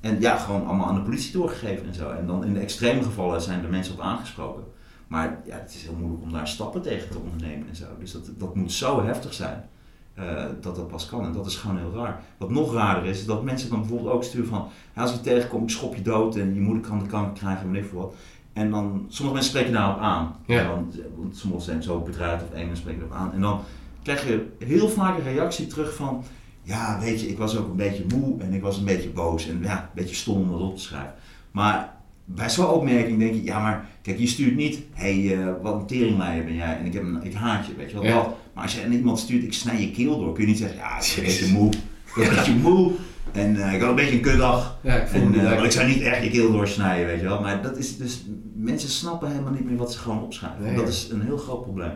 en 0.00 0.20
ja, 0.20 0.36
gewoon 0.36 0.66
allemaal 0.66 0.86
aan 0.86 0.94
de 0.94 1.00
politie 1.00 1.32
doorgegeven 1.32 1.86
en 1.86 1.94
zo. 1.94 2.10
En 2.10 2.26
dan 2.26 2.44
in 2.44 2.54
de 2.54 2.60
extreme 2.60 3.02
gevallen 3.02 3.42
zijn 3.42 3.64
er 3.64 3.70
mensen 3.70 3.94
op 3.94 4.00
aangesproken. 4.00 4.62
Maar 5.06 5.40
ja, 5.44 5.56
het 5.58 5.74
is 5.74 5.82
heel 5.82 5.96
moeilijk 5.98 6.22
om 6.22 6.32
daar 6.32 6.48
stappen 6.48 6.82
tegen 6.82 7.10
te 7.10 7.18
ondernemen 7.18 7.68
en 7.68 7.76
zo. 7.76 7.84
Dus 7.98 8.12
dat, 8.12 8.30
dat 8.38 8.54
moet 8.54 8.72
zo 8.72 9.04
heftig 9.04 9.34
zijn 9.34 9.64
eh, 10.14 10.44
dat 10.60 10.76
dat 10.76 10.88
pas 10.88 11.06
kan. 11.06 11.24
En 11.24 11.32
dat 11.32 11.46
is 11.46 11.56
gewoon 11.56 11.78
heel 11.78 11.94
raar. 11.94 12.22
Wat 12.36 12.50
nog 12.50 12.74
raarder 12.74 13.04
is, 13.04 13.18
is 13.18 13.26
dat 13.26 13.42
mensen 13.42 13.70
dan 13.70 13.80
bijvoorbeeld 13.80 14.10
ook 14.10 14.24
sturen 14.24 14.48
van... 14.48 14.68
Als 14.94 15.12
je 15.12 15.20
tegenkomt, 15.20 15.70
ik 15.70 15.76
schop 15.76 15.94
je 15.94 16.02
dood 16.02 16.36
en 16.36 16.54
je 16.54 16.60
moeder 16.60 16.82
kan 16.88 16.98
de 16.98 17.06
kanker 17.06 17.32
krijgen 17.32 17.66
en 17.66 17.72
weet 17.72 17.82
ik 17.82 17.88
veel 17.88 17.98
wat. 17.98 18.14
En 18.52 18.70
dan, 18.70 19.06
sommige 19.08 19.36
mensen 19.36 19.52
spreken 19.52 19.72
daarop 19.72 19.98
aan. 19.98 20.36
Ja. 20.46 20.60
En 20.60 20.66
dan, 20.66 20.92
want 21.16 21.36
sommigen 21.36 21.64
zijn 21.64 21.82
zo 21.82 22.00
bedreigd 22.00 22.42
of 22.42 22.52
eng 22.52 22.68
en 22.68 22.76
spreken 22.76 23.00
erop 23.00 23.12
aan. 23.12 23.32
En 23.32 23.40
dan 23.40 23.60
krijg 24.02 24.26
je 24.26 24.46
heel 24.58 24.88
vaak 24.88 25.18
een 25.18 25.24
reactie 25.24 25.66
terug 25.66 25.94
van... 25.94 26.24
Ja, 26.62 26.98
weet 27.00 27.20
je, 27.20 27.28
ik 27.28 27.38
was 27.38 27.56
ook 27.56 27.68
een 27.68 27.76
beetje 27.76 28.04
moe 28.14 28.40
en 28.40 28.52
ik 28.52 28.62
was 28.62 28.76
een 28.76 28.84
beetje 28.84 29.10
boos 29.10 29.48
en 29.48 29.62
ja, 29.62 29.82
een 29.82 29.88
beetje 29.94 30.14
stom 30.14 30.40
om 30.40 30.50
dat 30.50 30.60
op 30.60 30.76
te 30.76 30.82
schrijven. 30.82 31.14
Maar 31.50 31.96
bij 32.24 32.50
zo'n 32.50 32.68
opmerking 32.68 33.18
denk 33.18 33.34
je, 33.34 33.42
ja 33.42 33.58
maar 33.58 33.88
kijk, 34.02 34.18
je 34.18 34.26
stuurt 34.26 34.56
niet, 34.56 34.78
hé, 34.92 35.26
hey, 35.26 35.38
eh, 35.38 35.52
wat 35.62 35.74
een 35.74 35.86
teringleier 35.86 36.44
ben 36.44 36.54
jij 36.54 36.78
en 36.78 36.84
ik, 36.84 36.92
heb 36.92 37.02
een, 37.02 37.22
ik 37.22 37.34
haat 37.34 37.66
je, 37.66 37.74
weet 37.76 37.90
je 37.90 37.94
wel. 37.94 38.04
Ja. 38.04 38.14
dat. 38.14 38.36
Maar 38.54 38.62
als 38.62 38.74
je 38.74 38.84
aan 38.84 38.92
iemand 38.92 39.18
stuurt, 39.18 39.44
ik 39.44 39.52
snij 39.52 39.80
je 39.80 39.90
keel 39.90 40.18
door, 40.18 40.32
kun 40.32 40.42
je 40.42 40.48
niet 40.48 40.58
zeggen, 40.58 40.76
ja, 40.76 40.98
ik 40.98 41.12
ben 41.16 41.24
een 41.24 41.30
beetje 41.30 41.52
moe, 41.52 41.72
ik 41.72 42.12
ben 42.14 42.28
een 42.28 42.34
beetje 42.34 42.54
moe 42.54 42.92
en 43.32 43.56
eh, 43.56 43.74
ik 43.74 43.80
had 43.80 43.90
een 43.90 43.96
beetje 43.96 44.14
een 44.14 44.20
kutdag. 44.20 44.78
Ja, 44.80 44.94
ik 44.94 45.10
En, 45.10 45.30
me 45.30 45.36
eh, 45.36 45.42
maar 45.42 45.64
ik 45.64 45.70
zou 45.70 45.88
niet 45.88 46.02
echt 46.02 46.24
je 46.24 46.30
keel 46.30 46.52
doorsnijden, 46.52 47.06
weet 47.06 47.20
je 47.20 47.26
wel. 47.26 47.40
Maar 47.40 47.62
dat 47.62 47.76
is 47.76 47.96
dus, 47.96 48.24
mensen 48.54 48.88
snappen 48.88 49.30
helemaal 49.30 49.52
niet 49.52 49.64
meer 49.64 49.76
wat 49.76 49.92
ze 49.92 49.98
gewoon 49.98 50.22
opschrijven. 50.22 50.62
Nee, 50.62 50.74
dat 50.74 50.84
ja. 50.84 50.90
is 50.90 51.08
een 51.10 51.22
heel 51.22 51.36
groot 51.36 51.62
probleem. 51.62 51.92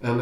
En 0.00 0.20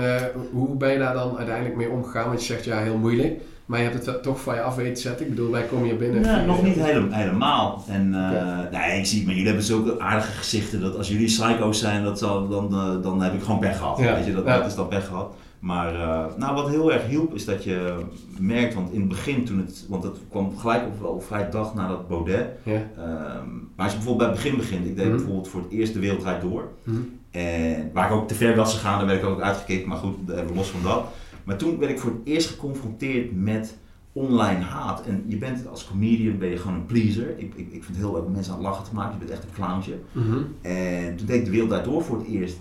hoe 0.53 0.77
ben 0.77 0.93
je 0.93 0.99
daar 0.99 1.15
dan 1.15 1.37
uiteindelijk 1.37 1.77
mee 1.77 1.89
omgegaan? 1.89 2.27
Want 2.27 2.41
je 2.41 2.47
zegt 2.47 2.65
ja, 2.65 2.79
heel 2.79 2.99
moeilijk. 2.99 3.41
Maar 3.67 3.81
je 3.81 3.89
hebt 3.89 4.07
het 4.07 4.23
toch 4.23 4.41
van 4.41 4.55
je 4.55 4.63
af 4.63 4.75
weten 4.77 4.95
te 4.95 5.01
zetten. 5.01 5.25
Ik 5.27 5.35
bedoel, 5.35 5.51
wij 5.51 5.63
komen 5.63 5.85
hier 5.85 5.97
binnen. 5.97 6.21
Nee, 6.23 6.31
via- 6.35 6.45
nog 6.45 6.63
niet 6.63 6.75
hele- 6.75 7.07
helemaal. 7.11 7.85
En 7.89 8.15
eh, 8.15 8.81
nee, 8.81 8.99
ik 8.99 9.07
zie, 9.07 9.21
maar 9.25 9.31
jullie 9.33 9.47
hebben 9.47 9.65
zulke 9.65 10.01
aardige 10.01 10.33
gezichten 10.33 10.81
dat 10.81 10.97
als 10.97 11.09
jullie 11.09 11.27
psycho's 11.27 11.79
zijn, 11.79 12.05
dat 12.05 12.19
zal, 12.19 12.49
dan, 12.49 12.73
eh, 12.73 13.03
dan 13.03 13.23
heb 13.23 13.35
ik 13.35 13.43
gewoon 13.43 13.59
pech 13.61 13.79
gehad. 13.79 13.99
Ja, 13.99 14.15
Weet 14.15 14.25
je, 14.27 14.33
dat, 14.35 14.45
ja. 14.45 14.57
dat 14.57 14.67
is 14.67 14.75
dan 14.75 14.89
pech 14.89 15.07
gehad. 15.07 15.35
Maar 15.59 15.95
eh, 15.95 16.25
nou, 16.37 16.55
wat 16.55 16.69
heel 16.69 16.93
erg 16.93 17.07
hielp 17.07 17.35
is 17.35 17.45
dat 17.45 17.65
je 17.65 17.95
merkt, 18.39 18.75
want 18.75 18.93
in 18.93 19.01
het 19.01 19.09
begin 19.09 19.45
toen 19.45 19.59
het, 19.59 19.87
want 19.89 20.03
het 20.03 20.17
kwam 20.31 20.59
gelijk 20.59 20.83
op 20.87 21.01
wel 21.01 21.21
vrij 21.21 21.51
dag 21.51 21.75
na 21.75 21.89
dat 21.89 22.09
Baudet. 22.09 22.47
Ja. 22.63 22.73
Ehm, 22.73 23.49
maar 23.77 23.85
als 23.85 23.91
je 23.93 23.97
bijvoorbeeld 23.99 24.17
bij 24.19 24.27
het 24.27 24.37
begin 24.37 24.57
begint, 24.57 24.87
ik 24.87 24.97
deed 24.97 25.07
Mhm. 25.07 25.17
bijvoorbeeld 25.17 25.49
voor 25.49 25.61
het 25.61 25.71
eerst 25.71 25.93
de 25.95 26.17
door. 26.41 26.69
Mhm. 26.85 26.97
En 27.31 27.91
waar 27.93 28.07
ik 28.11 28.17
ook 28.17 28.29
te 28.29 28.35
ver 28.35 28.57
was 28.57 28.75
gegaan, 28.75 28.99
daar 28.99 29.07
werd 29.07 29.23
ik 29.23 29.29
ook 29.29 29.41
uitgekikt, 29.41 29.87
maar 29.87 29.97
goed, 29.97 30.15
even 30.31 30.55
los 30.55 30.69
van 30.69 30.83
dat. 30.83 31.05
Maar 31.45 31.57
toen 31.57 31.79
werd 31.79 31.91
ik 31.91 31.99
voor 31.99 32.11
het 32.11 32.21
eerst 32.25 32.49
geconfronteerd 32.49 33.37
met 33.37 33.77
online 34.13 34.61
haat. 34.61 35.07
En 35.07 35.25
je 35.27 35.37
bent 35.37 35.67
als 35.69 35.89
comedian 35.89 36.39
ben 36.39 36.49
je 36.49 36.57
gewoon 36.57 36.77
een 36.77 36.87
pleaser. 36.87 37.39
Ik, 37.39 37.55
ik, 37.55 37.73
ik 37.73 37.85
vind 37.85 37.87
het 37.87 37.97
heel 37.97 38.13
leuk 38.13 38.25
om 38.25 38.33
mensen 38.33 38.53
aan 38.53 38.59
het 38.59 38.69
lachen 38.69 38.85
te 38.85 38.95
maken. 38.95 39.13
Je 39.13 39.19
bent 39.19 39.31
echt 39.31 39.45
een 39.45 39.55
clowntje. 39.55 39.99
Mhm. 40.13 40.39
En 40.61 41.17
toen 41.17 41.27
deed 41.27 41.39
ik 41.39 41.45
de 41.45 41.51
wereld 41.51 41.71
daardoor 41.71 42.03
voor 42.03 42.19
het 42.19 42.27
eerst. 42.27 42.59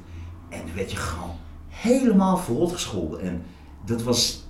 En 0.49 0.59
toen 0.59 0.75
werd 0.75 0.91
je 0.91 0.97
gewoon 0.97 1.35
helemaal 1.67 2.37
verrot 2.37 2.71
gescholden. 2.71 3.21
En 3.21 3.41
dat 3.85 4.03
was, 4.03 4.47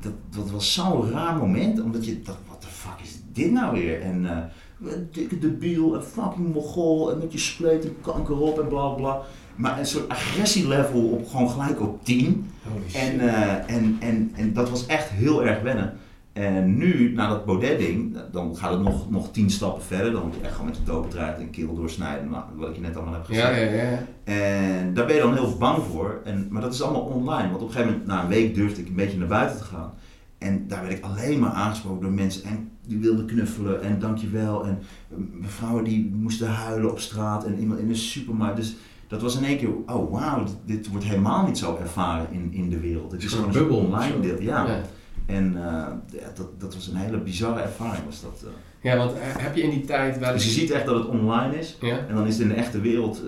dat, 0.00 0.12
dat 0.30 0.50
was 0.50 0.72
zo'n 0.72 1.10
raar 1.10 1.36
moment. 1.36 1.80
Omdat 1.80 2.06
je 2.06 2.22
dacht, 2.22 2.38
wat 2.48 2.62
de 2.62 2.68
fuck 2.68 3.00
is 3.02 3.18
dit 3.32 3.52
nou 3.52 3.72
weer? 3.72 4.00
En 4.00 4.26
eh, 4.26 4.92
dikke 5.12 5.38
debiel 5.38 5.94
en 5.94 6.04
fucking 6.04 6.54
mogol. 6.54 7.12
En 7.12 7.18
met 7.18 7.32
je 7.32 7.38
spleet 7.38 7.84
en 7.84 7.96
kanker 8.00 8.38
op 8.38 8.60
en 8.60 8.68
bla 8.68 8.88
bla, 8.88 8.94
bla. 8.94 9.22
Maar 9.56 9.78
een 9.78 9.86
soort 9.86 10.08
agressielevel 10.08 11.00
op 11.00 11.28
gewoon 11.28 11.50
gelijk 11.50 11.80
op 11.80 12.04
10. 12.04 12.50
Holy 12.62 12.88
shit. 12.88 13.00
En, 13.00 13.20
eh, 13.20 13.74
en, 13.74 13.96
en, 14.00 14.32
en 14.34 14.52
dat 14.52 14.70
was 14.70 14.86
echt 14.86 15.08
heel 15.08 15.44
erg 15.44 15.62
wennen. 15.62 15.92
En 16.34 16.76
nu, 16.76 17.12
na 17.12 17.28
dat 17.28 17.44
Baudet-ding, 17.44 18.16
dan 18.32 18.56
gaat 18.56 18.70
het 18.70 18.80
nog, 18.80 19.10
nog 19.10 19.30
tien 19.32 19.50
stappen 19.50 19.82
verder. 19.82 20.12
Dan 20.12 20.22
moet 20.22 20.34
je 20.34 20.40
echt 20.40 20.52
gewoon 20.52 20.66
met 20.66 20.76
de 20.76 20.82
dood 20.84 21.08
bedreigd 21.08 21.38
en 21.38 21.50
keel 21.50 21.74
doorsnijden, 21.74 22.30
nou, 22.30 22.44
wat 22.54 22.68
ik 22.68 22.74
je 22.74 22.80
net 22.80 22.96
allemaal 22.96 23.14
heb 23.14 23.24
gezegd. 23.24 23.48
ja, 23.48 23.62
ja, 23.62 23.82
ja. 23.82 24.02
En 24.24 24.94
daar 24.94 25.06
ben 25.06 25.14
je 25.14 25.20
dan 25.20 25.34
heel 25.34 25.56
bang 25.58 25.82
voor. 25.82 26.20
En, 26.24 26.46
maar 26.50 26.62
dat 26.62 26.74
is 26.74 26.82
allemaal 26.82 27.00
online. 27.00 27.50
Want 27.50 27.62
op 27.62 27.68
een 27.68 27.74
gegeven 27.74 27.92
moment, 27.92 28.06
na 28.06 28.22
een 28.22 28.28
week, 28.28 28.54
durfde 28.54 28.80
ik 28.80 28.88
een 28.88 28.94
beetje 28.94 29.18
naar 29.18 29.26
buiten 29.26 29.58
te 29.58 29.64
gaan. 29.64 29.92
En 30.38 30.64
daar 30.68 30.82
werd 30.82 30.98
ik 30.98 31.04
alleen 31.04 31.38
maar 31.38 31.50
aangesproken 31.50 32.02
door 32.02 32.12
mensen. 32.12 32.44
En 32.44 32.70
die 32.86 32.98
wilden 32.98 33.26
knuffelen 33.26 33.82
en 33.82 33.98
dankjewel. 33.98 34.66
En 34.66 34.78
eh, 35.10 35.16
vrouwen 35.48 35.84
die 35.84 36.14
moesten 36.14 36.48
huilen 36.48 36.90
op 36.90 36.98
straat. 36.98 37.44
En 37.44 37.58
iemand 37.58 37.80
in 37.80 37.88
de 37.88 37.94
supermarkt. 37.94 38.56
Dus 38.56 38.76
dat 39.14 39.22
was 39.22 39.36
in 39.36 39.44
één 39.44 39.56
keer, 39.56 39.68
oh 39.86 40.12
wauw, 40.12 40.44
dit, 40.44 40.56
dit 40.64 40.88
wordt 40.88 41.04
helemaal 41.04 41.46
niet 41.46 41.58
zo 41.58 41.76
ervaren 41.80 42.26
in, 42.30 42.52
in 42.52 42.70
de 42.70 42.80
wereld. 42.80 43.12
Het 43.12 43.22
is 43.22 43.32
gewoon 43.32 43.46
een 43.46 43.52
bubbel, 43.52 43.76
online 43.76 44.20
deel. 44.20 44.40
Ja. 44.40 44.66
Ja. 44.66 44.80
En 45.26 45.56
eh, 45.56 46.20
ja, 46.20 46.30
dat, 46.34 46.60
dat 46.60 46.74
was 46.74 46.86
een 46.86 46.96
hele 46.96 47.18
bizarre 47.18 47.60
ervaring. 47.60 48.04
Was 48.04 48.22
dat, 48.22 48.44
eh. 48.44 48.50
Ja, 48.90 48.96
want 48.96 49.12
eh, 49.12 49.18
heb 49.22 49.56
je 49.56 49.62
in 49.62 49.70
die 49.70 49.84
tijd 49.84 50.18
wel 50.18 50.32
Dus 50.32 50.44
je 50.44 50.50
ziet 50.50 50.70
echt 50.70 50.86
dat 50.86 50.94
het 50.94 51.06
online 51.06 51.58
is. 51.58 51.76
Ja, 51.80 51.98
En 52.08 52.14
dan 52.14 52.26
is 52.26 52.32
het 52.32 52.42
in 52.42 52.48
de 52.48 52.54
echte 52.54 52.80
wereld, 52.80 53.22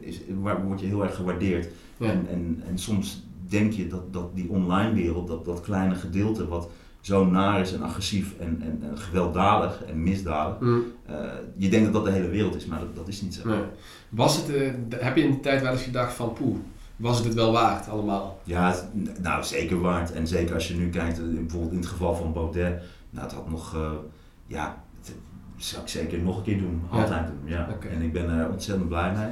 is, 0.00 0.20
waar, 0.40 0.64
word 0.64 0.80
je 0.80 0.86
heel 0.86 1.02
erg 1.02 1.14
gewaardeerd. 1.14 1.68
ja. 1.96 2.10
En, 2.10 2.26
en, 2.30 2.62
en 2.66 2.78
soms 2.78 3.22
denk 3.48 3.72
je 3.72 3.86
dat, 3.86 4.12
dat 4.12 4.34
die 4.36 4.48
online 4.48 4.92
wereld, 4.94 5.28
dat, 5.28 5.44
dat 5.44 5.60
kleine 5.60 5.94
gedeelte 5.94 6.48
wat 6.48 6.70
zo 7.00 7.26
naar 7.26 7.60
is 7.60 7.72
en 7.72 7.82
agressief 7.82 8.34
en, 8.38 8.62
en, 8.62 8.88
en 8.90 8.98
gewelddadig 8.98 9.84
en 9.84 10.02
misdadig, 10.02 10.60
Mm, 10.60 10.82
eh, 11.06 11.14
je 11.56 11.68
denkt 11.68 11.84
dat 11.84 11.94
dat 11.94 12.04
de 12.04 12.18
hele 12.20 12.28
wereld 12.28 12.54
is, 12.54 12.66
maar 12.66 12.78
dat, 12.78 12.96
dat 12.96 13.08
is 13.08 13.20
niet 13.22 13.34
zo. 13.34 13.48
nee. 13.48 13.62
Was 14.08 14.36
het, 14.36 14.54
eh, 14.54 14.70
heb 14.96 15.16
je 15.16 15.22
in 15.22 15.30
die 15.30 15.40
tijd 15.40 15.62
wel 15.62 15.72
eens 15.72 15.82
gedacht 15.82 16.12
van 16.12 16.32
poeh, 16.32 16.56
was 16.96 17.16
het 17.16 17.26
het 17.26 17.34
wel 17.34 17.52
waard 17.52 17.88
allemaal? 17.88 18.40
Ja, 18.44 18.74
nou 19.20 19.44
zeker 19.44 19.80
waard. 19.80 20.12
En 20.12 20.26
zeker 20.26 20.54
als 20.54 20.68
je 20.68 20.74
nu 20.74 20.88
kijkt, 20.90 21.18
eh, 21.18 21.24
bijvoorbeeld 21.24 21.72
in 21.72 21.78
het 21.78 21.86
geval 21.86 22.14
van 22.14 22.32
Baudet, 22.32 22.82
nou 23.10 23.24
het 23.26 23.34
had 23.34 23.50
nog, 23.50 23.74
eh, 23.74 23.90
ja, 24.46 24.82
het 25.00 25.14
zou 25.56 25.82
ik 25.82 25.88
zeker 25.88 26.18
nog 26.18 26.36
een 26.36 26.42
keer 26.42 26.58
doen, 26.58 26.82
Ja. 26.92 26.98
altijd 27.02 27.26
doen. 27.26 27.40
Ja. 27.50 27.68
En 27.90 28.02
ik 28.02 28.12
ben 28.12 28.30
er 28.30 28.50
ontzettend 28.50 28.88
blij 28.88 29.12
mee. 29.12 29.28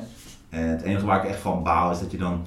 En 0.62 0.68
het 0.68 0.82
enige 0.82 1.06
waar 1.06 1.24
ik 1.24 1.30
echt 1.30 1.40
van 1.40 1.62
baal 1.62 1.90
is 1.90 1.98
dat 2.00 2.10
je 2.10 2.18
dan, 2.18 2.44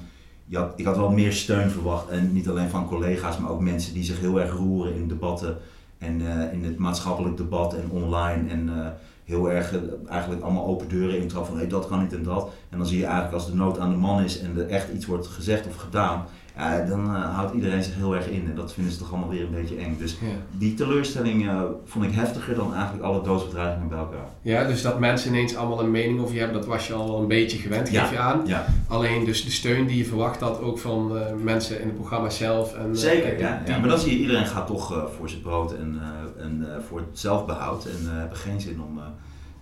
had, 0.56 0.72
ik 0.76 0.84
had 0.84 0.96
wel 0.96 1.10
meer 1.10 1.32
steun 1.32 1.70
verwacht. 1.70 2.08
En 2.08 2.32
niet 2.32 2.48
alleen 2.48 2.68
van 2.68 2.88
collega's, 2.88 3.38
maar 3.38 3.50
ook 3.50 3.60
mensen 3.60 3.94
die 3.94 4.04
zich 4.04 4.20
heel 4.20 4.40
erg 4.40 4.52
roeren 4.52 4.94
in 4.94 5.08
debatten. 5.08 5.56
En 5.98 6.20
eh, 6.20 6.52
in 6.52 6.64
het 6.64 6.78
maatschappelijk 6.78 7.36
debat 7.36 7.74
en 7.74 7.90
online. 7.90 8.48
En 8.48 8.68
eh, 8.68 8.86
heel 9.24 9.50
erg 9.50 9.72
eh, 9.72 9.80
eigenlijk 10.08 10.42
allemaal 10.42 10.66
open 10.66 10.88
deuren 10.88 11.18
intrappen 11.18 11.50
van 11.50 11.60
hey, 11.60 11.68
dat 11.68 11.86
kan 11.86 12.00
niet 12.02 12.12
en 12.12 12.22
dat. 12.22 12.50
En 12.68 12.78
dan 12.78 12.86
zie 12.86 12.98
je 12.98 13.04
eigenlijk 13.04 13.34
als 13.34 13.46
de 13.46 13.54
nood 13.54 13.78
aan 13.78 13.90
de 13.90 13.96
man 13.96 14.22
is 14.22 14.40
en 14.40 14.58
er 14.58 14.68
echt 14.68 14.92
iets 14.92 15.06
wordt 15.06 15.26
gezegd 15.26 15.66
of 15.66 15.76
gedaan. 15.76 16.24
Ja, 16.56 16.80
dan 16.84 17.14
eh, 17.14 17.34
houdt 17.34 17.54
iedereen 17.54 17.82
zich 17.82 17.94
heel 17.94 18.14
erg 18.14 18.26
in 18.28 18.46
en 18.48 18.54
dat 18.54 18.72
vinden 18.72 18.92
ze 18.92 18.98
toch 18.98 19.10
allemaal 19.10 19.28
weer 19.28 19.42
een 19.42 19.50
beetje 19.50 19.76
eng. 19.76 19.96
Dus 19.98 20.12
Ja. 20.20 20.26
die 20.50 20.74
teleurstelling 20.74 21.48
eh, 21.48 21.60
vond 21.84 22.04
ik 22.04 22.12
heftiger 22.14 22.54
dan 22.54 22.74
eigenlijk 22.74 23.04
alle 23.04 23.22
doodsbedreigingen 23.22 23.88
bij 23.88 23.98
elkaar. 23.98 24.26
ja, 24.42 24.64
dus 24.64 24.82
dat 24.82 24.98
mensen 24.98 25.28
ineens 25.34 25.56
allemaal 25.56 25.80
een 25.80 25.90
mening 25.90 26.20
over 26.20 26.32
je 26.34 26.40
hebben, 26.40 26.58
dat 26.58 26.68
was 26.68 26.86
je 26.86 26.92
al 26.94 27.06
wel 27.06 27.18
een 27.20 27.28
beetje 27.28 27.58
gewend, 27.58 27.88
geef 27.88 27.96
Ja. 27.98 28.10
je 28.12 28.18
aan. 28.18 28.42
Ja, 28.46 28.66
Alleen 28.88 29.24
dus 29.24 29.44
de 29.44 29.50
steun 29.50 29.86
die 29.86 29.96
je 29.96 30.04
verwacht 30.04 30.40
had 30.40 30.60
ook 30.60 30.78
van 30.78 31.16
eh, 31.18 31.22
mensen 31.42 31.80
in 31.80 31.86
het 31.86 31.96
programma 31.96 32.30
zelf. 32.30 32.74
En, 32.74 32.96
zeker. 32.96 33.38
Ja, 33.38 33.62
ja. 33.66 33.78
Maar 33.78 33.88
dan 33.88 33.98
zie 33.98 34.12
je, 34.12 34.18
iedereen 34.18 34.46
gaat 34.46 34.66
toch 34.66 35.08
voor 35.18 35.28
zijn 35.28 35.40
brood 35.42 35.72
en, 35.74 36.00
en 36.38 36.66
voor 36.88 36.98
het 36.98 37.08
zelfbehoud 37.12 37.84
en 37.84 38.16
hebben 38.18 38.38
geen 38.38 38.60
zin 38.60 38.80
om 38.82 39.00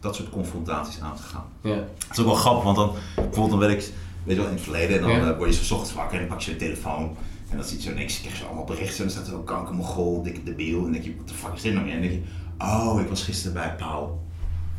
dat 0.01 0.15
soort 0.15 0.31
confrontaties 0.31 1.01
aan 1.01 1.17
te 1.17 1.23
gaan. 1.23 1.45
Ja. 1.61 1.71
Het 1.71 1.85
is 2.13 2.19
ook 2.19 2.27
wel 2.27 2.35
grappig, 2.35 2.65
want 2.65 2.77
dan 2.77 2.91
bijvoorbeeld 3.15 3.51
dan 3.51 3.59
werd 3.59 3.73
ik, 3.73 3.93
weet 4.25 4.35
je 4.37 4.41
wel, 4.41 4.51
in 4.51 4.57
het 4.57 4.65
verleden 4.65 4.97
en 4.97 5.03
dan 5.03 5.11
Ja. 5.11 5.31
eh, 5.31 5.37
word 5.37 5.49
je 5.55 5.57
zo 5.57 5.65
's 5.65 5.71
ochtends 5.71 5.95
wakker 5.95 6.15
en 6.21 6.27
dan 6.27 6.37
pak 6.37 6.41
je 6.45 6.51
je 6.51 6.57
telefoon. 6.57 7.17
En 7.51 7.57
dan 7.57 7.65
zie 7.67 7.77
je 7.77 7.83
zo 7.83 7.95
niks, 7.95 8.21
krijg 8.21 8.39
je 8.39 8.45
allemaal 8.45 8.65
berichten 8.65 8.97
en 8.97 9.03
dan 9.03 9.11
staat 9.11 9.27
er 9.29 9.35
ook 9.39 9.47
kanker, 9.47 9.75
mogol, 9.75 10.23
dikke 10.23 10.43
debiel. 10.43 10.77
En 10.77 10.83
dan 10.83 10.93
denk 10.93 11.05
je, 11.05 11.17
wat 11.17 11.29
de 11.29 11.35
fuck 11.35 11.53
is 11.55 11.63
dit 11.63 11.73
nou 11.73 11.85
weer? 11.85 11.95
En 11.95 12.01
dan 12.01 12.11
denk 12.11 12.23
je, 12.23 12.65
oh, 12.65 13.01
ik 13.01 13.09
was 13.09 13.23
gisteren 13.23 13.53
bij 13.53 13.75
Pauw. 13.79 14.21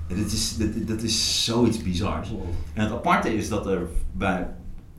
En 0.08 0.16
dit 0.16 0.32
is, 0.32 0.56
dit, 0.58 0.88
dat 0.88 1.02
is 1.02 1.46
zoiets 1.46 1.84
bizars. 1.84 2.30
En 2.74 2.84
het 2.84 2.92
aparte 2.92 3.36
is 3.36 3.50
dat 3.50 3.66
er 3.68 3.88
bij 4.12 4.48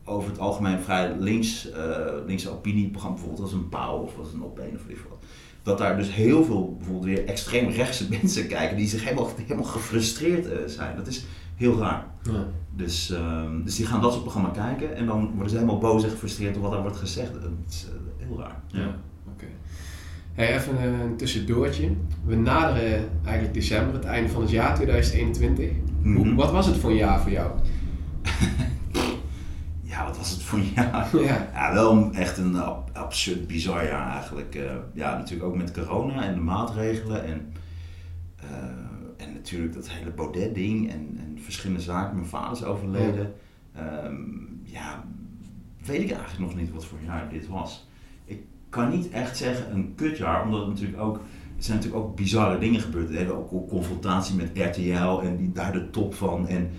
over 0.05 0.31
het 0.31 0.39
algemeen 0.39 0.81
vrij 0.81 1.17
links, 1.19 1.71
eh 1.71 1.97
linkse 2.27 2.51
opinieprogramma, 2.51 3.17
bijvoorbeeld 3.17 3.45
als 3.45 3.53
een 3.59 3.69
Pauw 3.69 3.99
of 3.99 4.19
als 4.19 4.33
een 4.33 4.41
Op1 4.43 4.75
of 4.75 4.89
ik 4.89 4.99
wat. 5.09 5.19
dat 5.63 5.79
daar 5.79 5.97
dus 5.97 6.13
heel 6.13 6.45
veel 6.45 6.75
bijvoorbeeld 6.77 7.05
weer 7.05 7.25
extreem 7.27 7.69
rechtse 7.71 8.07
mensen 8.21 8.47
kijken 8.47 8.77
die 8.77 8.89
zich 8.89 9.05
helemaal, 9.05 9.31
helemaal 9.37 9.65
gefrustreerd 9.65 10.47
eh, 10.47 10.59
zijn. 10.67 10.97
Dat 10.97 11.07
is 11.07 11.25
heel 11.63 11.79
raar. 11.79 12.05
Ja. 12.23 12.47
Dus, 12.77 13.11
ehm, 13.11 13.63
dus 13.65 13.77
die 13.77 13.87
gaan 13.87 14.01
dat 14.01 14.11
soort 14.11 14.23
programma 14.23 14.49
kijken 14.49 14.97
en 14.97 15.07
dan 15.07 15.31
worden 15.35 15.51
ze 15.51 15.55
helemaal 15.57 15.79
boos 15.79 16.05
en 16.05 16.11
gefrustreerd 16.11 16.55
door 16.55 16.63
wat 16.63 16.73
er 16.73 16.81
wordt 16.83 16.97
gezegd. 16.97 17.33
Dat 17.33 17.43
is 17.69 17.87
eh, 17.89 18.27
heel 18.27 18.39
raar. 18.41 18.61
Ja, 18.67 18.95
oké. 19.33 19.45
Hey, 20.33 20.55
even 20.57 20.83
een, 20.83 21.17
tussendoortje. 21.17 21.91
We 22.25 22.37
naderen 22.37 23.09
eigenlijk 23.25 23.55
december, 23.55 23.95
het 23.95 24.05
einde 24.05 24.29
van 24.29 24.41
het 24.43 24.51
jaar 24.51 24.75
2021. 24.75 25.71
Hoe, 26.03 26.11
Mhm. 26.25 26.35
wat 26.35 26.51
was 26.53 26.67
het 26.67 26.77
voor 26.77 26.91
een 26.91 26.97
jaar 26.97 27.21
voor 27.21 27.31
jou? 27.31 27.51
Ja, 29.83 30.05
wat 30.07 30.17
was 30.17 30.31
het 30.31 30.43
voor 30.43 30.59
een 30.59 30.71
jaar? 30.75 31.09
Ja. 31.25 31.49
Ja, 31.55 31.73
wel 31.73 32.11
echt 32.13 32.39
een 32.39 32.57
ab- 32.57 32.91
absurd 32.93 33.47
bizar 33.47 33.85
jaar 33.87 34.11
eigenlijk. 34.13 34.55
Eh, 34.55 34.63
ja, 34.95 35.17
natuurlijk 35.17 35.49
ook 35.51 35.57
met 35.57 35.73
corona 35.73 36.23
en 36.25 36.35
de 36.35 36.41
maatregelen 36.41 37.25
en, 37.25 37.53
eh, 38.37 39.27
en 39.27 39.33
natuurlijk 39.33 39.75
dat 39.75 39.89
hele 39.91 40.11
Baudet-ding 40.11 40.91
en, 40.91 41.19
en 41.27 41.32
verschillende 41.43 41.83
zaken. 41.83 42.17
Mijn 42.17 42.29
vader 42.29 42.53
is 42.53 42.65
overleden. 42.65 43.35
Ehm, 43.75 44.15
ja, 44.63 45.05
weet 45.85 46.01
ik 46.01 46.11
eigenlijk 46.11 46.39
nog 46.39 46.55
niet 46.55 46.73
wat 46.73 46.85
voor 46.85 46.99
jaar 47.05 47.29
dit 47.29 47.49
was. 47.49 47.89
Ik 48.25 48.43
kan 48.69 48.89
niet 48.91 49.11
echt 49.11 49.37
zeggen 49.37 49.75
een 49.75 49.95
kutjaar, 49.95 50.45
omdat 50.45 50.61
het 50.61 50.69
natuurlijk 50.69 51.03
ook, 51.03 51.17
er 51.57 51.63
zijn 51.65 51.77
natuurlijk 51.77 52.05
ook 52.05 52.17
bizarre 52.17 52.59
dingen 52.59 52.81
gebeurd. 52.81 53.11
Er 53.11 53.17
hebben 53.17 53.53
ook, 53.53 53.69
confrontatie 53.69 54.35
met 54.35 54.51
RTL 54.55 55.21
en 55.21 55.37
die, 55.37 55.53
daar 55.53 55.73
de 55.73 55.91
top 55.91 56.15
van. 56.15 56.49
En, 56.49 56.71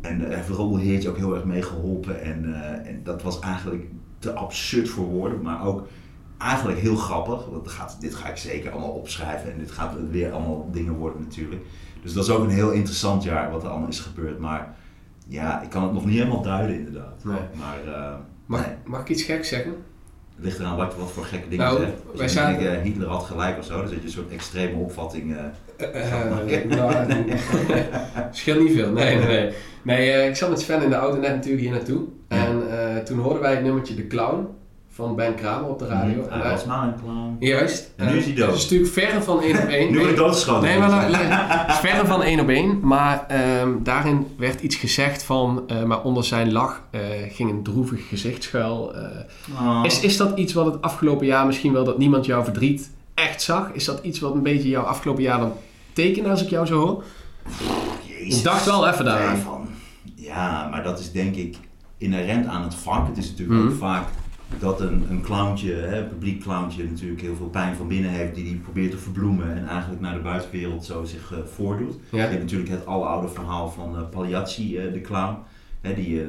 en 0.00 0.18
daar 0.18 0.30
heeft 0.30 0.48
Roel 0.48 0.76
Heertje 0.76 1.08
ook 1.08 1.16
heel 1.16 1.34
erg 1.34 1.44
mee 1.44 1.62
geholpen. 1.62 2.22
En, 2.22 2.54
eh, 2.54 2.90
en 2.90 3.00
dat 3.02 3.22
was 3.22 3.38
eigenlijk 3.38 3.86
te 4.18 4.32
absurd 4.32 4.88
voor 4.88 5.04
woorden, 5.04 5.42
maar 5.42 5.66
ook 5.66 5.88
eigenlijk 6.38 6.78
heel 6.78 6.96
grappig. 6.96 7.46
Want 7.46 7.68
gaat, 7.68 7.96
dit 8.00 8.14
ga 8.14 8.28
ik 8.28 8.36
zeker 8.36 8.70
allemaal 8.70 8.90
opschrijven 8.90 9.52
en 9.52 9.58
dit 9.58 9.70
gaat 9.70 9.94
weer 10.10 10.32
allemaal 10.32 10.68
dingen 10.72 10.94
worden 10.94 11.20
natuurlijk. 11.20 11.62
Dus 12.04 12.12
dat 12.12 12.24
is 12.24 12.30
ook 12.30 12.44
een 12.44 12.50
heel 12.50 12.70
interessant 12.70 13.22
jaar 13.22 13.50
wat 13.50 13.62
er 13.62 13.68
allemaal 13.68 13.88
is 13.88 14.00
gebeurd. 14.00 14.38
Maar 14.38 14.74
ja, 15.28 15.62
ik 15.62 15.70
kan 15.70 15.82
het 15.82 15.92
nog 15.92 16.04
niet 16.04 16.18
helemaal 16.18 16.42
duiden 16.42 16.76
inderdaad. 16.78 17.24
Nee. 17.24 17.38
Maar 17.54 17.94
eh, 17.94 18.14
Mag, 18.46 18.66
nee, 18.66 18.74
mag 18.84 19.00
ik 19.00 19.08
iets 19.08 19.22
geks 19.22 19.48
zeggen? 19.48 19.74
het 20.36 20.44
ligt 20.44 20.58
eraan 20.58 20.76
wat, 20.76 20.96
wat 20.96 21.12
voor 21.12 21.24
gekke 21.24 21.48
dingen 21.48 21.64
Nou, 21.66 21.78
zegt. 21.80 21.92
Wij 22.14 22.26
je 22.26 22.32
zaten- 22.32 22.58
denkt, 22.62 22.76
eh, 22.76 22.82
Hitler 22.82 23.08
had 23.08 23.22
gelijk 23.22 23.58
of 23.58 23.64
zo, 23.64 23.78
dan 23.78 23.88
zit 23.88 23.98
je 23.98 24.04
een 24.04 24.10
soort 24.10 24.30
extreme 24.30 24.76
opvatting. 24.76 25.36
scheelt 28.30 28.60
niet 28.60 28.72
veel. 28.72 28.92
Nee, 28.92 29.16
nee, 29.18 29.26
nee. 29.26 29.52
nee 29.82 30.28
ik 30.28 30.36
zat 30.36 30.50
met 30.50 30.60
Sven 30.60 30.82
in 30.82 30.90
de 30.90 30.96
auto 30.96 31.20
net 31.20 31.34
natuurlijk 31.34 31.62
hier 31.62 31.72
naartoe. 31.72 32.04
En 32.28 32.62
toen 33.04 33.18
hoorden 33.18 33.42
wij 33.42 33.54
het 33.54 33.62
nummertje 33.62 33.94
De 33.94 34.06
Clown 34.06 34.46
van 34.94 35.14
Ben 35.16 35.34
Kramer 35.34 35.68
op 35.70 35.78
de 35.78 35.86
radio. 35.86 36.26
Hij 36.28 36.50
was 36.50 36.64
een 36.64 36.94
clown. 37.02 37.36
Juist. 37.38 37.92
En 37.96 38.06
nu 38.12 38.16
is 38.18 38.24
hij 38.24 38.34
dood. 38.34 38.46
Het 38.46 38.56
is 38.56 38.62
natuurlijk 38.62 38.92
verre 38.92 39.22
van 39.22 39.42
één 39.42 39.62
op 39.62 39.68
één. 39.68 39.90
Nu 39.92 39.98
wordt 39.98 40.06
hij 40.14 40.16
doodgeschoten. 40.24 40.62
Nee, 40.68 40.78
maar 40.78 41.08
het 41.10 41.68
is 41.70 41.76
verre 41.90 42.06
van 42.06 42.22
één 42.22 42.40
op 42.40 42.48
één. 42.48 42.80
Maar 42.82 43.24
ehm, 43.28 43.68
daarin 43.82 44.26
werd 44.38 44.60
iets 44.60 44.76
gezegd 44.76 45.22
van, 45.22 45.62
eh, 45.66 45.82
maar 45.82 46.02
onder 46.02 46.24
zijn 46.24 46.52
lach 46.52 46.82
eh, 46.90 47.00
ging 47.28 47.50
een 47.50 47.62
droevig 47.62 48.08
gezicht 48.08 48.42
schuil. 48.42 48.94
eh. 48.94 49.02
Oh. 49.60 49.80
is, 49.84 50.00
is 50.00 50.16
dat 50.16 50.38
iets 50.38 50.52
wat 50.52 50.66
het 50.66 50.82
afgelopen 50.82 51.26
jaar 51.26 51.46
misschien 51.46 51.72
wel 51.72 51.84
dat 51.84 51.98
niemand 51.98 52.26
jouw 52.26 52.44
verdriet 52.44 52.90
echt 53.14 53.42
zag? 53.42 53.70
Is 53.72 53.84
dat 53.84 54.00
iets 54.02 54.20
wat 54.20 54.34
een 54.34 54.42
beetje 54.42 54.68
jouw 54.68 54.82
afgelopen 54.84 55.22
jaar 55.22 55.38
dan 55.38 55.52
tekent 55.92 56.26
als 56.26 56.42
ik 56.42 56.48
jou 56.50 56.66
zo 56.66 56.78
hoor? 56.86 57.04
Jezus. 58.06 58.38
Ik 58.38 58.44
dacht 58.44 58.64
wel 58.64 58.88
even 58.88 59.04
daaraan. 59.04 59.38
Ja, 60.14 60.68
maar 60.70 60.82
dat 60.82 60.98
is 60.98 61.12
denk 61.12 61.34
ik 61.36 61.56
inherent 61.98 62.46
aan 62.46 62.62
het 62.62 62.74
vak. 62.74 63.06
Het 63.08 63.16
is 63.16 63.28
natuurlijk 63.30 63.58
Mhm. 63.60 63.68
ook 63.72 63.78
vaak 63.78 64.04
dat 64.60 64.80
een, 64.80 65.06
een 65.10 65.22
clowntje, 65.22 65.72
hè, 65.72 66.02
een 66.02 66.08
publiek 66.08 66.42
clowntje, 66.42 66.84
natuurlijk 66.84 67.20
heel 67.20 67.36
veel 67.36 67.48
pijn 67.48 67.76
van 67.76 67.88
binnen 67.88 68.10
heeft, 68.10 68.34
die 68.34 68.44
die 68.44 68.56
probeert 68.56 68.90
te 68.90 68.98
verbloemen 68.98 69.56
en 69.56 69.68
eigenlijk 69.68 70.00
naar 70.00 70.14
de 70.14 70.20
buitenwereld 70.20 70.84
zo 70.84 71.04
zich 71.04 71.32
eh, 71.32 71.38
voordoet. 71.44 71.94
Je 72.10 72.18
hebt 72.18 72.38
natuurlijk 72.42 72.70
het 72.70 72.86
aloude 72.86 73.28
verhaal 73.28 73.70
van 73.70 74.08
Pagliacci, 74.10 74.78
eh, 74.78 74.92
de 74.92 75.00
clown. 75.00 75.36
Hè, 75.80 75.94
die, 75.94 76.20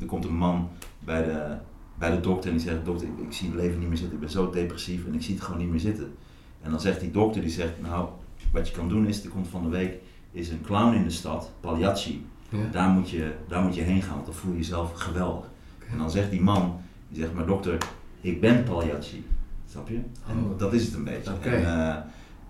er 0.00 0.06
komt 0.06 0.24
een 0.24 0.36
man 0.36 0.68
bij 0.98 1.24
de, 1.24 1.56
bij 1.98 2.10
de 2.10 2.20
dokter 2.20 2.50
en 2.50 2.56
die 2.56 2.66
zegt, 2.66 2.84
dokter, 2.84 3.06
ik, 3.06 3.26
ik 3.26 3.32
zie 3.32 3.48
het 3.48 3.56
leven 3.56 3.78
niet 3.78 3.88
meer 3.88 3.96
zitten, 3.96 4.14
ik 4.14 4.20
ben 4.20 4.30
zo 4.30 4.50
depressief 4.50 5.06
en 5.06 5.14
ik 5.14 5.22
zie 5.22 5.34
het 5.34 5.44
gewoon 5.44 5.60
niet 5.60 5.70
meer 5.70 5.80
zitten. 5.80 6.14
En 6.62 6.70
dan 6.70 6.80
zegt 6.80 7.00
die 7.00 7.10
dokter, 7.10 7.40
die 7.40 7.50
zegt, 7.50 7.72
nou, 7.82 8.08
wat 8.52 8.68
je 8.68 8.74
kan 8.74 8.88
doen 8.88 9.06
is, 9.06 9.24
er 9.24 9.30
komt 9.30 9.48
van 9.48 9.62
de 9.62 9.68
week, 9.68 9.94
is 10.32 10.48
een 10.48 10.60
clown 10.60 10.94
in 10.94 11.02
de 11.02 11.10
stad, 11.10 11.52
Pagliacci. 11.60 12.26
Ja. 12.48 12.58
Daar, 12.70 12.88
moet 12.88 13.10
je, 13.10 13.32
daar 13.48 13.62
moet 13.62 13.74
je 13.74 13.82
heen 13.82 14.02
gaan, 14.02 14.14
want 14.14 14.26
dan 14.26 14.34
voel 14.34 14.52
je 14.52 14.58
jezelf 14.58 14.92
geweldig. 14.92 15.44
En 15.90 15.98
dan 15.98 16.10
zegt 16.10 16.30
die 16.30 16.40
man, 16.40 16.80
die 17.08 17.20
zegt, 17.22 17.34
maar 17.34 17.46
dokter, 17.46 17.78
ik 18.20 18.40
ben 18.40 18.62
Pagliacci. 18.64 19.24
Snap 19.70 19.88
je? 19.88 19.94
En 20.28 20.36
Oh. 20.52 20.58
dat 20.58 20.72
is 20.72 20.84
het 20.84 20.94
een 20.94 21.04
beetje. 21.04 21.32
En, 21.40 21.64
eh, 21.64 21.96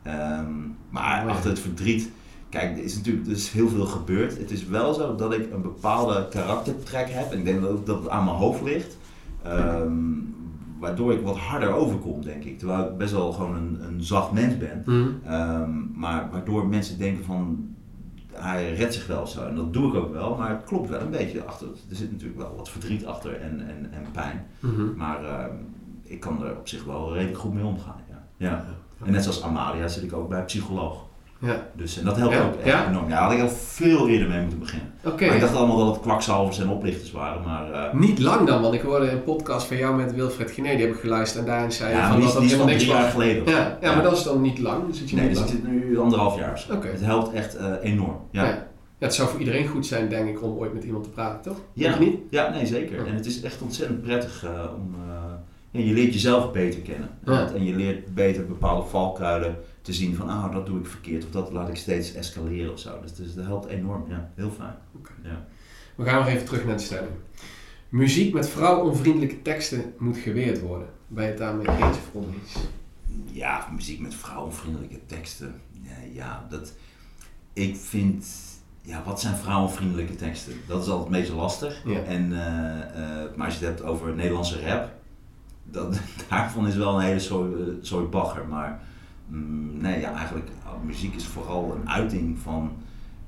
ehm, 0.03 0.51
maar 0.91 1.29
achter 1.29 1.51
het 1.51 1.59
verdriet, 1.59 2.11
kijk, 2.49 2.77
er 2.79 2.85
is 2.85 2.97
natuurlijk 2.97 3.27
er 3.27 3.33
is 3.33 3.51
heel 3.51 3.69
veel 3.69 3.85
gebeurd. 3.87 4.39
Het 4.39 4.51
is 4.51 4.67
wel 4.67 4.95
zo 4.95 5.15
dat 5.15 5.33
ik 5.33 5.53
een 5.53 5.63
bepaalde 5.63 6.29
karaktertrek 6.31 7.11
heb. 7.11 7.33
En 7.33 7.39
ik 7.39 7.45
denk 7.45 7.61
dat, 7.61 7.71
ook 7.71 7.87
dat 7.87 7.99
het 7.99 8.09
aan 8.09 8.25
mijn 8.25 8.37
hoofd 8.37 8.63
ligt. 8.63 8.97
Ehm, 9.43 9.93
waardoor 10.79 11.13
ik 11.13 11.23
wat 11.23 11.37
harder 11.37 11.73
overkom, 11.73 12.23
denk 12.25 12.45
ik. 12.45 12.59
Terwijl 12.59 12.85
ik 12.91 12.97
best 12.97 13.13
wel 13.13 13.33
gewoon 13.33 13.57
een, 13.57 13.79
een 13.89 14.03
zacht 14.03 14.33
mens 14.33 14.57
ben. 14.59 14.83
Mhm. 14.87 15.09
Ehm, 15.33 15.71
maar 15.95 16.29
waardoor 16.33 16.67
mensen 16.67 16.99
denken 16.99 17.25
van 17.25 17.69
hij 18.39 18.75
redt 18.75 18.95
zich 18.95 19.07
wel 19.07 19.27
zo. 19.27 19.47
En 19.47 19.55
dat 19.55 19.73
doe 19.73 19.89
ik 19.89 19.95
ook 19.95 20.13
wel, 20.13 20.37
maar 20.37 20.51
het 20.51 20.65
klopt 20.65 20.89
wel 20.89 21.01
een 21.01 21.11
beetje 21.11 21.45
achter. 21.45 21.69
Er 21.91 21.97
zit 21.97 22.13
natuurlijk 22.13 22.39
wel 22.39 22.57
wat 22.57 22.69
verdriet 22.69 23.07
achter 23.07 23.41
en, 23.41 23.69
en, 23.69 23.93
en 23.93 24.11
pijn. 24.13 24.47
Mhm. 24.61 24.97
Maar 24.97 25.25
ehm, 25.25 25.55
ik 26.03 26.21
kan 26.21 26.45
er 26.45 26.57
op 26.57 26.69
zich 26.69 26.85
wel 26.85 27.15
redelijk 27.15 27.39
goed 27.39 27.55
mee 27.55 27.65
omgaan. 27.65 28.01
Ja. 28.09 28.27
Ja. 28.37 28.65
En 29.05 29.13
net 29.13 29.23
zoals 29.23 29.43
Amalia 29.43 29.89
zit 29.89 30.03
ik 30.03 30.13
ook 30.13 30.29
bij 30.29 30.39
een 30.39 30.45
psycholoog. 30.45 31.06
Ja. 31.41 31.67
Dus 31.73 31.99
en 31.99 32.05
dat 32.05 32.17
helpt 32.17 32.35
Ja? 32.35 32.43
ook 32.43 32.57
echt 32.61 32.89
enorm. 32.89 33.09
Ja, 33.09 33.23
had 33.23 33.33
ik 33.33 33.41
al 33.41 33.49
veel 33.49 34.09
eerder 34.09 34.29
mee 34.29 34.41
moeten 34.41 34.59
beginnen. 34.59 34.93
Oké. 35.05 35.27
Maar 35.27 35.35
ik 35.35 35.41
dacht 35.41 35.55
allemaal 35.55 35.77
dat 35.77 35.87
het 35.95 36.01
kwakzalvers 36.01 36.59
en 36.61 36.69
oplichters 36.69 37.11
waren. 37.13 37.43
Maar 37.43 37.73
eh, 37.73 37.93
Niet 37.93 38.19
lang 38.19 38.47
dan, 38.47 38.63
want 38.63 38.75
ik 38.75 38.81
hoorde 38.81 39.11
een 39.11 39.23
podcast 39.23 39.67
van 39.67 39.77
jou 39.77 39.97
met 39.97 40.15
Wilfred 40.15 40.51
Gené, 40.51 40.77
die 40.77 40.87
heb 40.87 40.95
ik 40.95 41.01
geluisterd 41.01 41.45
en 41.45 41.51
daarin 41.51 41.73
zei 41.73 41.91
je 41.91 41.97
ja, 41.97 42.09
van 42.09 42.17
die, 42.21 42.25
dat 42.25 42.35
is- 42.35 42.41
dat 42.41 42.51
helemaal 42.51 42.67
niks 42.73 42.85
jaar 42.85 43.11
geleden. 43.11 43.45
Ja, 43.47 43.79
ja, 43.81 43.95
maar 43.95 44.03
dat 44.03 44.13
is 44.17 44.23
dan 44.23 44.41
niet 44.41 44.59
lang, 44.59 44.87
dus 44.87 44.99
zit 44.99 45.11
je 45.11 45.17
Nee, 45.17 45.29
dus 45.29 45.41
ik 45.41 45.47
zit 45.47 45.67
nu 45.69 45.99
anderhalf 45.99 46.39
jaar. 46.39 46.67
Oké. 46.73 46.87
Het 46.89 47.01
helpt 47.01 47.33
echt 47.33 47.57
eh, 47.57 47.73
enorm. 47.83 48.17
Ja. 48.31 48.45
Ja. 48.45 48.67
Het 48.99 49.15
zou 49.15 49.29
voor 49.29 49.39
iedereen 49.39 49.67
goed 49.67 49.87
zijn, 49.87 50.09
denk 50.09 50.29
ik, 50.29 50.43
om 50.43 50.57
ooit 50.59 50.75
met 50.75 50.85
iemand 50.85 51.05
te 51.05 51.11
praten, 51.11 51.43
toch? 51.53 51.61
Ja, 51.73 51.99
niet? 51.99 52.17
ja 52.31 52.51
nee 52.51 52.67
zeker. 52.67 52.97
Ja. 53.01 53.05
En 53.07 53.15
het 53.15 53.27
is 53.27 53.41
echt 53.43 53.63
ontzettend 53.63 54.03
prettig 54.03 54.45
eh, 54.45 54.51
om. 54.77 54.95
ja, 55.71 55.81
je 55.81 55.93
leert 55.93 56.13
jezelf 56.13 56.53
beter 56.53 56.81
kennen. 56.81 57.09
Ja. 57.25 57.51
En 57.55 57.65
je 57.65 57.75
leert 57.77 58.15
beter 58.15 58.47
bepaalde 58.47 58.87
valkuilen 58.89 59.57
te 59.87 59.93
zien 59.93 60.15
van, 60.15 60.29
ah, 60.29 60.53
dat 60.53 60.67
doe 60.67 60.79
ik 60.79 60.87
verkeerd 60.87 61.25
of 61.25 61.31
dat 61.31 61.53
laat 61.53 61.69
ik 61.69 61.77
steeds 61.77 62.15
escaleren 62.15 62.73
of 62.73 62.79
zo. 62.79 63.01
Dus, 63.03 63.15
dus 63.15 63.35
dat 63.35 63.45
helpt 63.45 63.67
enorm, 63.67 64.05
ja, 64.09 64.31
heel 64.35 64.51
fijn. 64.51 64.75
Ja. 65.23 65.47
We 65.95 66.05
gaan 66.05 66.19
nog 66.19 66.29
even 66.29 66.47
terug 66.47 66.65
naar 66.65 66.77
de 66.77 66.83
stelling. 66.83 67.15
Muziek 67.89 68.35
met 68.35 68.49
vrouwonvriendelijke 68.49 69.43
teksten 69.43 69.95
moet 69.99 70.17
geweerd 70.17 70.61
worden. 70.61 70.89
Ben 71.07 71.25
je 71.25 71.31
het 71.31 71.39
daarmee 71.39 71.67
eens 71.67 71.97
of 71.97 72.11
oneens? 72.13 72.57
ja, 73.33 73.69
muziek 73.75 74.01
met 74.01 74.15
vrouwenvriendelijke 74.15 74.99
teksten. 75.07 75.61
Ja, 75.83 75.97
ja, 76.13 76.47
dat. 76.51 76.73
Ik 77.53 77.77
vind. 77.77 78.27
Ja, 78.83 79.03
wat 79.05 79.21
zijn 79.21 79.37
vrouwenvriendelijke 79.37 80.17
teksten? 80.17 80.53
Dat 80.67 80.83
is 80.83 80.89
altijd 80.89 81.09
het 81.09 81.19
meest 81.19 81.33
lastig. 81.33 81.83
Ja. 81.85 82.03
En, 82.03 82.33
eh, 82.33 82.81
eh, 82.81 83.37
maar 83.37 83.47
als 83.47 83.59
je 83.59 83.65
het 83.65 83.79
hebt 83.79 83.89
over 83.89 84.15
Nederlandse 84.15 84.67
rap, 84.67 84.91
dat, 85.65 86.01
daarvan 86.29 86.67
is 86.67 86.75
wel 86.75 86.95
een 86.95 87.05
hele 87.05 87.19
soort, 87.19 87.55
eh, 87.55 87.67
soort 87.81 88.11
bagger. 88.11 88.47
Maar 88.47 88.81
mm, 89.27 89.81
nee, 89.81 90.01
ja, 90.01 90.15
eigenlijk, 90.15 90.49
uh, 90.65 90.71
muziek 90.85 91.15
is 91.15 91.27
vooral 91.27 91.75
een 91.75 91.91
uiting 91.91 92.39
van 92.39 92.73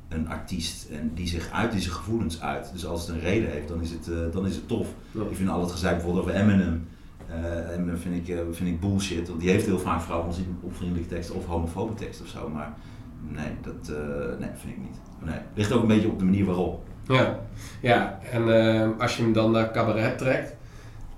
een 0.09 0.29
artiest 0.29 0.89
en 0.89 1.11
die 1.15 1.27
zich 1.27 1.51
uit, 1.51 1.73
die 1.73 1.81
zijn 1.81 1.95
gevoelens 1.95 2.41
uit. 2.41 2.71
Dus 2.73 2.87
als 2.87 3.07
het 3.07 3.17
een 3.17 3.23
reden 3.23 3.51
heeft, 3.51 3.69
dan 3.69 3.81
is 3.83 3.91
het, 3.91 4.09
eh, 4.09 4.17
dan 4.33 4.47
is 4.47 4.55
het 4.55 4.69
tof. 4.69 4.89
Ja. 5.11 5.23
Ik 5.23 5.37
vind 5.37 5.49
al 5.49 5.61
het 5.61 5.71
gezeik 5.71 5.95
bijvoorbeeld 5.95 6.25
over 6.25 6.41
Eminem. 6.41 6.87
Eh 7.29 7.75
Eminem 7.75 7.97
vind 7.97 8.29
ik, 8.29 8.37
eh, 8.37 8.43
vind 8.51 8.69
ik 8.69 8.81
bullshit, 8.81 9.29
want 9.29 9.41
die 9.41 9.51
heeft 9.51 9.67
heel 9.67 9.79
vaak 9.79 10.01
vrouwenvriendelijke 10.01 11.09
teksten 11.09 11.35
of 11.35 11.47
homofobe 11.47 11.95
teksten 11.95 12.25
of 12.25 12.31
zo. 12.31 12.49
Maar 12.49 12.75
nee, 13.21 13.51
dat 13.63 13.97
eh, 13.97 14.39
nee, 14.39 14.49
vind 14.55 14.77
ik 14.77 14.79
niet. 14.79 15.01
Nee, 15.25 15.39
ligt 15.55 15.73
ook 15.73 15.83
een 15.83 15.89
beetje 15.89 16.09
op 16.09 16.19
de 16.19 16.25
manier 16.25 16.45
waarop. 16.45 16.87
Ja, 17.07 17.39
ja. 17.81 18.19
en 18.31 18.73
eh, 18.73 18.91
als 18.99 19.17
je 19.17 19.23
hem 19.23 19.33
dan 19.33 19.51
naar 19.51 19.71
cabaret 19.71 20.19
trekt, 20.19 20.55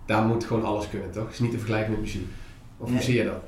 daar 0.07 0.25
moet 0.27 0.45
gewoon 0.45 0.65
alles 0.65 0.89
kunnen, 0.89 1.11
toch? 1.11 1.25
Het 1.25 1.33
is 1.33 1.39
niet 1.39 1.51
te 1.51 1.59
vergelijken 1.59 1.91
met 1.91 2.01
muziek. 2.01 2.27
Of 2.77 2.91
hoe 2.91 3.03
zie 3.03 3.17
je 3.17 3.25
dat? 3.25 3.43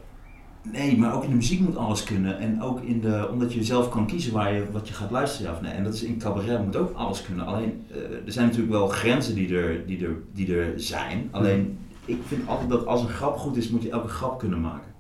Nee, 0.62 0.98
maar 0.98 1.14
ook 1.14 1.25
in 1.25 1.31
de 1.31 1.37
muziek 1.37 1.61
moet 1.61 1.77
alles 1.77 2.05
kunnen. 2.05 2.38
En 2.38 2.62
ook 2.62 2.81
in 2.81 3.01
de, 3.01 3.29
omdat 3.31 3.53
je 3.53 3.64
zelf 3.64 3.88
kan 3.88 4.07
kiezen 4.07 4.33
waar 4.33 4.55
je, 4.55 4.70
wat 4.72 4.88
je 4.88 4.94
gaat 4.94 5.11
luisteren 5.11 5.53
of 5.53 5.61
nee. 5.61 5.72
En 5.72 5.85
dat 5.85 5.94
is 5.94 6.03
in 6.03 6.18
cabaret 6.18 6.64
moet 6.64 6.77
ook 6.77 6.96
alles 6.96 7.22
kunnen. 7.22 7.46
Alleen, 7.46 7.85
eh, 7.90 7.96
er 8.27 8.33
zijn 8.33 8.46
natuurlijk 8.46 8.72
wel 8.72 8.88
grenzen 8.88 9.35
die 9.35 9.57
er, 9.57 9.87
die 9.87 10.07
er, 10.07 10.16
die 10.33 10.57
er 10.57 10.81
zijn. 10.81 11.29
Alleen, 11.31 11.79
ik 12.05 12.20
vind 12.27 12.48
altijd 12.48 12.68
dat 12.68 12.87
als 12.87 13.03
een 13.03 13.09
grap 13.09 13.37
goed 13.37 13.57
is, 13.57 13.68
moet 13.68 13.83
je 13.83 13.90
elke 13.90 14.09
grap 14.09 14.38
kunnen 14.38 14.61
maken. 14.61 14.90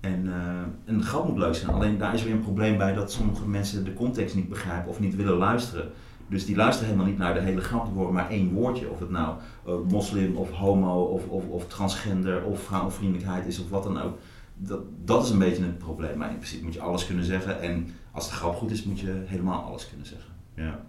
En 0.00 0.26
eh, 0.26 0.94
een 0.94 1.02
grap 1.02 1.28
moet 1.28 1.38
leuk 1.38 1.54
zijn. 1.54 1.72
Alleen 1.74 1.98
daar 1.98 2.14
is 2.14 2.22
weer 2.22 2.32
een 2.32 2.40
probleem 2.40 2.76
bij 2.76 2.94
dat 2.94 3.12
sommige 3.12 3.48
mensen 3.48 3.84
de 3.84 3.94
context 3.94 4.34
niet 4.34 4.48
begrijpen 4.48 4.90
of 4.90 5.00
niet 5.00 5.16
willen 5.16 5.36
luisteren. 5.36 5.90
Dus 6.28 6.46
die 6.46 6.56
luisteren 6.56 6.88
helemaal 6.88 7.10
niet 7.10 7.18
naar 7.18 7.34
de 7.34 7.40
hele 7.40 7.60
grap, 7.60 7.84
die 7.84 7.94
horen 7.94 8.14
maar 8.14 8.30
één 8.30 8.52
woordje. 8.52 8.90
Of 8.90 8.98
het 8.98 9.10
nou 9.10 9.36
eh, 9.66 9.72
moslim 9.88 10.36
of 10.36 10.50
homo 10.50 11.02
of, 11.02 11.28
of, 11.28 11.48
of 11.48 11.66
transgender 11.66 12.44
of 12.44 12.62
vrouwenvriendelijkheid 12.62 13.46
is 13.46 13.60
of 13.60 13.70
wat 13.70 13.82
dan 13.82 14.00
ook. 14.00 14.18
Dat, 14.58 14.80
dat 15.04 15.24
is 15.24 15.30
een 15.30 15.38
beetje 15.38 15.62
het 15.62 15.78
probleem. 15.78 16.18
Maar 16.18 16.30
in 16.30 16.36
principe 16.36 16.64
moet 16.64 16.74
je 16.74 16.80
alles 16.80 17.06
kunnen 17.06 17.24
zeggen. 17.24 17.60
En 17.60 17.88
als 18.12 18.28
de 18.28 18.34
grap 18.34 18.54
goed 18.54 18.70
is, 18.70 18.84
moet 18.84 19.00
je 19.00 19.22
helemaal 19.24 19.62
alles 19.62 19.88
kunnen 19.88 20.06
zeggen. 20.06 20.32
Ja. 20.54 20.84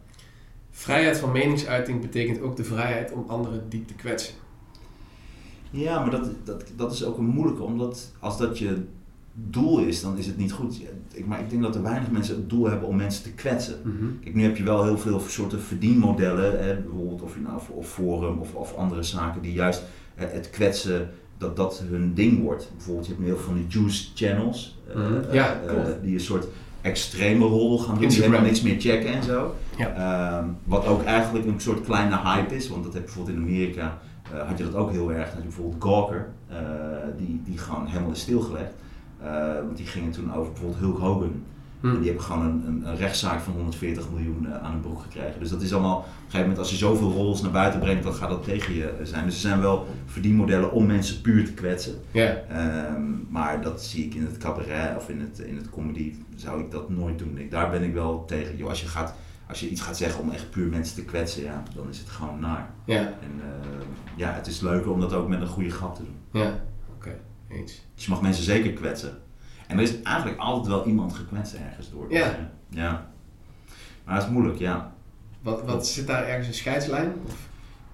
Vrijheid 0.72 1.18
van 1.18 1.32
meningsuiting 1.32 2.02
betekent 2.02 2.42
ook 2.42 2.56
de 2.56 2.64
vrijheid 2.64 3.12
om 3.12 3.24
anderen 3.28 3.70
diep 3.70 3.88
te 3.88 3.94
kwetsen. 3.94 4.36
Ja, 5.70 6.00
maar 6.00 6.12
dat, 6.12 6.30
dat, 6.44 6.64
dat 6.76 6.92
is 6.92 7.04
ook 7.04 7.18
een 7.18 7.26
moeilijke, 7.26 7.64
omdat 7.64 8.12
als 8.20 8.38
dat 8.38 8.58
je 8.58 8.86
doel 9.34 9.80
is, 9.80 10.02
dan 10.02 10.18
is 10.18 10.26
het 10.26 10.38
niet 10.38 10.52
goed. 10.52 10.82
Ik, 11.14 11.26
maar 11.26 11.40
ik 11.40 11.50
denk 11.50 11.62
dat 11.62 11.76
er 11.76 11.82
weinig 11.82 12.12
mensen 12.12 12.36
het 12.36 12.50
doel 12.50 12.70
hebben 12.70 12.88
om 12.88 12.96
mensen 12.96 13.24
te 13.24 13.32
kwetsen. 13.32 13.76
Kijk, 14.22 14.36
nu 14.36 14.44
heb 14.44 14.58
je 14.58 14.64
wel 14.64 14.84
heel 14.84 14.98
veel 14.98 15.20
soorten 15.20 15.62
verdienmodellen, 15.62 16.64
hè, 16.64 16.76
bijvoorbeeld 16.76 17.22
of 17.22 17.34
je 17.34 17.42
nou 17.42 17.62
of 17.70 17.90
forum 17.90 18.38
of, 18.38 18.54
of 18.54 18.76
andere 18.76 19.04
zaken 19.04 19.42
die 19.42 19.54
juist 19.54 19.84
eh, 20.16 20.26
het 20.32 20.50
kwetsen, 20.50 21.10
dat 21.40 21.56
dat 21.56 21.84
hun 21.90 22.14
ding 22.14 22.42
wordt. 22.44 22.70
Bijvoorbeeld, 22.76 23.06
je 23.06 23.12
hebt 23.12 23.24
nu 23.26 23.30
heel 23.32 23.40
veel 23.42 23.54
van 23.54 23.56
die 23.68 23.80
juice 23.80 24.08
channels, 24.16 24.78
eh, 24.90 24.96
Mhm. 24.96 25.34
Ja, 25.34 25.54
eh, 25.62 25.68
klopt. 25.68 26.02
die 26.04 26.14
een 26.14 26.20
soort 26.20 26.48
extreme 26.82 27.46
rol 27.46 27.78
gaan 27.80 27.88
doen, 27.88 27.96
die 27.98 28.04
Instagram. 28.06 28.32
helemaal 28.32 28.52
niks 28.52 28.62
meer 28.62 28.80
checken 28.80 29.14
en 29.14 29.24
zo. 29.24 29.56
Ja. 29.78 29.94
Ehm, 30.40 30.48
wat 30.64 30.86
ook 30.86 31.04
eigenlijk 31.04 31.46
een 31.46 31.60
soort 31.60 31.82
kleine 31.82 32.20
hype 32.24 32.56
is, 32.56 32.70
want 32.70 32.84
dat 32.84 32.94
heb 32.94 33.02
je 33.02 33.08
bijvoorbeeld 33.08 33.38
in 33.38 33.44
Amerika, 33.44 33.98
eh, 34.34 34.48
had 34.48 34.58
je 34.58 34.64
dat 34.64 34.76
ook 34.76 34.92
heel 34.92 35.12
erg. 35.12 35.28
Had 35.28 35.38
je 35.38 35.44
bijvoorbeeld 35.44 35.84
Gawker, 35.84 36.28
eh, 36.48 36.58
die, 37.18 37.42
die 37.46 37.58
gewoon 37.58 37.86
helemaal 37.88 38.12
is 38.12 38.20
stilgelegd. 38.20 38.74
Eh, 39.22 39.54
want 39.66 39.78
die 39.78 39.86
gingen 39.86 40.12
toen 40.12 40.34
over 40.34 40.52
bijvoorbeeld 40.52 40.80
Hulk 40.80 41.00
Hogan. 41.00 41.44
Hm. 41.80 41.88
En 41.88 41.98
die 41.98 42.06
hebben 42.06 42.24
gewoon 42.24 42.46
een, 42.46 42.68
een, 42.68 42.88
een 42.88 42.96
rechtszaak 42.96 43.40
van 43.40 43.54
140 43.54 44.10
miljoen 44.12 44.48
eh, 44.48 44.64
aan 44.64 44.72
hun 44.72 44.82
broek 44.82 45.02
gekregen. 45.02 45.40
Dus 45.40 45.50
dat 45.50 45.62
is 45.62 45.74
allemaal, 45.74 45.98
op 45.98 46.04
een 46.06 46.12
gegeven 46.22 46.40
moment 46.40 46.58
als 46.58 46.70
je 46.70 46.76
zoveel 46.76 47.12
roles 47.12 47.42
naar 47.42 47.52
buiten 47.52 47.80
brengt, 47.80 48.04
dan 48.04 48.14
gaat 48.14 48.30
dat 48.30 48.44
tegen 48.44 48.74
je 48.76 48.90
eh, 48.90 49.06
zijn. 49.06 49.26
Dus 49.26 49.34
er 49.34 49.40
zijn 49.40 49.62
wel 49.62 49.88
verdienmodellen 50.06 50.72
om 50.72 50.86
mensen 50.86 51.22
puur 51.22 51.46
te 51.46 51.54
kwetsen. 51.54 51.96
Ehm, 52.50 53.02
maar 53.30 53.62
dat 53.62 53.84
zie 53.84 54.06
ik 54.06 54.14
in 54.14 54.26
het 54.26 54.38
cabaret 54.38 54.96
of 54.98 55.10
in 55.10 55.20
het, 55.20 55.40
in 55.40 55.56
het 55.56 55.70
comedy, 55.70 56.14
zou 56.36 56.60
ik 56.62 56.72
dat 56.72 56.90
nooit 56.90 57.20
doen. 57.20 57.38
Ik, 57.38 57.52
daar 57.52 57.70
ben 57.70 57.84
ik 57.84 57.94
wel 57.94 58.26
tegen. 58.26 58.68
Als, 58.68 58.82
je 58.82 58.88
gaat, 58.88 59.14
als 59.48 59.60
je 59.60 59.70
iets 59.70 59.82
gaat 59.82 59.98
zeggen 59.98 60.22
om 60.22 60.30
echt 60.32 60.50
puur 60.50 60.68
mensen 60.68 60.96
te 60.96 61.06
kwetsen, 61.06 61.44
ja, 61.44 61.64
dan 61.76 61.90
is 61.90 62.00
het 62.00 62.10
gewoon 62.10 62.40
naar. 62.40 62.70
ja, 62.86 62.96
En 63.00 63.42
eh, 63.42 63.86
ja, 64.16 64.34
het 64.34 64.48
is 64.48 64.60
leuker 64.60 64.92
om 64.92 65.00
dat 65.00 65.14
ook 65.14 65.28
met 65.28 65.42
een 65.42 65.48
goede 65.48 65.70
grap 65.70 65.96
te 65.96 66.02
doen. 66.04 66.42
ja. 66.42 66.60
Oké, 66.96 67.20
eens. 67.50 67.86
Dus 67.96 68.06
je 68.06 68.12
mag 68.12 68.22
mensen 68.22 68.44
zeker 68.44 68.74
kwetsen. 68.74 69.18
En 69.70 69.78
er 69.78 69.84
is 69.84 70.02
eigenlijk 70.02 70.38
altijd 70.40 70.68
wel 70.68 70.86
iemand 70.86 71.14
gekwetst 71.14 71.54
ergens 71.70 71.92
door. 71.92 72.06
Ja. 72.14 72.50
ja. 72.70 73.08
Maar 74.06 74.16
het 74.16 74.24
is 74.24 74.30
moeilijk, 74.30 74.58
ja. 74.60 74.92
Wat, 75.42 75.62
wat 75.66 75.88
zit 75.88 76.08
daar 76.08 76.24
ergens 76.28 76.48
een 76.48 76.54
scheidslijn? 76.54 77.14
Of? 77.26 77.48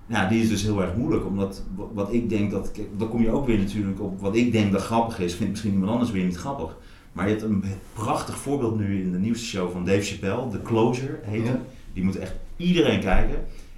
Ja, 0.06 0.28
die 0.28 0.42
is 0.42 0.50
dus 0.50 0.62
heel 0.64 0.82
erg 0.82 0.96
moeilijk, 0.96 1.26
omdat 1.26 1.62
wa- 1.76 1.84
wat 1.94 2.14
ik 2.14 2.30
denk 2.30 2.52
dat, 2.52 2.72
dan 2.98 3.10
kom 3.10 3.22
je 3.22 3.32
ook 3.32 3.46
weer 3.46 3.58
natuurlijk 3.58 4.02
op 4.02 4.22
wat 4.22 4.36
ik 4.36 4.52
denk 4.52 4.72
dat 4.72 4.82
grappig 4.82 5.20
is, 5.20 5.34
vindt 5.36 5.52
misschien 5.52 5.72
iemand 5.74 5.92
anders 5.92 6.12
weer 6.12 6.26
niet 6.26 6.38
grappig. 6.38 6.78
Maar 7.12 7.26
je 7.26 7.32
hebt 7.32 7.44
een 7.44 7.64
prachtig 7.94 8.38
voorbeeld 8.38 8.78
nu 8.80 9.02
in 9.02 9.12
de 9.12 9.18
nieuwste 9.18 9.46
show 9.46 9.72
van 9.72 9.86
Dave 9.86 10.02
Chappelle, 10.02 10.48
The 10.50 10.62
Closure 10.62 11.20
heet 11.24 11.46
Ja. 11.46 11.60
Die 11.94 12.04
moet 12.04 12.18
echt 12.18 12.34
iedereen 12.58 13.00
kijken. 13.00 13.36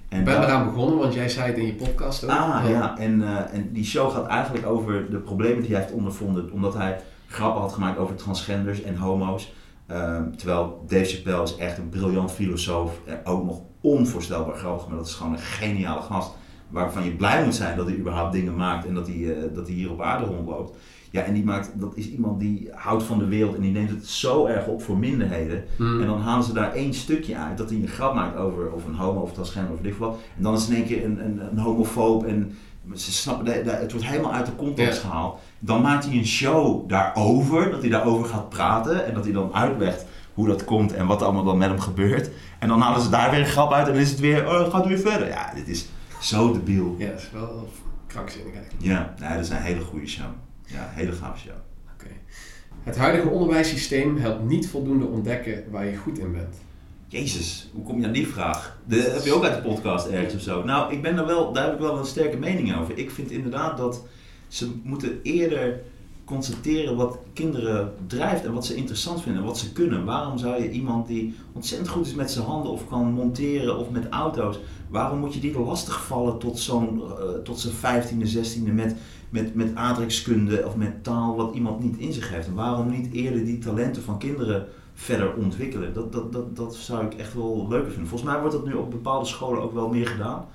En 0.08 0.18
Ik 0.18 0.24
ben 0.24 0.42
eraan 0.42 0.64
begonnen, 0.64 0.98
want 0.98 1.14
jij 1.14 1.28
zei 1.28 1.46
het 1.46 1.58
in 1.58 1.66
je 1.66 1.74
podcast 1.74 2.24
ook. 2.24 2.30
Ah 2.30 2.64
ja, 2.68 2.98
en, 2.98 3.22
eh, 3.22 3.54
en 3.54 3.72
die 3.72 3.84
show 3.84 4.10
gaat 4.12 4.26
eigenlijk 4.26 4.66
over 4.66 5.10
de 5.10 5.16
problemen 5.18 5.62
die 5.62 5.70
hij 5.72 5.80
heeft 5.80 5.92
ondervonden. 5.92 6.52
Omdat 6.52 6.74
hij 6.74 7.00
grappen 7.28 7.60
had 7.60 7.72
gemaakt 7.72 7.98
over 7.98 8.14
transgenders 8.14 8.82
en 8.82 8.96
homo's. 8.96 9.52
Ehm, 9.86 10.30
terwijl 10.36 10.84
Dave 10.88 11.04
Chappelle 11.04 11.42
is 11.42 11.56
echt 11.56 11.78
een 11.78 11.88
briljant 11.88 12.32
filosoof. 12.32 13.00
En 13.04 13.20
ook 13.24 13.44
nog 13.44 13.60
onvoorstelbaar 13.80 14.56
grappig, 14.56 14.88
maar 14.88 14.96
dat 14.96 15.06
is 15.06 15.14
gewoon 15.14 15.32
een 15.32 15.38
geniale 15.38 16.00
gast. 16.00 16.30
Waarvan 16.68 17.04
je 17.04 17.10
blij 17.10 17.44
moet 17.44 17.54
zijn 17.54 17.76
dat 17.76 17.86
hij 17.86 17.96
überhaupt 17.96 18.32
dingen 18.32 18.56
maakt 18.56 18.86
en 18.86 18.94
dat 18.94 19.06
hij, 19.06 19.36
eh, 19.36 19.54
dat 19.54 19.66
hij 19.66 19.76
hier 19.76 19.90
op 19.90 20.00
aarde 20.00 20.24
rondloopt. 20.24 20.76
Ja, 21.10 21.22
en 21.22 21.34
die 21.34 21.44
maakt, 21.44 21.72
dat 21.74 21.96
is 21.96 22.10
iemand 22.10 22.40
die 22.40 22.68
houdt 22.72 23.02
van 23.02 23.18
de 23.18 23.26
wereld 23.26 23.54
en 23.54 23.60
die 23.60 23.72
neemt 23.72 23.90
het 23.90 24.06
zo 24.06 24.46
erg 24.46 24.66
op 24.66 24.82
voor 24.82 24.96
minderheden. 24.96 25.64
Hm. 25.76 26.00
En 26.00 26.06
dan 26.06 26.20
halen 26.20 26.44
ze 26.44 26.52
daar 26.52 26.72
één 26.72 26.94
stukje 26.94 27.36
uit, 27.36 27.58
dat 27.58 27.70
hij 27.70 27.78
een 27.78 27.88
grap 27.88 28.14
maakt 28.14 28.36
over 28.36 28.72
of 28.72 28.86
een 28.86 28.94
homo 28.94 29.20
of 29.20 29.32
transgender 29.32 29.72
of 29.72 29.80
dit 29.80 29.92
of 29.92 29.98
wat. 29.98 30.18
En 30.36 30.42
dan 30.42 30.54
is 30.54 30.60
het 30.60 30.70
in 30.70 30.76
één 30.76 30.86
keer 30.86 31.04
een, 31.04 31.24
een, 31.24 31.40
een 31.50 31.58
homofoob 31.58 32.24
en 32.24 32.52
ze 32.94 33.12
snappen, 33.12 33.52
het 33.80 33.92
wordt 33.92 34.06
helemaal 34.06 34.32
uit 34.32 34.46
de 34.46 34.56
context 34.56 35.02
Ja. 35.02 35.08
gehaald. 35.08 35.40
Dan 35.58 35.82
maakt 35.82 36.04
hij 36.04 36.14
een 36.16 36.26
show 36.26 36.88
daarover, 36.88 37.70
dat 37.70 37.80
hij 37.80 37.90
daarover 37.90 38.26
gaat 38.28 38.48
praten 38.48 39.06
en 39.06 39.14
dat 39.14 39.24
hij 39.24 39.32
dan 39.32 39.54
uitlegt 39.54 40.04
hoe 40.34 40.46
dat 40.46 40.64
komt 40.64 40.92
en 40.92 41.06
wat 41.06 41.20
er 41.20 41.24
allemaal 41.26 41.44
dan 41.44 41.58
met 41.58 41.68
hem 41.68 41.80
gebeurt. 41.80 42.30
En 42.58 42.68
dan 42.68 42.80
halen 42.80 43.02
ze 43.02 43.08
daar 43.08 43.30
weer 43.30 43.40
een 43.40 43.46
grap 43.46 43.72
uit 43.72 43.86
en 43.86 43.92
dan 43.92 44.02
is 44.02 44.10
het 44.10 44.20
weer, 44.20 44.46
oh, 44.48 44.58
het 44.62 44.72
gaat 44.72 44.86
weer 44.86 44.98
verder. 44.98 45.28
Ja, 45.28 45.52
dit 45.54 45.68
is 45.68 45.86
zo 46.20 46.52
debiel. 46.52 46.94
Ja, 46.98 47.06
dat 47.10 47.18
is 47.18 47.30
wel 47.32 47.68
krankzinnig 48.06 48.54
eigenlijk. 48.54 48.84
Ja, 48.84 49.14
nee, 49.20 49.28
dat 49.36 49.44
is 49.44 49.50
een 49.50 49.56
hele 49.56 49.80
goede 49.80 50.06
show. 50.06 50.26
Ja, 50.64 50.78
een 50.82 50.94
hele 50.94 51.12
gave 51.12 51.38
show. 51.38 51.56
Oké. 51.94 52.10
Het 52.82 52.96
huidige 52.96 53.28
onderwijssysteem 53.28 54.16
helpt 54.16 54.44
niet 54.44 54.68
voldoende 54.68 55.06
ontdekken 55.06 55.64
waar 55.70 55.84
je 55.86 55.96
goed 55.96 56.18
in 56.18 56.32
bent. 56.32 56.56
Jezus, 57.10 57.68
hoe 57.72 57.84
kom 57.84 58.00
je 58.00 58.06
aan 58.06 58.12
die 58.12 58.28
vraag? 58.28 58.78
De, 58.84 58.96
heb 58.96 59.24
je 59.24 59.32
ook 59.32 59.44
uit 59.44 59.54
de 59.54 59.68
podcast 59.68 60.06
ergens 60.06 60.34
of 60.34 60.40
zo? 60.40 60.64
Nou, 60.64 60.92
ik 60.92 61.02
ben 61.02 61.16
daar 61.16 61.26
wel, 61.26 61.52
daar 61.52 61.64
heb 61.64 61.72
ik 61.72 61.80
wel 61.80 61.98
een 61.98 62.06
sterke 62.06 62.36
mening 62.36 62.76
over. 62.76 62.98
Ik 62.98 63.10
vind 63.10 63.30
inderdaad 63.30 63.76
dat 63.76 64.04
ze 64.48 64.70
moeten 64.82 65.20
eerder 65.22 65.80
constateren 66.24 66.96
wat 66.96 67.18
kinderen 67.32 67.92
drijft 68.06 68.44
en 68.44 68.52
wat 68.52 68.66
ze 68.66 68.74
interessant 68.74 69.22
vinden 69.22 69.40
en 69.40 69.46
wat 69.46 69.58
ze 69.58 69.72
kunnen. 69.72 70.04
Waarom 70.04 70.38
zou 70.38 70.62
je 70.62 70.70
iemand 70.70 71.06
die 71.06 71.34
ontzettend 71.52 71.90
goed 71.90 72.06
is 72.06 72.14
met 72.14 72.30
zijn 72.30 72.44
handen 72.44 72.72
of 72.72 72.88
kan 72.88 73.12
monteren 73.12 73.78
of 73.78 73.90
met 73.90 74.08
auto's, 74.08 74.58
waarom 74.88 75.18
moet 75.18 75.34
je 75.34 75.40
die 75.40 75.58
lastigvallen 75.58 76.38
tot 76.38 76.58
zo'n, 76.58 77.02
eh, 77.02 77.42
tot 77.44 77.60
zijn 77.60 77.74
vijftiende, 77.74 78.26
zestiende 78.26 78.72
met, 78.72 78.96
met, 79.30 79.54
met 79.54 79.74
aardrijkskunde 79.74 80.66
of 80.66 80.76
met 80.76 81.04
taal 81.04 81.36
wat 81.36 81.54
iemand 81.54 81.82
niet 81.82 81.96
in 81.96 82.12
zich 82.12 82.30
heeft? 82.30 82.46
En 82.46 82.54
waarom 82.54 82.90
niet 82.90 83.12
eerder 83.12 83.44
die 83.44 83.58
talenten 83.58 84.02
van 84.02 84.18
kinderen 84.18 84.66
verder 84.98 85.34
ontwikkelen? 85.34 85.94
Dat, 85.94 86.12
dat, 86.12 86.32
dat, 86.32 86.56
dat 86.56 86.74
zou 86.74 87.04
ik 87.04 87.14
echt 87.14 87.34
wel 87.34 87.66
leuker 87.68 87.90
vinden. 87.90 88.08
Volgens 88.08 88.30
mij 88.30 88.40
wordt 88.40 88.54
dat 88.54 88.66
nu 88.66 88.72
op 88.72 88.90
bepaalde 88.90 89.26
scholen 89.26 89.62
ook 89.62 89.72
wel 89.72 89.88
meer 89.88 90.06
gedaan. 90.06 90.46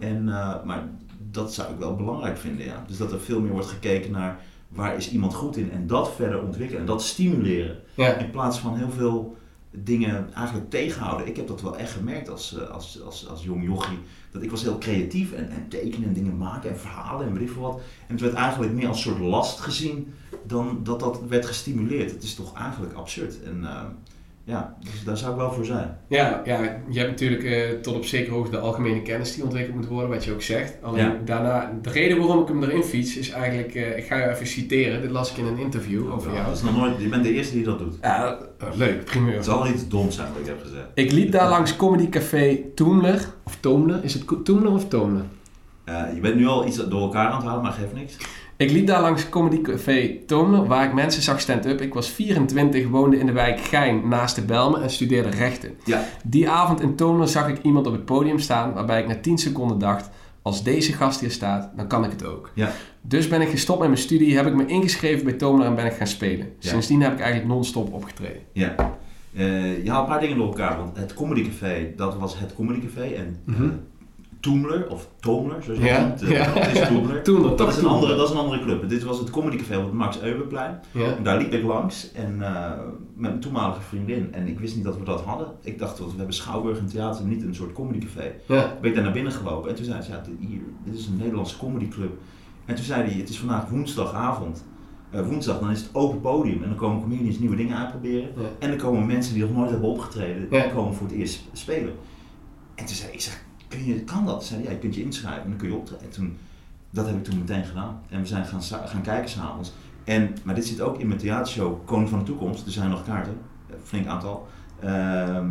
En, 0.00 0.28
eh, 0.28 0.64
maar 0.64 0.88
dat 1.30 1.54
zou 1.54 1.72
ik 1.72 1.78
wel 1.78 1.96
belangrijk 1.96 2.38
vinden, 2.38 2.66
ja. 2.66 2.84
Dus 2.86 2.96
dat 2.96 3.12
er 3.12 3.20
veel 3.20 3.40
meer 3.40 3.52
wordt 3.52 3.66
gekeken 3.66 4.10
naar 4.10 4.40
waar 4.68 4.96
is 4.96 5.10
iemand 5.10 5.34
goed 5.34 5.56
in 5.56 5.70
en 5.72 5.86
dat 5.86 6.12
verder 6.14 6.42
ontwikkelen 6.42 6.80
en 6.80 6.86
dat 6.86 7.02
stimuleren. 7.02 7.76
Ja. 7.94 8.14
In 8.14 8.30
plaats 8.30 8.58
van 8.58 8.76
heel 8.76 8.90
veel 8.90 9.36
dingen 9.70 10.34
eigenlijk 10.34 10.70
tegenhouden. 10.70 11.26
Ik 11.26 11.36
heb 11.36 11.46
dat 11.46 11.62
wel 11.62 11.76
echt 11.76 11.92
gemerkt 11.92 12.28
als, 12.28 12.56
eh, 12.56 12.70
als, 12.70 13.02
als, 13.02 13.28
als 13.28 13.44
jong 13.44 13.64
jochie. 13.64 13.98
Dat 14.30 14.42
ik 14.42 14.50
was 14.50 14.62
heel 14.62 14.78
creatief 14.78 15.32
en, 15.32 15.50
en 15.50 15.68
tekenen 15.68 16.08
en 16.08 16.14
dingen 16.14 16.36
maken 16.36 16.70
en 16.70 16.78
verhalen 16.78 17.26
en 17.26 17.38
weet 17.38 17.54
wat. 17.54 17.80
En 18.06 18.14
het 18.14 18.20
werd 18.20 18.34
eigenlijk 18.34 18.72
meer 18.72 18.88
als 18.88 19.02
soort 19.02 19.18
last 19.18 19.60
gezien 19.60 20.14
dan 20.46 20.80
dat 20.82 21.00
dat 21.00 21.20
werd 21.28 21.46
gestimuleerd. 21.46 22.10
Het 22.10 22.22
is 22.22 22.34
toch 22.34 22.54
eigenlijk 22.54 22.94
absurd. 22.94 23.42
En 23.42 23.64
eh, 23.64 23.84
ja, 24.48 24.76
dus 24.80 25.04
daar 25.04 25.16
zou 25.16 25.30
ik 25.32 25.36
wel 25.38 25.52
voor 25.52 25.64
zijn. 25.64 25.96
Ja, 26.08 26.40
ja, 26.44 26.60
je 26.88 26.98
hebt 26.98 27.10
natuurlijk 27.10 27.44
eh, 27.44 27.70
tot 27.82 27.94
op 27.94 28.04
zekere 28.04 28.34
hoogte 28.34 28.50
de 28.50 28.58
algemene 28.58 29.02
kennis 29.02 29.34
die 29.34 29.44
ontwikkeld 29.44 29.76
moet 29.76 29.86
worden, 29.86 30.10
wat 30.10 30.24
je 30.24 30.32
ook 30.32 30.42
zegt. 30.42 30.76
Alleen 30.82 31.04
Ja. 31.04 31.16
daarna, 31.24 31.78
de 31.82 31.90
reden 31.90 32.18
waarom 32.18 32.42
ik 32.42 32.48
hem 32.48 32.62
erin 32.62 32.82
fiets 32.82 33.16
is 33.16 33.30
eigenlijk, 33.30 33.74
eh, 33.74 33.96
ik 33.98 34.06
ga 34.06 34.16
je 34.16 34.28
even 34.30 34.46
citeren, 34.46 35.00
dit 35.00 35.10
las 35.10 35.30
ik 35.30 35.36
in 35.36 35.46
een 35.46 35.58
interview 35.58 36.12
over 36.12 36.32
jou. 36.32 36.44
Dat 36.46 36.56
is 36.56 36.62
nog 36.62 36.76
nooit, 36.76 37.00
je 37.00 37.08
bent 37.08 37.22
de 37.22 37.32
eerste 37.32 37.54
die 37.54 37.64
dat 37.64 37.78
doet. 37.78 37.94
Ja, 38.02 38.38
oh, 38.62 38.68
leuk, 38.76 39.04
primeur. 39.04 39.34
Het 39.34 39.44
zal 39.44 39.66
iets 39.68 39.88
dom 39.88 40.10
zijn 40.10 40.28
wat 40.32 40.40
ik 40.40 40.46
heb 40.46 40.60
gezegd. 40.62 40.86
Ik 40.94 41.12
liep 41.12 41.32
daar 41.32 41.48
langs 41.48 41.76
Comedy 41.76 42.08
Café 42.08 42.58
Toomler, 42.74 43.26
of 43.44 43.56
Toomler, 43.60 44.04
is 44.04 44.14
het 44.14 44.24
Toomler 44.44 44.72
of 44.72 44.88
Toomler? 44.88 45.24
Eh, 45.84 46.02
je 46.14 46.20
bent 46.20 46.34
nu 46.34 46.46
al 46.46 46.66
iets 46.66 46.88
door 46.88 47.00
elkaar 47.00 47.28
aan 47.28 47.36
het 47.36 47.46
halen, 47.46 47.62
maar 47.62 47.72
geeft 47.72 47.94
niks. 47.94 48.16
Ik 48.58 48.70
liep 48.70 48.86
daar 48.86 49.00
langs 49.00 49.28
Comedy 49.28 49.60
Café 49.60 50.16
Toomler, 50.26 50.66
waar 50.66 50.84
ik 50.86 50.92
mensen 50.94 51.22
zag 51.22 51.40
stand-up. 51.40 51.80
Ik 51.80 51.94
was 51.94 52.08
24, 52.08 52.88
woonde 52.88 53.18
in 53.18 53.26
de 53.26 53.32
wijk 53.32 53.60
Gein 53.60 54.08
naast 54.08 54.34
de 54.34 54.42
Belmen 54.42 54.82
en 54.82 54.90
studeerde 54.90 55.28
rechten. 55.30 55.74
Ja. 55.84 56.04
Die 56.24 56.48
avond 56.48 56.80
in 56.80 56.94
Toomler 56.96 57.28
zag 57.28 57.48
ik 57.48 57.62
iemand 57.62 57.86
op 57.86 57.92
het 57.92 58.04
podium 58.04 58.38
staan, 58.38 58.72
waarbij 58.72 59.00
ik 59.00 59.06
na 59.08 59.14
10 59.20 59.38
seconden 59.38 59.78
dacht, 59.78 60.10
als 60.42 60.62
deze 60.62 60.92
gast 60.92 61.20
hier 61.20 61.30
staat, 61.30 61.70
dan 61.76 61.86
kan 61.86 62.04
ik 62.04 62.10
het 62.10 62.24
ook. 62.24 62.50
Ja. 62.54 62.70
Dus 63.00 63.28
ben 63.28 63.40
ik 63.40 63.48
gestopt 63.48 63.78
met 63.78 63.88
mijn 63.88 64.00
studie, 64.00 64.36
heb 64.36 64.46
ik 64.46 64.54
me 64.54 64.66
ingeschreven 64.66 65.24
bij 65.24 65.32
Toomler 65.34 65.66
en 65.66 65.74
ben 65.74 65.86
ik 65.86 65.92
gaan 65.92 66.06
spelen. 66.06 66.46
Ja. 66.58 66.68
Sindsdien 66.70 67.02
heb 67.02 67.12
ik 67.12 67.18
eigenlijk 67.20 67.48
non-stop 67.52 67.92
opgetreden. 67.92 68.40
Ja. 68.52 68.74
Eh, 69.34 69.84
je 69.84 69.90
haalt 69.90 70.02
een 70.06 70.10
paar 70.12 70.20
dingen 70.20 70.36
door 70.36 70.46
elkaar, 70.46 70.76
want 70.76 70.96
het 70.96 71.14
Comedy 71.14 71.48
Café, 71.48 71.92
dat 71.96 72.16
was 72.16 72.38
het 72.38 72.54
Comedy 72.54 72.80
Café. 72.86 73.02
En 73.14 73.38
Mhm. 73.44 73.62
eh, 73.64 73.68
Toomler, 74.40 74.90
of 74.90 75.08
Toomler, 75.20 75.62
zoals 75.62 75.78
je 75.78 75.84
Ja, 75.84 75.94
het 76.10 76.20
noemt, 76.20 76.32
ja. 76.32 76.54
dat 76.54 76.66
is 76.66 76.88
Toomler. 76.88 77.22
Toomler, 77.22 77.56
Dat 77.56 77.68
is, 77.68 77.76
een 77.76 77.86
andere, 77.86 78.16
dat 78.16 78.26
is 78.28 78.32
een 78.34 78.40
andere 78.40 78.62
club. 78.62 78.88
Dit 78.88 79.02
was 79.02 79.18
het 79.18 79.30
Comedy 79.30 79.56
Café 79.56 79.76
op 79.76 79.84
het 79.84 79.92
Max 79.92 80.20
Euberplein. 80.20 80.80
Ja. 80.92 81.16
En 81.16 81.22
daar 81.22 81.38
liep 81.38 81.52
ik 81.52 81.62
langs 81.64 82.12
en, 82.12 82.42
eh, 82.42 82.70
met 83.14 83.30
mijn 83.30 83.40
toenmalige 83.40 83.80
vriendin. 83.80 84.32
En 84.32 84.46
ik 84.46 84.58
wist 84.58 84.74
niet 84.74 84.84
dat 84.84 84.98
we 84.98 85.04
dat 85.04 85.20
hadden. 85.22 85.46
Ik 85.62 85.78
dacht, 85.78 85.98
we 85.98 86.04
hebben 86.16 86.34
Schouwburg 86.34 86.78
en 86.78 86.86
theater, 86.86 87.24
niet 87.24 87.42
een 87.42 87.54
soort 87.54 87.72
comedy 87.72 87.98
café. 88.06 88.32
Ja. 88.46 88.76
ben 88.80 88.88
ik 88.90 88.94
daar 88.94 89.04
naar 89.04 89.12
binnen 89.12 89.32
gelopen 89.32 89.70
en 89.70 89.76
toen 89.76 89.84
zei 89.84 90.02
ze, 90.02 90.10
ja, 90.10 90.20
dit, 90.24 90.48
hier, 90.48 90.60
dit 90.84 90.94
is 90.98 91.06
een 91.06 91.16
Nederlandse 91.16 91.58
comedyclub. 91.58 92.12
En 92.64 92.74
toen 92.74 92.84
zei 92.84 93.02
hij, 93.10 93.18
het 93.20 93.28
is 93.28 93.38
vandaag 93.38 93.68
woensdagavond. 93.68 94.64
Eh, 95.10 95.26
woensdag, 95.26 95.58
dan 95.60 95.70
is 95.70 95.80
het 95.80 95.94
open 95.94 96.20
podium 96.20 96.62
en 96.62 96.68
dan 96.68 96.78
komen 96.78 97.00
comedians 97.02 97.38
nieuwe 97.38 97.56
dingen 97.56 97.76
uitproberen. 97.76 98.28
Ja. 98.36 98.42
En 98.58 98.68
dan 98.68 98.78
komen 98.78 99.06
mensen 99.06 99.34
die 99.34 99.42
nog 99.42 99.52
nooit 99.56 99.70
hebben 99.70 99.88
opgetreden, 99.88 100.46
Ja. 100.50 100.62
die 100.62 100.72
komen 100.72 100.94
voor 100.94 101.06
het 101.06 101.16
eerst 101.16 101.44
spelen. 101.52 101.92
En 102.74 102.84
toen 102.84 102.94
zei 102.94 103.08
ik, 103.08 103.14
ik 103.14 103.20
zeg, 103.20 103.44
kun 103.68 103.84
je, 103.84 104.00
kan 104.00 104.26
dat? 104.26 104.44
Zei 104.44 104.62
ja, 104.62 104.70
je 104.70 104.78
kunt 104.78 104.94
je 104.94 105.02
inschrijven 105.02 105.42
en 105.42 105.48
dan 105.48 105.58
kun 105.58 105.68
je 105.68 105.74
optreden. 105.74 106.04
En 106.04 106.10
toen, 106.10 106.36
dat 106.90 107.06
heb 107.06 107.16
ik 107.16 107.24
toen 107.24 107.38
meteen 107.38 107.64
gedaan. 107.64 108.00
En 108.08 108.20
we 108.20 108.26
zijn 108.26 108.44
gaan, 108.44 108.62
gaan 108.62 109.02
kijken 109.02 109.30
s'avonds. 109.30 109.72
En, 110.04 110.36
maar 110.44 110.54
dit 110.54 110.66
zit 110.66 110.80
ook 110.80 110.98
in 110.98 111.06
mijn 111.06 111.20
theatershow 111.20 111.86
Koning 111.86 112.08
van 112.08 112.18
de 112.18 112.24
Toekomst. 112.24 112.66
Er 112.66 112.72
zijn 112.72 112.90
nog 112.90 113.04
kaarten, 113.04 113.36
een 113.70 113.76
flink 113.82 114.06
aantal. 114.06 114.48
Ehm, 114.80 115.48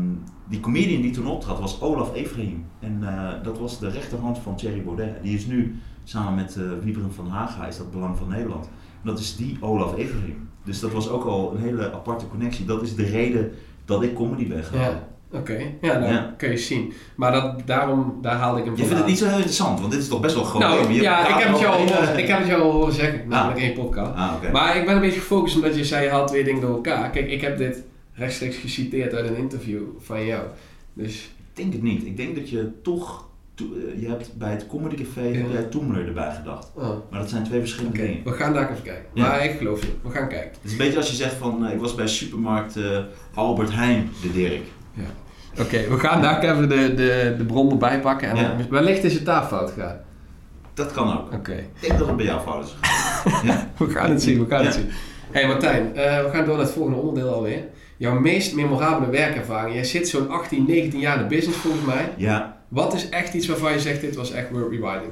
die 0.47 0.59
comedian 0.59 1.01
die 1.01 1.11
toen 1.11 1.27
optrad 1.27 1.59
was 1.59 1.81
Olaf 1.81 2.13
Efraim. 2.13 2.65
En 2.79 2.99
eh, 3.03 3.43
dat 3.43 3.59
was 3.59 3.79
de 3.79 3.89
rechterhand 3.89 4.37
van 4.37 4.55
Thierry 4.55 4.83
Baudet. 4.83 5.23
Die 5.23 5.35
is 5.35 5.45
nu 5.45 5.79
samen 6.03 6.35
met 6.35 6.55
uh, 6.55 6.71
Wieberen 6.83 7.13
van 7.13 7.27
Haga, 7.27 7.67
is 7.67 7.77
dat 7.77 7.91
Belang 7.91 8.17
van 8.17 8.27
Nederland. 8.27 8.65
En 8.65 9.09
dat 9.09 9.19
is 9.19 9.35
die 9.35 9.57
Olaf 9.59 9.95
Efraim. 9.95 10.49
Dus 10.63 10.79
dat 10.79 10.91
was 10.91 11.09
ook 11.09 11.23
al 11.23 11.55
een 11.55 11.61
hele 11.61 11.93
aparte 11.93 12.27
connectie. 12.27 12.65
Dat 12.65 12.81
is 12.81 12.95
de 12.95 13.05
reden 13.05 13.51
dat 13.85 14.03
ik 14.03 14.15
comedy 14.15 14.47
ben 14.47 14.63
gaan. 14.63 14.79
Ja. 14.79 15.07
Oké, 15.31 15.57
ja, 15.81 15.99
Ja. 15.99 16.33
kun 16.37 16.49
je 16.49 16.57
zien. 16.57 16.93
Maar 17.15 17.31
dat, 17.31 17.61
daarom, 17.65 18.17
daar 18.21 18.35
haalde 18.35 18.59
ik 18.59 18.65
hem 18.65 18.75
Je 18.75 18.83
vindt 18.83 18.97
het 18.97 19.05
niet 19.07 19.17
zo 19.17 19.25
heel 19.25 19.35
interessant, 19.35 19.79
want 19.79 19.91
dit 19.91 20.01
is 20.01 20.07
toch 20.07 20.19
best 20.19 20.35
wel 20.35 20.43
groot. 20.43 20.61
Nou. 20.61 20.93
Je 20.93 21.01
ja, 21.01 21.27
ik 21.27 21.43
heb, 21.43 21.49
het 21.51 21.59
jou 21.59 21.73
al 21.75 21.87
horen, 21.87 22.17
ik 22.17 22.27
heb 22.27 22.37
het 22.37 22.47
jou 22.47 22.61
al 22.61 22.71
horen 22.71 22.93
zeggen, 22.93 23.21
namelijk 23.27 23.59
één 23.59 23.73
podcast. 23.73 24.11
Ah. 24.15 24.51
Maar 24.51 24.77
ik 24.77 24.85
ben 24.85 24.95
een 24.95 25.01
beetje 25.01 25.19
gefocust 25.19 25.55
omdat 25.55 25.75
je 25.75 25.85
zei, 25.85 26.03
je 26.03 26.09
haalt 26.09 26.27
twee 26.27 26.43
dingen 26.43 26.61
door 26.61 26.75
elkaar. 26.75 27.09
Kijk, 27.09 27.29
ik 27.31 27.41
heb 27.41 27.57
dit 27.57 27.83
rechtstreeks 28.13 28.57
geciteerd 28.57 29.13
uit 29.13 29.27
een 29.29 29.37
interview 29.37 29.81
van 29.99 30.25
jou. 30.25 30.43
Dus, 30.93 31.23
Ik 31.37 31.63
denk 31.63 31.73
het 31.73 31.81
niet. 31.83 32.05
Ik 32.05 32.17
denk 32.17 32.35
dat 32.35 32.49
je 32.49 32.71
toch, 32.83 33.25
to- 33.55 33.65
eh, 33.95 34.01
je 34.01 34.07
hebt 34.07 34.37
bij 34.37 34.51
het 34.51 34.67
Comedy 34.67 34.95
Café 34.95 35.21
Ja. 35.21 35.37
heb 35.37 35.51
jij 35.51 35.63
Toemler 35.63 36.07
erbij 36.07 36.33
gedacht. 36.35 36.71
oh, 36.75 36.89
Maar 37.11 37.19
dat 37.19 37.29
zijn 37.29 37.43
twee 37.43 37.59
verschillende 37.59 37.97
dingen. 37.97 38.19
we 38.23 38.31
gaan 38.31 38.53
daar 38.53 38.71
even 38.71 38.83
kijken. 38.83 39.05
Ja. 39.13 39.27
Maar 39.27 39.45
ik 39.45 39.57
geloof 39.57 39.81
je, 39.81 39.87
we 40.03 40.09
gaan 40.09 40.27
kijken. 40.27 40.49
Het 40.49 40.59
is 40.63 40.71
een 40.71 40.77
beetje 40.77 40.97
als 40.97 41.09
je 41.09 41.15
zegt 41.15 41.33
van, 41.35 41.65
eh, 41.65 41.73
ik 41.73 41.79
was 41.79 41.95
bij 41.95 42.07
supermarkt 42.07 42.75
eh, 42.77 42.99
Albert 43.33 43.71
Heijn 43.73 44.09
de 44.21 44.31
Dirk. 44.31 44.61
Oké, 45.61 45.87
we 45.89 45.99
gaan 45.99 46.21
daar 46.21 46.43
even 46.43 46.69
de, 46.69 46.93
de, 46.93 47.35
de 47.37 47.43
bron 47.45 47.71
erbij 47.71 47.99
pakken. 47.99 48.29
En 48.29 48.35
Ja. 48.35 48.55
wellicht 48.69 49.03
is 49.03 49.13
het 49.13 49.25
daar 49.25 49.43
fout 49.43 49.71
gegaan. 49.71 49.97
Dat 50.73 50.91
kan 50.91 51.17
ook. 51.17 51.33
Oké, 51.33 51.51
Ik 51.53 51.67
denk 51.81 51.97
dat 51.97 52.07
het 52.07 52.15
bij 52.15 52.25
jou 52.25 52.41
fout 52.41 52.65
is. 52.65 52.75
ja. 53.49 53.67
we 53.77 53.89
gaan 53.89 54.09
het 54.09 54.21
zien, 54.21 54.39
we 54.39 54.49
gaan 54.49 54.65
het 54.65 54.73
Ja. 54.75 54.79
zien. 54.81 54.89
Hé 55.31 55.39
hey 55.39 55.47
Martijn, 55.47 55.95
eh, 55.95 56.23
we 56.23 56.29
gaan 56.33 56.45
door 56.45 56.55
naar 56.55 56.65
het 56.65 56.73
volgende 56.73 56.99
onderdeel 56.99 57.33
alweer. 57.33 57.63
Jouw 57.97 58.19
meest 58.19 58.55
memorabele 58.55 59.11
werkervaring. 59.11 59.75
Jij 59.75 59.83
zit 59.83 60.07
zo'n 60.09 60.29
18, 60.29 60.65
19 60.67 60.99
jaar 60.99 61.15
in 61.17 61.21
de 61.27 61.35
business 61.35 61.57
volgens 61.59 61.85
mij. 61.85 62.09
ja, 62.17 62.57
Wat 62.67 62.93
is 62.93 63.09
echt 63.09 63.33
iets 63.33 63.47
waarvan 63.47 63.71
je 63.71 63.79
zegt, 63.79 64.01
dit 64.01 64.15
was 64.15 64.31
echt 64.31 64.49
worth 64.51 64.69
rewinding? 64.71 65.11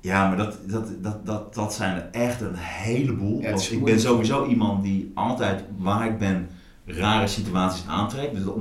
Ja, 0.00 0.28
maar 0.28 0.36
dat, 0.36 0.58
dat, 0.66 0.86
dat, 1.02 1.26
dat, 1.26 1.54
dat 1.54 1.74
zijn 1.74 1.96
er 1.96 2.08
echt 2.12 2.40
een 2.40 2.54
heleboel. 2.56 3.40
Ja, 3.40 3.48
Want 3.50 3.72
ik 3.72 3.84
ben 3.84 4.00
sowieso 4.00 4.46
iemand 4.46 4.82
die 4.82 5.10
altijd 5.14 5.64
waar 5.78 6.06
ik 6.06 6.18
ben 6.18 6.48
rare 6.84 7.26
situaties 7.26 7.86
aantrekt. 7.86 8.34
Dus 8.34 8.44
er 8.44 8.52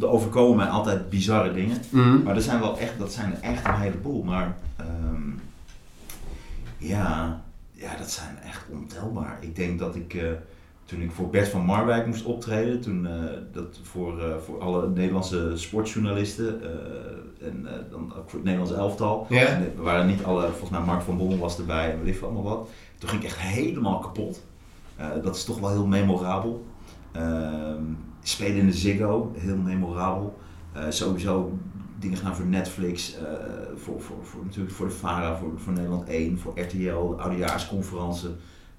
er 0.00 0.08
overkomen 0.08 0.56
mij 0.56 0.66
altijd 0.66 1.10
bizarre 1.10 1.52
dingen. 1.52 1.80
Maar 2.24 2.34
er 2.34 2.42
zijn 2.42 2.60
wel 2.60 2.78
echt, 2.78 2.98
dat 2.98 3.12
zijn 3.12 3.32
er 3.32 3.40
echt 3.40 3.66
een 3.66 3.80
heleboel. 3.80 4.22
Maar 4.22 4.56
ehm, 4.76 5.30
ja, 6.78 7.40
ja, 7.72 7.96
dat 7.96 8.10
zijn 8.10 8.38
echt 8.38 8.64
ontelbaar. 8.70 9.38
Ik 9.40 9.56
denk 9.56 9.78
dat 9.78 9.94
ik, 9.94 10.14
eh, 10.14 10.22
toen 10.84 11.00
ik 11.00 11.10
voor 11.10 11.30
Bert 11.30 11.48
van 11.48 11.64
Marwijk 11.64 12.06
moest 12.06 12.24
optreden, 12.24 12.80
toen 12.80 13.06
eh, 13.06 13.12
dat 13.52 13.80
voor, 13.82 14.22
eh, 14.22 14.36
voor 14.44 14.60
alle 14.60 14.88
Nederlandse 14.88 15.52
sportjournalisten 15.54 16.60
en 17.40 17.66
dan 17.90 18.14
ook 18.16 18.30
voor 18.30 18.38
het 18.38 18.44
Nederlands 18.44 18.72
elftal. 18.72 19.26
En 19.30 19.72
er 19.76 19.82
waren 19.82 20.06
niet 20.06 20.24
alle, 20.24 20.48
volgens 20.48 20.70
mij 20.70 20.80
Mark 20.80 21.02
van 21.02 21.16
Bommel 21.16 21.38
was 21.38 21.58
erbij 21.58 21.92
en 21.92 22.02
weet 22.02 22.14
ik 22.14 22.22
allemaal 22.22 22.42
wat. 22.42 22.68
Toen 22.98 23.08
ging 23.08 23.22
ik 23.22 23.28
echt 23.28 23.38
helemaal 23.38 23.98
kapot. 23.98 24.42
Dat 25.22 25.36
is 25.36 25.44
toch 25.44 25.58
wel 25.58 25.70
heel 25.70 25.86
memorabel. 25.86 26.66
Ehm, 27.12 27.82
spelen 28.22 28.56
in 28.56 28.66
de 28.66 28.72
Ziggo, 28.72 29.32
heel 29.36 29.56
memorabel. 29.56 30.38
Eh, 30.72 30.82
sowieso 30.88 31.58
dingen 31.98 32.16
gedaan 32.18 32.36
voor 32.36 32.46
Netflix, 32.46 33.16
eh, 33.16 33.22
voor, 33.76 34.00
voor, 34.00 34.16
voor, 34.22 34.44
natuurlijk 34.44 34.74
voor 34.74 34.86
de 34.86 34.92
VARA, 34.94 35.36
voor, 35.36 35.52
voor 35.56 35.72
Nederland 35.72 36.08
1, 36.08 36.38
voor 36.38 36.60
RTL, 36.60 36.76
de 37.08 37.14
oudejaarsconferentie. 37.22 38.28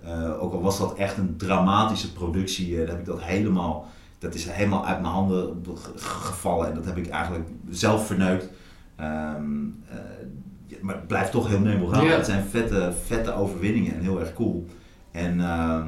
Eh, 0.03 0.43
ook 0.43 0.53
al 0.53 0.61
was 0.61 0.77
dat 0.79 0.95
echt 0.95 1.17
een 1.17 1.37
dramatische 1.37 2.13
productie, 2.13 2.77
dan 2.77 2.87
heb 2.87 2.99
ik 2.99 3.05
dat 3.05 3.21
helemaal, 3.21 3.85
dat 4.19 4.33
is 4.33 4.49
helemaal 4.49 4.85
uit 4.85 5.01
mijn 5.01 5.13
handen 5.13 5.61
ge- 5.75 5.91
gevallen 5.97 6.67
en 6.67 6.73
dat 6.75 6.85
heb 6.85 6.97
ik 6.97 7.07
eigenlijk 7.07 7.49
zelf 7.69 8.05
verneukt. 8.07 8.49
Ehm, 8.95 9.65
eh, 9.89 9.97
ja, 10.67 10.77
maar 10.81 10.95
het 10.95 11.07
blijft 11.07 11.31
toch 11.31 11.47
heel 11.47 11.59
memorabel. 11.59 12.05
Ja. 12.07 12.15
Het 12.15 12.25
zijn 12.25 12.43
vette, 12.43 12.93
vette 13.05 13.33
overwinningen 13.33 13.93
en 13.93 14.01
heel 14.01 14.19
erg 14.19 14.33
cool. 14.33 14.65
En 15.11 15.39
ehm, 15.39 15.85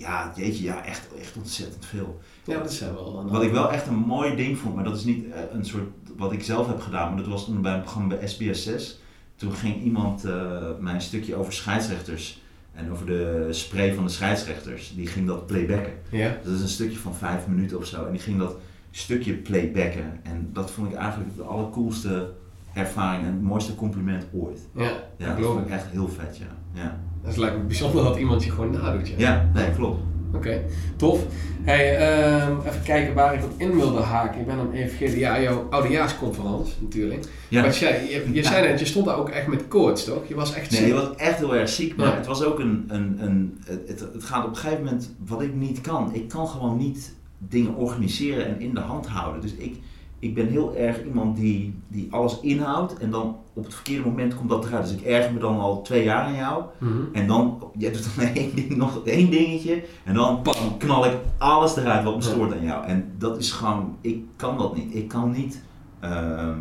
ja, 0.00 0.32
jeetje, 0.36 0.64
ja, 0.64 0.84
echt, 0.84 1.08
echt 1.20 1.36
ontzettend 1.36 1.86
veel. 1.86 2.20
Ja, 2.44 2.58
dat 2.58 2.72
zijn 2.72 2.94
wel... 2.94 3.28
Wat 3.30 3.42
ik 3.42 3.52
wel 3.52 3.70
echt 3.72 3.86
een 3.86 3.94
mooi 3.94 4.36
ding 4.36 4.58
vond, 4.58 4.74
maar 4.74 4.84
dat 4.84 4.96
is 4.96 5.04
niet 5.04 5.30
eh, 5.30 5.40
een 5.52 5.64
soort 5.64 5.88
wat 6.16 6.32
ik 6.32 6.42
zelf 6.42 6.66
heb 6.66 6.80
gedaan, 6.80 7.08
maar 7.08 7.22
dat 7.22 7.30
was 7.32 7.44
toen 7.44 7.62
bij 7.62 7.74
een 7.74 7.82
programma 7.82 8.14
bij 8.16 8.28
SBS 8.28 8.62
6. 8.62 9.00
Toen 9.36 9.52
ging 9.52 9.82
iemand 9.82 10.24
eh 10.24 10.62
mij 10.78 10.94
een 10.94 11.00
stukje 11.00 11.34
over 11.34 11.52
scheidsrechters 11.52 12.42
en 12.72 12.90
over 12.90 13.06
de 13.06 13.46
spray 13.50 13.94
van 13.94 14.04
de 14.04 14.10
scheidsrechters. 14.10 14.92
Die 14.94 15.06
ging 15.06 15.26
dat 15.26 15.46
playbacken. 15.46 15.92
Ja? 16.10 16.36
Dat 16.44 16.52
is 16.52 16.60
een 16.60 16.68
stukje 16.68 16.98
van 16.98 17.14
vijf 17.14 17.46
minuten 17.46 17.78
of 17.78 17.86
zo. 17.86 18.04
En 18.04 18.12
die 18.12 18.20
ging 18.20 18.38
dat 18.38 18.56
stukje 18.90 19.34
playbacken. 19.34 20.20
En 20.22 20.50
dat 20.52 20.70
vond 20.70 20.90
ik 20.92 20.94
eigenlijk 20.94 21.36
de 21.36 21.42
allercoolste 21.42 22.32
ervaring 22.74 23.24
en 23.24 23.32
het 23.32 23.42
mooiste 23.42 23.74
compliment 23.74 24.24
ooit. 24.32 24.60
Ja, 24.74 24.92
Ja, 25.16 25.34
dat 25.34 25.44
vond 25.44 25.60
ik. 25.60 25.66
ik 25.66 25.72
echt 25.72 25.86
heel 25.86 26.08
vet, 26.08 26.36
ja. 26.38 26.80
Ja, 26.82 27.00
Dat 27.24 27.36
lijkt 27.36 27.56
me 27.56 27.62
bijzonder 27.62 28.04
dat 28.04 28.18
iemand 28.18 28.44
je 28.44 28.50
gewoon 28.50 28.70
nadoet, 28.70 29.08
ja. 29.08 29.14
ja 29.18 29.50
nee, 29.54 29.70
klopt. 29.70 30.00
Oké, 30.34 30.62
tof. 30.96 31.20
Hey, 31.62 31.96
ehm, 31.96 32.52
even 32.66 32.82
kijken 32.84 33.14
waar 33.14 33.34
ik 33.34 33.44
op 33.44 33.50
in 33.56 33.76
wilde 33.76 34.00
haken. 34.00 34.40
Ik 34.40 34.46
ben 34.46 34.58
hem 34.58 34.72
even 34.72 34.88
vergeten. 34.88 35.18
Ja, 35.18 35.40
jouw 35.40 35.66
oudejaarsconferentie 35.70 36.74
natuurlijk. 36.80 37.24
Ja. 37.48 37.62
Wat 37.62 37.76
jij, 37.76 38.08
je, 38.10 38.32
je 38.32 38.44
zei 38.44 38.68
net, 38.68 38.78
je 38.78 38.84
stond 38.86 39.06
daar 39.06 39.16
ook 39.16 39.28
echt 39.28 39.46
met 39.46 39.68
koorts, 39.68 40.04
toch? 40.04 40.28
Je 40.28 40.34
was 40.34 40.54
echt 40.54 40.70
Nee, 40.70 40.80
ziek. 40.80 40.88
je 40.88 40.94
was 40.94 41.16
echt 41.16 41.38
heel 41.38 41.56
erg 41.56 41.68
ziek, 41.68 41.96
maar 41.96 42.06
Ja. 42.06 42.14
het 42.16 42.26
was 42.26 42.42
ook 42.42 42.58
een. 42.58 42.84
een, 42.88 43.16
een 43.20 43.58
het, 43.64 43.88
het, 43.88 44.00
het 44.12 44.24
gaat 44.24 44.44
op 44.44 44.50
een 44.50 44.56
gegeven 44.56 44.84
moment 44.84 45.14
wat 45.26 45.42
ik 45.42 45.54
niet 45.54 45.80
kan. 45.80 46.10
Ik 46.14 46.28
kan 46.28 46.48
gewoon 46.48 46.76
niet 46.76 47.14
dingen 47.38 47.74
organiseren 47.74 48.46
en 48.46 48.60
in 48.60 48.74
de 48.74 48.80
hand 48.80 49.06
houden. 49.06 49.40
Dus 49.40 49.54
ik, 49.54 49.76
ik 50.18 50.34
ben 50.34 50.46
heel 50.48 50.76
erg 50.76 51.04
iemand 51.04 51.36
die, 51.36 51.74
die 51.88 52.06
alles 52.10 52.40
inhoudt 52.40 52.98
en 52.98 53.10
dan 53.10 53.36
op 53.60 53.66
het 53.66 53.74
verkeerde 53.74 54.08
moment 54.08 54.34
komt 54.34 54.48
dat 54.48 54.64
eruit. 54.66 54.88
Dus 54.88 54.96
ik 54.96 55.02
erger 55.04 55.32
me 55.32 55.38
dan 55.38 55.58
al 55.58 55.82
twee 55.82 56.04
jaar 56.04 56.24
aan 56.24 56.34
jou. 56.34 56.64
Mhm. 56.78 56.92
En 57.12 57.26
dan, 57.26 57.62
jij 57.78 57.92
doet 57.92 58.08
dan 58.16 58.24
één 58.34 58.54
ding, 58.54 58.76
nog 58.76 59.04
één 59.04 59.30
dingetje 59.30 59.82
en 60.04 60.14
dan 60.14 60.42
pam, 60.42 60.76
knal 60.78 61.04
ik 61.06 61.12
alles 61.38 61.76
eruit 61.76 62.04
wat 62.04 62.16
me 62.16 62.22
stoort 62.22 62.52
aan 62.52 62.64
jou. 62.64 62.86
En 62.86 63.12
dat 63.18 63.38
is 63.38 63.50
gewoon, 63.52 63.96
ik 64.00 64.24
kan 64.36 64.58
dat 64.58 64.76
niet. 64.76 64.94
Ik 64.94 65.08
kan 65.08 65.30
niet 65.30 65.62
ehm, 66.00 66.58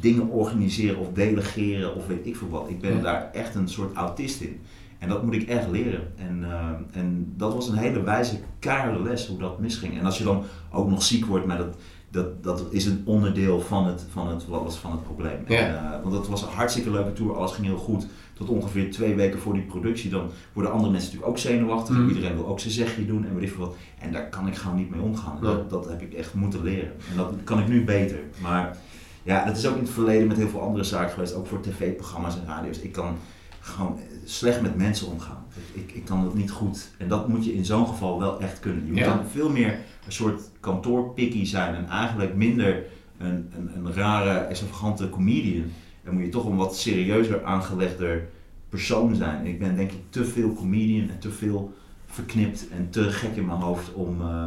dingen 0.00 0.28
organiseren 0.28 0.98
of 0.98 1.06
delegeren 1.12 1.94
of 1.94 2.06
weet 2.06 2.26
ik 2.26 2.36
veel 2.36 2.48
wat. 2.48 2.68
Ik 2.68 2.80
ben 2.80 2.96
Ja. 2.96 3.02
daar 3.02 3.30
echt 3.32 3.54
een 3.54 3.68
soort 3.68 3.94
autist 3.96 4.40
in. 4.40 4.60
En 5.02 5.08
dat 5.08 5.22
moet 5.22 5.34
ik 5.34 5.48
echt 5.48 5.70
leren. 5.70 6.12
En, 6.16 6.44
ehm, 6.44 6.82
en 6.92 7.32
dat 7.36 7.54
was 7.54 7.68
een 7.68 7.76
hele 7.76 8.02
wijze, 8.02 8.36
keiharde 8.58 9.02
les 9.02 9.26
hoe 9.26 9.38
dat 9.38 9.58
misging. 9.58 9.98
En 9.98 10.04
als 10.04 10.18
je 10.18 10.24
dan 10.24 10.44
ook 10.72 10.88
nog 10.88 11.02
ziek 11.02 11.26
wordt, 11.26 11.46
maar 11.46 11.58
dat, 11.58 11.76
dat, 12.10 12.42
dat 12.42 12.66
is 12.70 12.86
een 12.86 13.02
onderdeel 13.04 13.60
van 13.60 13.86
het, 13.86 14.06
van 14.10 14.28
het, 14.28 14.46
was 14.46 14.78
van 14.78 14.90
het 14.90 15.02
probleem. 15.02 15.44
Ja. 15.46 15.56
En, 15.56 15.74
eh, 15.74 16.02
want 16.02 16.14
het 16.14 16.28
was 16.28 16.42
een 16.42 16.48
hartstikke 16.48 16.90
leuke 16.90 17.12
tour, 17.12 17.36
alles 17.36 17.52
ging 17.52 17.66
heel 17.66 17.76
goed. 17.76 18.06
Tot 18.32 18.48
ongeveer 18.48 18.90
twee 18.90 19.14
weken 19.14 19.38
voor 19.38 19.54
die 19.54 19.62
productie, 19.62 20.10
dan 20.10 20.30
worden 20.52 20.72
andere 20.72 20.92
mensen 20.92 21.10
natuurlijk 21.10 21.32
ook 21.32 21.44
zenuwachtig. 21.44 21.96
Mhm. 21.96 22.08
Iedereen 22.08 22.34
wil 22.34 22.46
ook 22.46 22.60
zijn 22.60 22.72
zegje 22.72 23.06
doen 23.06 23.26
en 23.26 23.34
weet 23.34 23.48
ik 23.48 23.54
wat. 23.54 23.76
En 23.98 24.12
daar 24.12 24.28
kan 24.28 24.46
ik 24.46 24.56
gewoon 24.56 24.76
niet 24.76 24.90
mee 24.90 25.00
omgaan. 25.00 25.38
Dat, 25.40 25.70
dat 25.70 25.88
heb 25.88 26.02
ik 26.02 26.12
echt 26.12 26.34
moeten 26.34 26.62
leren. 26.62 26.92
En 27.10 27.16
dat 27.16 27.32
kan 27.44 27.58
ik 27.58 27.68
nu 27.68 27.84
beter. 27.84 28.18
Maar 28.42 28.76
ja, 29.22 29.44
dat 29.44 29.56
is 29.56 29.66
ook 29.66 29.76
in 29.76 29.82
het 29.82 29.92
verleden 29.92 30.26
met 30.26 30.36
heel 30.36 30.48
veel 30.48 30.62
andere 30.62 30.84
zaken 30.84 31.12
geweest. 31.12 31.34
Ook 31.34 31.46
voor 31.46 31.60
tv-programma's 31.60 32.36
en 32.36 32.46
radio's. 32.46 32.78
Ik 32.78 32.92
kan 32.92 33.16
gewoon 33.62 33.98
eh, 33.98 34.04
slecht 34.24 34.60
met 34.62 34.76
mensen 34.76 35.06
omgaan. 35.06 35.44
Ik, 35.72 35.92
ik, 35.92 36.04
kan 36.04 36.24
dat 36.24 36.34
niet 36.34 36.50
goed. 36.50 36.90
En 36.98 37.08
dat 37.08 37.28
moet 37.28 37.44
je 37.44 37.54
in 37.54 37.64
zo'n 37.64 37.86
geval 37.86 38.18
wel 38.18 38.40
echt 38.40 38.60
kunnen. 38.60 38.84
Je 38.84 38.90
moet 38.90 39.00
Ja. 39.00 39.14
dan 39.16 39.26
veel 39.26 39.50
meer 39.50 39.78
een 40.06 40.12
soort 40.12 40.42
kantoorpikkie 40.60 41.46
zijn. 41.46 41.74
En 41.74 41.88
eigenlijk 41.88 42.34
minder 42.34 42.84
een, 43.18 43.50
een, 43.56 43.70
een 43.76 43.92
rare, 43.94 44.38
extravagante 44.38 45.08
comedian. 45.10 45.64
Dan 46.04 46.14
moet 46.14 46.22
je 46.22 46.28
toch 46.28 46.44
een 46.44 46.56
wat 46.56 46.76
serieuzer 46.76 47.44
aangelegder 47.44 48.28
persoon 48.68 49.14
zijn. 49.14 49.46
Ik 49.46 49.58
ben 49.58 49.76
denk 49.76 49.92
ik 49.92 50.00
te 50.08 50.24
veel 50.24 50.54
comedian 50.54 51.08
en 51.08 51.18
te 51.18 51.30
veel 51.30 51.72
verknipt 52.06 52.68
en 52.68 52.90
te 52.90 53.02
gek 53.02 53.36
in 53.36 53.46
mijn 53.46 53.58
hoofd 53.60 53.92
om, 53.92 54.20
eh, 54.20 54.46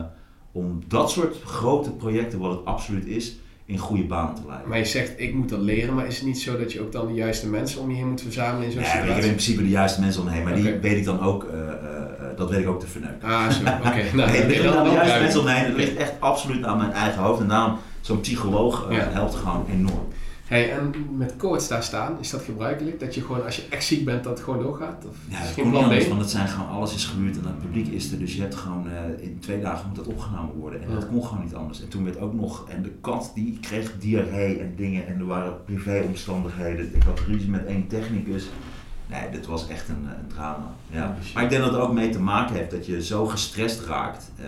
om 0.52 0.84
dat 0.88 1.12
soort 1.12 1.42
grote 1.42 1.92
projecten, 1.92 2.40
wat 2.40 2.52
het 2.58 2.66
absoluut 2.66 3.06
is, 3.06 3.36
in 3.68 3.78
goede 3.78 4.04
banen 4.04 4.36
te 4.36 4.42
leiden. 4.48 4.70
Maar 4.70 4.78
je 4.78 4.86
zegt, 4.86 5.12
ik 5.18 5.34
moet 5.34 5.50
dat 5.50 5.60
leren, 5.60 5.94
maar 5.96 6.06
is 6.08 6.16
het 6.18 6.26
niet 6.26 6.40
zo 6.42 6.58
dat 6.58 6.72
je 6.72 6.82
ook 6.82 6.92
dan 6.92 7.08
de 7.08 7.14
juiste 7.14 7.48
mensen 7.50 7.82
om 7.82 7.90
je 7.90 7.96
heen 7.96 8.10
moet 8.10 8.22
verzamelen 8.22 8.66
in 8.66 8.72
zo'n 8.72 8.82
Ja, 8.82 8.88
ik 8.88 8.94
heb 8.94 9.02
in 9.04 9.08
situatie? 9.08 9.32
principe 9.32 9.64
de 9.64 9.70
juiste 9.70 10.02
mensen 10.02 10.22
om 10.22 10.28
me 10.28 10.34
heen, 10.34 10.44
maar 10.44 10.56
die 10.56 10.74
weet 10.74 10.98
ik 10.98 11.06
dan 11.06 11.20
ook, 11.22 11.44
eh, 11.44 11.60
eh, 11.60 11.68
eh, 11.70 12.38
dat 12.38 12.50
weet 12.50 12.60
ik 12.60 12.68
ook 12.68 12.80
te 12.80 12.88
verneuken. 12.88 13.28
Ah, 13.28 13.50
zo, 13.52 13.62
oké. 13.88 14.04
Nou, 14.16 14.32
nee, 14.32 14.62
dan- 14.64 14.74
dan 14.74 14.84
de 14.84 14.90
juiste 14.92 15.20
mensen 15.20 15.40
om 15.40 15.46
me 15.46 15.52
heen. 15.52 15.66
Het 15.66 15.76
ligt 15.76 15.96
echt 15.96 16.14
absoluut 16.20 16.64
aan 16.64 16.78
mijn 16.78 16.92
eigen 16.92 17.22
hoofd. 17.22 17.42
En 17.42 17.48
daarom, 17.48 17.78
zo'n 18.02 18.20
psycholoog 18.20 18.88
eh, 18.90 18.98
Ja. 18.98 19.10
helpt 19.12 19.36
gewoon 19.36 19.66
enorm. 19.72 20.08
Hey, 20.48 20.72
en 20.72 20.94
met 21.18 21.36
koorts 21.38 21.68
daar 21.68 21.84
staan, 21.84 22.18
is 22.20 22.30
dat 22.30 22.42
gebruikelijk? 22.42 23.00
Dat 23.00 23.16
je 23.16 23.22
gewoon, 23.22 23.44
als 23.46 23.56
je 23.56 23.68
echt 23.70 23.84
ziek 23.86 24.06
bent, 24.06 24.24
dat 24.24 24.34
het 24.38 24.44
gewoon 24.44 24.64
doorgaat? 24.64 25.06
Of 25.10 25.16
Ja, 25.30 25.40
is 25.40 25.46
dat 25.46 25.54
komt 25.54 25.74
niet 25.74 25.84
anders, 25.84 26.08
want 26.08 26.22
het 26.22 26.30
zijn 26.30 26.48
gewoon, 26.48 26.70
alles 26.70 26.96
is 26.96 27.06
gehuurd 27.06 27.38
en 27.38 27.46
het 27.46 27.60
publiek 27.60 27.88
is 27.88 28.12
er. 28.12 28.20
Dus 28.20 28.36
je 28.36 28.42
hebt 28.42 28.56
gewoon, 28.56 28.88
eh, 28.90 29.24
in 29.24 29.40
twee 29.40 29.62
dagen 29.62 29.88
moet 29.88 29.96
dat 29.96 30.08
opgenomen 30.08 30.56
worden. 30.56 30.82
En 30.82 30.90
Ja. 30.90 30.96
dat 30.96 31.08
kon 31.08 31.26
gewoon 31.26 31.44
niet 31.44 31.56
anders. 31.56 31.82
En 31.82 31.88
toen 31.90 32.04
werd 32.04 32.20
ook 32.20 32.34
nog, 32.34 32.66
en 32.70 32.84
de 32.84 32.92
kat 33.02 33.32
die 33.36 33.58
kreeg 33.62 33.92
diarree 34.00 34.60
en 34.60 34.74
dingen. 34.76 35.08
En 35.08 35.20
er 35.20 35.26
waren 35.26 35.64
privéomstandigheden. 35.66 36.96
Ik 36.96 37.04
had 37.04 37.20
ruzie 37.28 37.50
met 37.50 37.66
één 37.66 37.88
technicus. 37.88 38.50
Nee, 39.08 39.30
dit 39.32 39.46
was 39.46 39.68
echt 39.68 39.90
een, 39.90 39.96
een 40.20 40.28
drama. 40.28 40.74
Ja. 40.90 41.18
Maar 41.34 41.44
ik 41.44 41.50
denk 41.50 41.64
dat 41.64 41.72
het 41.72 41.82
ook 41.82 41.94
mee 41.94 42.10
te 42.10 42.20
maken 42.20 42.56
heeft 42.56 42.72
dat 42.72 42.86
je 42.86 43.04
zo 43.04 43.26
gestrest 43.26 43.86
raakt. 43.86 44.32
ehm, 44.40 44.48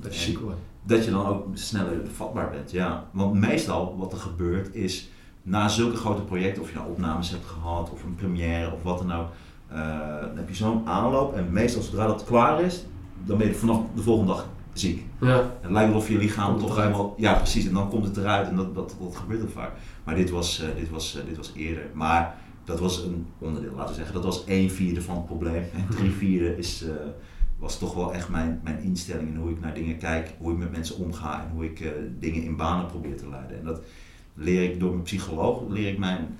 Dat 0.00 0.14
je 0.14 0.20
ziek 0.20 0.38
wordt. 0.38 0.58
dat 0.82 1.04
je 1.04 1.10
dan 1.10 1.26
ook 1.26 1.46
sneller 1.52 2.00
vatbaar 2.14 2.50
bent. 2.50 2.70
Ja. 2.70 3.04
Want 3.10 3.34
meestal 3.34 3.96
wat 3.98 4.12
er 4.12 4.18
gebeurt 4.18 4.74
is, 4.74 5.10
na 5.42 5.68
zulke 5.68 5.96
grote 5.96 6.22
projecten, 6.22 6.62
of 6.62 6.68
je 6.68 6.74
nou 6.74 6.90
opnames 6.90 7.30
hebt 7.30 7.46
gehad, 7.46 7.90
of 7.90 8.02
een 8.02 8.14
première, 8.14 8.72
of 8.72 8.82
wat 8.82 8.98
dan 8.98 9.12
ook, 9.12 9.28
eh, 9.68 10.20
dan 10.20 10.36
heb 10.36 10.48
je 10.48 10.54
zo'n 10.54 10.86
aanloop. 10.86 11.34
En 11.34 11.52
meestal 11.52 11.82
zodra 11.82 12.06
dat 12.06 12.24
klaar 12.24 12.60
is, 12.62 12.84
dan 13.24 13.38
ben 13.38 13.46
je 13.46 13.54
vanaf 13.54 13.80
de 13.94 14.02
volgende 14.02 14.32
dag 14.32 14.48
ziek. 14.72 15.04
Ja. 15.20 15.50
Het 15.60 15.70
lijkt 15.70 15.90
wel 15.90 15.98
of 15.98 16.08
je 16.08 16.18
lichaam 16.18 16.48
Komt 16.48 16.66
toch 16.66 16.76
helemaal... 16.76 17.14
Ja, 17.16 17.34
precies. 17.34 17.66
En 17.66 17.74
dan 17.74 17.88
komt 17.88 18.04
het 18.04 18.16
eruit 18.16 18.48
en 18.48 18.56
dat, 18.56 18.74
dat, 18.74 18.96
dat 19.00 19.16
gebeurt 19.16 19.42
ook 19.42 19.50
vaak. 19.50 19.72
Maar 20.04 20.14
dit 20.14 20.30
was, 20.30 20.60
eh, 20.60 20.68
dit, 20.76 20.90
was, 20.90 21.16
eh, 21.16 21.24
dit 21.26 21.36
was 21.36 21.52
eerder. 21.54 21.84
Maar 21.92 22.34
dat 22.64 22.80
was 22.80 23.02
een 23.02 23.26
onderdeel, 23.38 23.74
laten 23.74 23.88
we 23.88 23.94
zeggen. 23.94 24.14
Dat 24.14 24.24
was 24.24 24.44
één 24.44 24.70
vierde 24.70 25.02
van 25.02 25.16
het 25.16 25.26
probleem. 25.26 25.64
En 25.74 25.86
drie 25.96 26.10
vierde 26.10 26.56
is, 26.56 26.84
was 27.58 27.78
toch 27.78 27.94
wel 27.94 28.14
echt 28.14 28.28
mijn, 28.28 28.60
mijn 28.64 28.82
instelling 28.82 29.28
in 29.28 29.36
hoe 29.36 29.50
ik 29.50 29.60
naar 29.60 29.74
dingen 29.74 29.98
kijk. 29.98 30.34
Hoe 30.38 30.52
ik 30.52 30.58
met 30.58 30.72
mensen 30.72 30.96
omga 30.96 31.42
en 31.42 31.50
hoe 31.50 31.64
ik 31.64 31.92
dingen 32.18 32.42
in 32.42 32.56
banen 32.56 32.86
probeer 32.86 33.16
te 33.16 33.28
leiden. 33.28 33.58
En 33.58 33.64
dat 33.64 33.80
leer 34.40 34.62
ik 34.62 34.80
door 34.80 34.90
mijn 34.90 35.02
psycholoog. 35.02 35.62
Leer 35.68 35.88
ik 35.88 35.98
mijn 35.98 36.38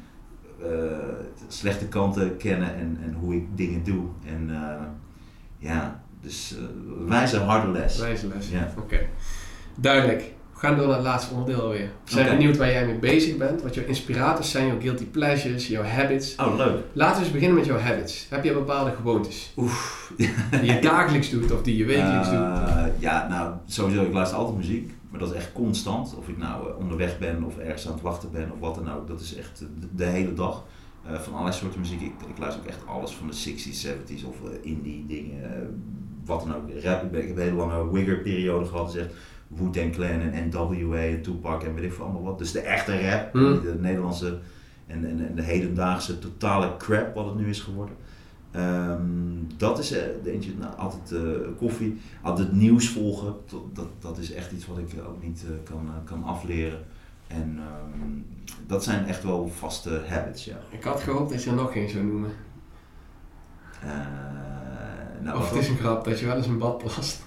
eh, 0.63 0.69
slechte 1.49 1.87
kanten 1.87 2.37
kennen 2.37 2.75
en, 2.75 2.99
en 3.03 3.17
hoe 3.21 3.35
ik 3.35 3.45
dingen 3.55 3.85
doe. 3.85 4.05
En 4.27 4.51
eh, 4.51 4.85
ja, 5.59 6.03
dus 6.21 6.57
eh 6.57 7.09
wijze 7.09 7.39
harde 7.39 7.71
les. 7.71 7.99
Wijze 7.99 8.29
les. 8.29 8.49
Ja. 8.49 8.73
Oké. 8.79 8.99
Duidelijk. 9.75 10.33
We 10.53 10.67
gaan 10.67 10.77
door 10.77 10.87
naar 10.87 10.97
het 10.97 11.05
laatste 11.05 11.35
onderdeel 11.35 11.63
alweer. 11.63 11.91
We 12.05 12.11
zijn 12.11 12.29
benieuwd 12.37 12.57
waar 12.57 12.71
jij 12.71 12.87
mee 12.87 12.99
bezig 12.99 13.37
bent, 13.37 13.63
wat 13.63 13.75
jouw 13.75 13.85
inspirators 13.85 14.51
zijn, 14.51 14.67
jouw 14.67 14.81
guilty 14.81 15.05
pleasures, 15.05 15.69
jouw 15.69 15.83
habits. 15.83 16.37
Oh, 16.37 16.57
leuk. 16.57 16.85
Laten 16.93 17.17
we 17.17 17.23
eens 17.23 17.33
beginnen 17.33 17.57
met 17.57 17.67
jouw 17.67 17.79
habits. 17.79 18.27
Heb 18.31 18.45
je 18.45 18.53
bepaalde 18.53 18.93
gewoontes 18.97 19.53
Oef. 19.57 20.13
die 20.51 20.73
je 20.73 20.79
dagelijks 20.81 21.31
doet 21.31 21.53
of 21.53 21.63
die 21.63 21.77
je 21.77 21.85
wekelijks 21.85 22.29
doet? 22.29 22.39
Ja, 22.99 23.29
nou, 23.29 23.55
sowieso, 23.67 24.03
ik 24.03 24.13
luister 24.13 24.39
altijd 24.39 24.57
muziek. 24.57 24.93
Maar 25.11 25.21
dat 25.21 25.31
is 25.31 25.37
echt 25.37 25.53
constant. 25.53 26.15
Of 26.17 26.29
ik 26.29 26.39
nou 26.39 26.69
eh, 26.71 26.77
onderweg 26.79 27.19
ben 27.19 27.45
of 27.45 27.59
ergens 27.59 27.87
aan 27.87 27.93
het 27.93 28.03
wachten 28.03 28.31
ben 28.33 28.53
of 28.53 28.59
wat 28.59 28.75
dan 28.75 28.91
ook. 28.93 29.09
Dat 29.09 29.21
is 29.21 29.35
echt 29.37 29.59
de, 29.59 29.89
de 29.95 30.05
hele 30.05 30.35
dag. 30.35 30.65
Eh, 31.07 31.15
van 31.19 31.33
allerlei 31.33 31.57
soorten 31.57 31.81
muziek. 31.81 32.01
Ik, 32.01 32.13
ik 32.29 32.39
luister 32.39 32.63
ook 32.63 32.69
echt 32.69 32.87
alles 32.87 33.13
van 33.13 33.27
de 33.27 33.35
60s, 33.35 33.87
70s 33.87 34.27
of 34.27 34.37
eh, 34.45 34.59
indie 34.71 35.07
dingen. 35.07 35.43
eh, 35.45 35.61
wat 36.25 36.45
dan 36.47 36.55
ook. 36.55 36.83
Rap. 36.83 37.03
Ik, 37.03 37.11
ben, 37.11 37.21
ik 37.21 37.29
heb 37.29 37.37
een 37.37 37.43
hele 37.43 37.57
lange 37.57 37.91
Wigger 37.91 38.19
periode 38.19 38.65
gehad. 38.67 38.93
Dus 38.93 39.03
echt 39.03 39.15
Wu-Tang 39.49 39.93
Clan 39.93 40.21
en 40.21 40.49
NWA 40.49 40.97
en 40.97 41.23
Tupac 41.23 41.63
en 41.63 41.75
weet 41.75 41.85
ik 41.85 41.93
veel 41.93 42.05
allemaal 42.05 42.23
wat. 42.23 42.39
Dus 42.39 42.53
de 42.53 42.61
echte 42.61 43.11
rap. 43.11 43.33
Hmm. 43.33 43.61
De 43.61 43.77
Nederlandse 43.81 44.39
en, 44.87 45.05
en, 45.05 45.29
en 45.29 45.35
de 45.35 45.43
hedendaagse 45.43 46.19
totale 46.19 46.77
crap 46.77 47.15
wat 47.15 47.27
het 47.27 47.35
nu 47.35 47.49
is 47.49 47.61
geworden. 47.61 47.95
Ehm, 48.51 49.03
dat 49.57 49.79
is 49.79 49.93
eh, 49.93 50.33
eentje, 50.33 50.53
nou, 50.59 50.77
altijd 50.77 51.13
eh, 51.13 51.21
koffie, 51.59 52.01
altijd 52.23 52.53
nieuws 52.53 52.89
volgen. 52.89 53.35
Dat, 53.73 53.87
dat, 53.99 54.19
is 54.19 54.33
echt 54.33 54.53
iets 54.53 54.67
wat 54.67 54.79
ik 54.79 54.93
eh, 54.93 55.09
ook 55.09 55.23
niet 55.23 55.45
kan, 55.65 55.91
kan 56.05 56.25
afleren. 56.25 56.79
En 57.27 57.59
ehm, 57.59 58.11
dat 58.67 58.85
zijn 58.85 59.07
echt 59.07 59.23
wel 59.23 59.49
vaste 59.49 60.03
habits, 60.09 60.45
ja. 60.45 60.57
Ik 60.71 60.85
had 60.85 61.01
gehoopt 61.01 61.31
dat 61.31 61.43
je 61.43 61.51
er 61.51 61.57
nog 61.57 61.73
geen 61.73 61.89
zou 61.89 62.05
noemen. 62.05 62.31
Nou, 65.23 65.39
of 65.39 65.51
het 65.51 65.59
is 65.59 65.69
een 65.69 65.77
grap 65.77 66.05
dat 66.05 66.21
je 66.21 66.27
wel 66.27 66.37
eens 66.37 66.47
een 66.47 66.59
bad 66.59 66.79
plast. 66.79 67.23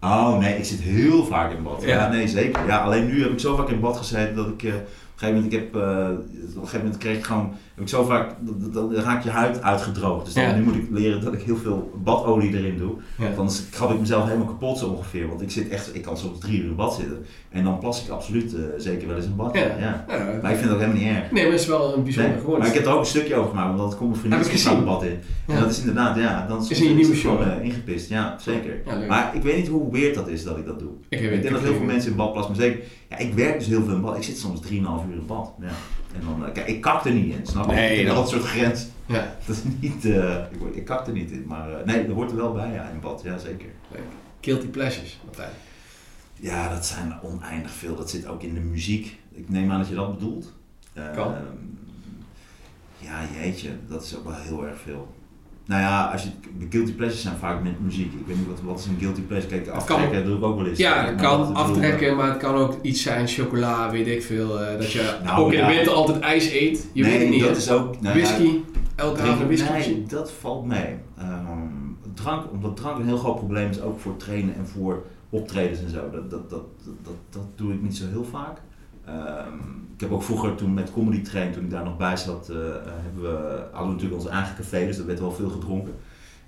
Oh 0.00 0.38
nee, 0.38 0.58
ik 0.58 0.64
zit 0.64 0.80
heel 0.80 1.24
vaak 1.24 1.52
in 1.52 1.62
bad. 1.62 1.82
Ja, 1.82 1.88
Ja. 1.88 2.08
nee, 2.08 2.28
zeker. 2.28 2.66
Ja, 2.66 2.78
alleen 2.78 3.06
nu 3.06 3.22
heb 3.22 3.32
ik 3.32 3.40
zo 3.40 3.56
vaak 3.56 3.68
in 3.68 3.80
bad 3.80 3.96
gezeten 3.96 4.34
dat 4.34 4.48
ik... 4.48 4.72
op 5.18 5.24
een 5.24 5.34
gegeven 5.34 5.50
moment, 5.50 5.52
ik 5.52 5.58
heb, 5.60 5.82
eh, 5.82 6.08
op 6.10 6.62
een 6.62 6.68
gegeven 6.68 6.78
moment 6.78 6.96
kreeg 6.96 7.16
ik 7.16 7.24
gewoon, 7.24 7.50
heb 7.74 7.82
ik 7.84 7.88
zo 7.88 8.04
vaak, 8.04 8.30
dan- 8.40 8.70
dan 8.72 8.92
dan 8.92 9.02
raakt 9.02 9.24
je 9.24 9.30
huid 9.30 9.62
uitgedroogd. 9.62 10.24
Dus 10.24 10.34
dan, 10.34 10.42
Ja. 10.42 10.54
nu 10.54 10.62
moet 10.62 10.74
ik 10.74 10.86
leren 10.90 11.24
dat 11.24 11.32
ik 11.32 11.42
heel 11.42 11.56
veel 11.56 11.90
badolie 12.04 12.56
erin 12.58 12.78
doe. 12.78 12.92
Ja. 13.18 13.24
Want 13.24 13.38
anders 13.38 13.68
krab 13.70 13.90
ik 13.92 14.00
mezelf 14.00 14.24
helemaal 14.24 14.46
kapot 14.46 14.78
zo 14.78 14.86
ongeveer. 14.86 15.28
Want 15.28 15.42
ik 15.42 15.50
zit 15.50 15.68
echt, 15.68 15.94
ik 15.94 16.02
kan 16.02 16.16
soms 16.18 16.38
drie 16.38 16.58
uur 16.60 16.64
in 16.68 16.74
bad 16.76 16.94
zitten. 16.94 17.24
En 17.50 17.64
dan 17.64 17.78
plas 17.78 18.04
ik 18.04 18.10
absoluut 18.10 18.54
eh, 18.54 18.60
zeker 18.76 19.06
wel 19.08 19.16
eens 19.16 19.24
in 19.26 19.36
bad. 19.36 19.54
Ja. 19.54 20.04
Maar 20.42 20.50
ik 20.52 20.56
vind 20.58 20.70
dat 20.70 20.78
helemaal 20.78 21.00
niet 21.02 21.08
erg. 21.16 21.30
Nee, 21.30 21.42
maar 21.42 21.52
het 21.52 21.60
is 21.60 21.66
wel 21.66 21.94
een 21.96 22.02
bijzonder 22.02 22.32
Nee, 22.46 22.58
maar 22.58 22.66
ik 22.68 22.74
heb 22.74 22.86
er 22.86 22.92
ook 22.92 22.98
een 23.00 23.06
stukje 23.06 23.34
over 23.34 23.50
gemaakt, 23.50 23.76
want 23.76 23.90
dat 23.90 23.98
komt 23.98 24.10
mijn 24.10 24.24
ik 24.24 24.30
vriendin 24.46 24.50
gezien. 24.50 24.76
het 24.76 24.84
bad 24.84 25.02
in. 25.02 25.18
En 25.46 25.60
dat 25.60 25.70
is 25.70 25.78
inderdaad, 25.80 26.16
ja, 26.16 26.46
dan 26.46 26.60
Is 26.68 26.80
in 26.80 26.88
je 26.88 26.94
nieuwe 26.94 27.14
gewoon 27.14 27.38
show. 27.44 27.48
eh, 27.58 27.64
ingepist. 27.64 28.08
Ja, 28.08 28.36
zeker. 28.40 28.80
Maar 29.08 29.30
ik 29.34 29.42
weet 29.42 29.56
niet 29.56 29.68
hoe 29.68 29.92
weird 29.92 30.14
dat 30.14 30.28
is 30.28 30.44
dat 30.44 30.56
ik 30.58 30.66
dat 30.66 30.78
doe. 30.78 30.90
ik, 31.08 31.20
Ik, 31.20 31.42
denk 31.42 31.54
dat 31.54 31.62
heel 31.62 31.74
veel 31.74 31.84
mensen 31.84 32.10
in 32.10 32.16
bad 32.16 32.32
plassen, 32.32 32.54
maar 32.56 32.62
zeker, 32.64 32.80
ja, 33.08 33.16
ik 33.16 33.34
werk 33.34 33.58
dus 33.58 33.68
heel 33.68 33.84
veel 33.84 33.94
in 33.94 34.00
bad. 34.00 34.16
Ik 34.16 34.22
zit 34.22 34.38
soms 34.38 34.60
3,5 34.60 34.68
uur 35.08 35.14
in 35.14 35.26
bad. 35.26 35.52
Ja. 35.60 35.66
En 36.14 36.20
dan, 36.24 36.46
eh, 36.46 36.52
kijk, 36.52 36.66
ik 36.68 36.80
kak 36.80 37.04
er 37.04 37.12
niet 37.12 37.34
in, 37.34 37.46
snap 37.46 37.66
je? 37.68 37.72
Nee, 37.74 38.06
dat- 38.06 38.14
dat 38.14 38.28
soort 38.28 38.42
grens. 38.44 38.86
Ja, 39.06 39.36
Dat 39.46 39.56
is 39.56 39.62
niet, 39.80 40.04
eh, 40.04 40.34
ik, 40.50 40.74
ik 40.74 40.84
kak 40.84 41.06
er 41.06 41.12
niet 41.12 41.30
in, 41.30 41.44
maar 41.46 41.72
eh, 41.80 41.84
nee, 41.86 42.06
dat 42.06 42.14
hoort 42.14 42.30
er 42.30 42.36
wel 42.36 42.52
bij, 42.52 42.72
ja, 42.72 42.88
in 42.88 43.00
bad, 43.00 43.20
ja 43.24 43.38
zeker. 43.38 43.68
leuk. 43.92 44.00
Guilty 44.40 44.66
pleasures, 44.66 45.20
Martijn. 45.24 45.50
Ja, 46.34 46.68
dat 46.74 46.86
zijn 46.86 47.14
oneindig 47.22 47.70
veel. 47.70 47.96
Dat 47.96 48.10
zit 48.10 48.26
ook 48.26 48.42
in 48.42 48.54
de 48.54 48.60
muziek. 48.60 49.18
Ik 49.32 49.48
neem 49.48 49.70
aan 49.70 49.78
dat 49.78 49.88
je 49.88 49.94
dat 49.94 50.18
bedoelt. 50.18 50.52
Kan. 51.14 51.34
Ja, 52.98 53.20
jeetje, 53.40 53.70
dat 53.88 54.02
is 54.02 54.16
ook 54.16 54.24
wel 54.24 54.34
heel 54.34 54.66
erg 54.66 54.80
veel. 54.80 55.14
Nou 55.68 55.80
ja, 55.82 56.04
als 56.12 56.22
je, 56.22 56.28
de 56.58 56.66
guilty 56.70 56.92
pleasures 56.92 57.22
zijn 57.22 57.36
vaak 57.36 57.62
met 57.62 57.80
muziek. 57.80 58.12
Ik 58.12 58.26
weet 58.26 58.36
niet 58.36 58.46
wat, 58.46 58.60
wat 58.64 58.78
is 58.78 58.86
een 58.86 58.96
guilty 58.98 59.20
pleasure. 59.20 59.54
Kijk, 59.54 59.68
aftrekken 59.68 60.10
kan- 60.10 60.24
doe 60.24 60.36
ik 60.36 60.44
ook 60.44 60.56
wel 60.56 60.66
eens. 60.66 60.78
Ja, 60.78 61.04
het 61.04 61.18
dat 61.18 61.26
kan 61.26 61.54
aftrekken, 61.54 62.16
maar 62.16 62.28
het 62.28 62.36
kan 62.36 62.54
ook 62.54 62.78
iets 62.82 63.02
zijn, 63.02 63.26
chocola, 63.28 63.90
weet 63.90 64.06
ik 64.06 64.22
veel. 64.22 64.60
eh, 64.60 64.78
dat 64.78 64.92
je 64.92 65.18
Nou, 65.24 65.40
ook 65.44 65.52
in 65.52 65.58
ja. 65.58 65.68
de 65.68 65.74
winter 65.74 65.92
altijd 65.92 66.18
ijs 66.18 66.50
eet. 66.52 66.88
Je 66.92 67.02
nee, 67.02 67.12
weet 67.12 67.20
het 67.20 67.30
niet, 67.30 67.42
dat 67.42 67.56
is 67.56 67.70
ook... 67.70 68.00
nou 68.00 68.18
ja, 68.18 68.24
Whisky, 68.24 68.50
elke 68.96 69.20
avond 69.20 69.46
whisky. 69.46 69.72
Nee, 69.72 70.04
dat 70.08 70.32
valt 70.32 70.64
mee. 70.66 70.94
Ehm, 71.18 71.58
drank, 72.14 72.50
omdat 72.52 72.76
drank 72.76 72.98
een 72.98 73.06
heel 73.06 73.16
groot 73.18 73.36
probleem 73.36 73.70
is, 73.70 73.80
ook 73.80 74.00
voor 74.00 74.16
trainen 74.16 74.54
en 74.54 74.66
voor 74.66 75.04
optredens 75.30 75.80
en 75.82 75.90
zo. 75.90 76.10
Dat, 76.10 76.30
dat, 76.30 76.50
dat, 76.50 76.64
dat, 77.02 77.14
dat 77.30 77.42
doe 77.54 77.72
ik 77.72 77.82
niet 77.82 77.96
zo 77.96 78.04
heel 78.10 78.24
vaak. 78.30 78.60
Ehm, 79.08 79.54
ik 79.94 80.00
heb 80.00 80.12
ook 80.12 80.22
vroeger 80.22 80.54
toen 80.54 80.74
met 80.74 80.92
Comedy 80.92 81.22
Train, 81.22 81.52
toen 81.52 81.64
ik 81.64 81.70
daar 81.70 81.84
nog 81.84 81.96
bij 81.96 82.16
zat, 82.16 82.48
eh, 82.48 82.56
hebben 82.84 83.22
we, 83.22 83.62
hadden 83.72 83.86
we 83.86 83.92
natuurlijk 83.92 84.22
ons 84.22 84.30
eigen 84.30 84.56
café, 84.56 84.86
dus 84.86 84.98
er 84.98 85.06
werd 85.06 85.20
wel 85.20 85.32
veel 85.32 85.48
gedronken. 85.48 85.94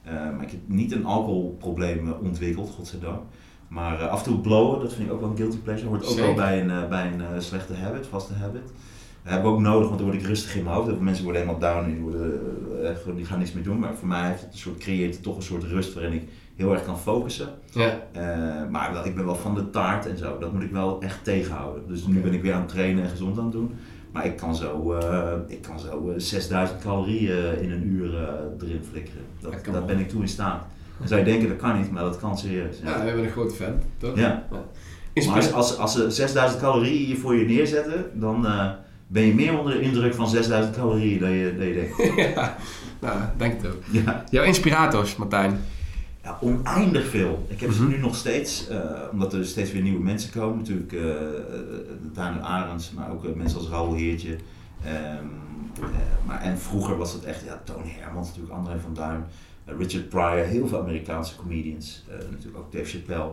Eh, 0.03 0.13
maar 0.13 0.43
ik 0.43 0.51
heb 0.51 0.61
niet 0.67 0.93
een 0.93 1.05
alcoholprobleem 1.05 2.07
eh, 2.07 2.23
ontwikkeld, 2.23 2.71
godzijdank. 2.71 3.23
Maar 3.71 4.01
eh, 4.01 4.09
af 4.09 4.19
en 4.19 4.25
toe 4.25 4.41
blowen, 4.41 4.81
dat 4.81 4.93
vind 4.93 5.07
ik 5.07 5.13
ook 5.13 5.21
wel 5.21 5.31
een 5.31 5.37
guilty 5.37 5.59
pleasure. 5.59 5.89
Hoort 5.89 6.07
ook 6.07 6.19
wel 6.19 6.35
bij 6.35 6.61
een, 6.61 6.71
eh, 6.71 6.89
bij 6.89 7.07
een 7.13 7.21
eh, 7.21 7.29
slechte 7.39 7.75
habit, 7.75 8.07
vaste 8.07 8.35
habit. 8.35 8.73
Dat 9.23 9.33
heb 9.33 9.41
ik 9.41 9.47
ook 9.47 9.61
nodig, 9.61 9.87
want 9.87 9.99
dan 9.99 10.09
word 10.09 10.21
ik 10.21 10.27
rustig 10.27 10.57
in 10.57 10.65
mijn 10.65 10.77
hoofd. 10.77 10.89
Heel 10.89 11.01
mensen 11.01 11.25
worden 11.25 11.43
helemaal 11.43 11.61
down 11.61 11.85
en 11.85 11.91
die, 11.93 12.01
worden, 12.01 12.41
eh, 12.85 13.17
die 13.17 13.25
gaan 13.25 13.39
niks 13.39 13.53
meer 13.53 13.65
doen. 13.65 13.79
Maar 13.79 13.95
voor 13.95 14.09
mij 14.09 14.29
heeft 14.29 14.41
het 14.43 14.53
een 14.53 14.59
soort, 14.59 14.79
creëert 14.79 15.15
het 15.15 15.23
toch 15.23 15.37
een 15.37 15.43
soort 15.43 15.63
rust 15.63 15.95
waarin 15.95 16.13
ik 16.13 16.29
heel 16.61 16.73
erg 16.73 16.85
kan 16.85 16.99
focussen. 16.99 17.49
Ja, 17.73 17.99
Eh, 18.13 18.23
maar 18.71 19.07
ik 19.07 19.15
ben 19.15 19.25
wel 19.25 19.35
van 19.37 19.55
de 19.55 19.71
taart 19.71 20.07
en 20.07 20.19
zo. 20.19 20.39
Dat 20.39 20.53
moet 20.53 20.63
ik 20.63 20.71
wel 20.71 21.03
echt 21.03 21.25
tegenhouden. 21.25 21.83
Dus 21.89 22.07
nu 22.07 22.21
ben 22.21 22.33
ik 22.35 22.43
weer 22.43 22.53
aan 22.55 22.61
het 22.61 22.69
trainen 22.69 23.05
en 23.05 23.11
gezond 23.11 23.39
aan 23.39 23.45
het 23.45 23.53
doen. 23.53 23.75
Maar 24.13 24.25
ik 24.27 24.37
kan 24.37 24.55
zo, 24.55 24.93
eh, 24.93 25.33
ik 25.47 25.63
kan 25.63 25.81
zo 25.81 26.09
eh, 26.11 26.15
6000 26.17 26.81
calorieën 26.81 27.61
in 27.63 27.71
een 27.71 27.87
uur 27.87 28.15
eh, 28.17 28.23
erin 28.69 28.83
flikkeren. 28.91 29.23
Dat, 29.41 29.55
Dat 29.73 29.87
ben 29.87 29.99
ik 29.99 30.09
toe 30.09 30.21
in 30.21 30.29
staat. 30.29 30.63
Dan 30.99 31.09
zou 31.09 31.21
je 31.21 31.27
denken 31.27 31.49
dat 31.49 31.57
kan 31.57 31.79
niet, 31.81 31.91
maar 31.91 32.03
dat 32.03 32.19
kan 32.19 32.39
serieus. 32.39 32.77
ja, 32.83 32.91
Ja. 32.91 32.99
we 33.01 33.07
hebben 33.07 33.25
een 33.25 33.31
grote 33.31 33.55
fan, 33.55 33.75
toch? 33.99 34.17
Ja. 34.19 34.47
Maar 34.51 35.35
als, 35.37 35.53
als, 35.53 35.77
als 35.79 35.93
ze 35.93 36.11
6000 36.11 36.61
calorieën 36.61 37.07
hier 37.07 37.17
voor 37.17 37.35
je 37.35 37.45
neerzetten, 37.47 38.05
dan 38.15 38.47
eh, 38.47 38.69
ben 39.07 39.23
je 39.23 39.35
meer 39.35 39.59
onder 39.59 39.73
de 39.73 39.81
indruk 39.81 40.15
van 40.15 40.29
6000 40.29 40.77
calorieën 40.77 41.19
dan 41.21 41.31
je, 41.31 41.57
dan 41.57 41.67
je 41.67 41.75
denkt. 41.75 42.17
ja, 42.35 42.57
nou, 43.01 43.19
denk 43.37 43.63
het 43.63 43.67
ook. 43.73 43.83
Ja. 43.91 44.25
Jouw 44.31 44.45
inspirators, 44.45 45.17
Martijn. 45.17 45.61
Ja, 46.23 46.39
oneindig 46.41 47.09
veel. 47.09 47.47
Ik 47.49 47.61
heb 47.61 47.73
ze 47.73 47.83
Mhm. 47.83 47.91
nu 47.91 47.99
nog 47.99 48.15
steeds, 48.17 48.69
eh, 48.69 48.91
omdat 49.13 49.33
er 49.35 49.47
steeds 49.47 49.73
weer 49.73 49.83
nieuwe 49.83 50.03
mensen 50.03 50.31
komen. 50.33 50.59
Natuurlijk 50.59 50.93
uh, 50.93 51.15
Daniel 52.13 52.43
Arends, 52.43 52.91
maar 52.93 53.11
ook 53.11 53.25
eh, 53.25 53.35
mensen 53.35 53.59
als 53.59 53.69
Raoul 53.69 53.95
Heertje. 53.95 54.37
Ehm, 54.85 55.25
eh, 55.81 55.87
maar, 56.27 56.41
en 56.41 56.59
vroeger 56.59 56.97
was 56.97 57.13
het 57.13 57.25
echt, 57.25 57.45
ja, 57.45 57.61
Tony 57.65 57.89
Hermans 57.99 58.29
natuurlijk, 58.29 58.55
André 58.55 58.79
van 58.81 58.95
Duin, 58.95 59.25
eh, 59.65 59.75
Richard 59.79 60.09
Pryor, 60.09 60.45
heel 60.47 60.69
veel 60.69 60.81
Amerikaanse 60.81 61.37
comedians. 61.37 62.05
Eh, 62.09 62.15
natuurlijk 62.31 62.59
ook 62.59 62.73
Dave 62.73 62.85
Chappelle, 62.85 63.33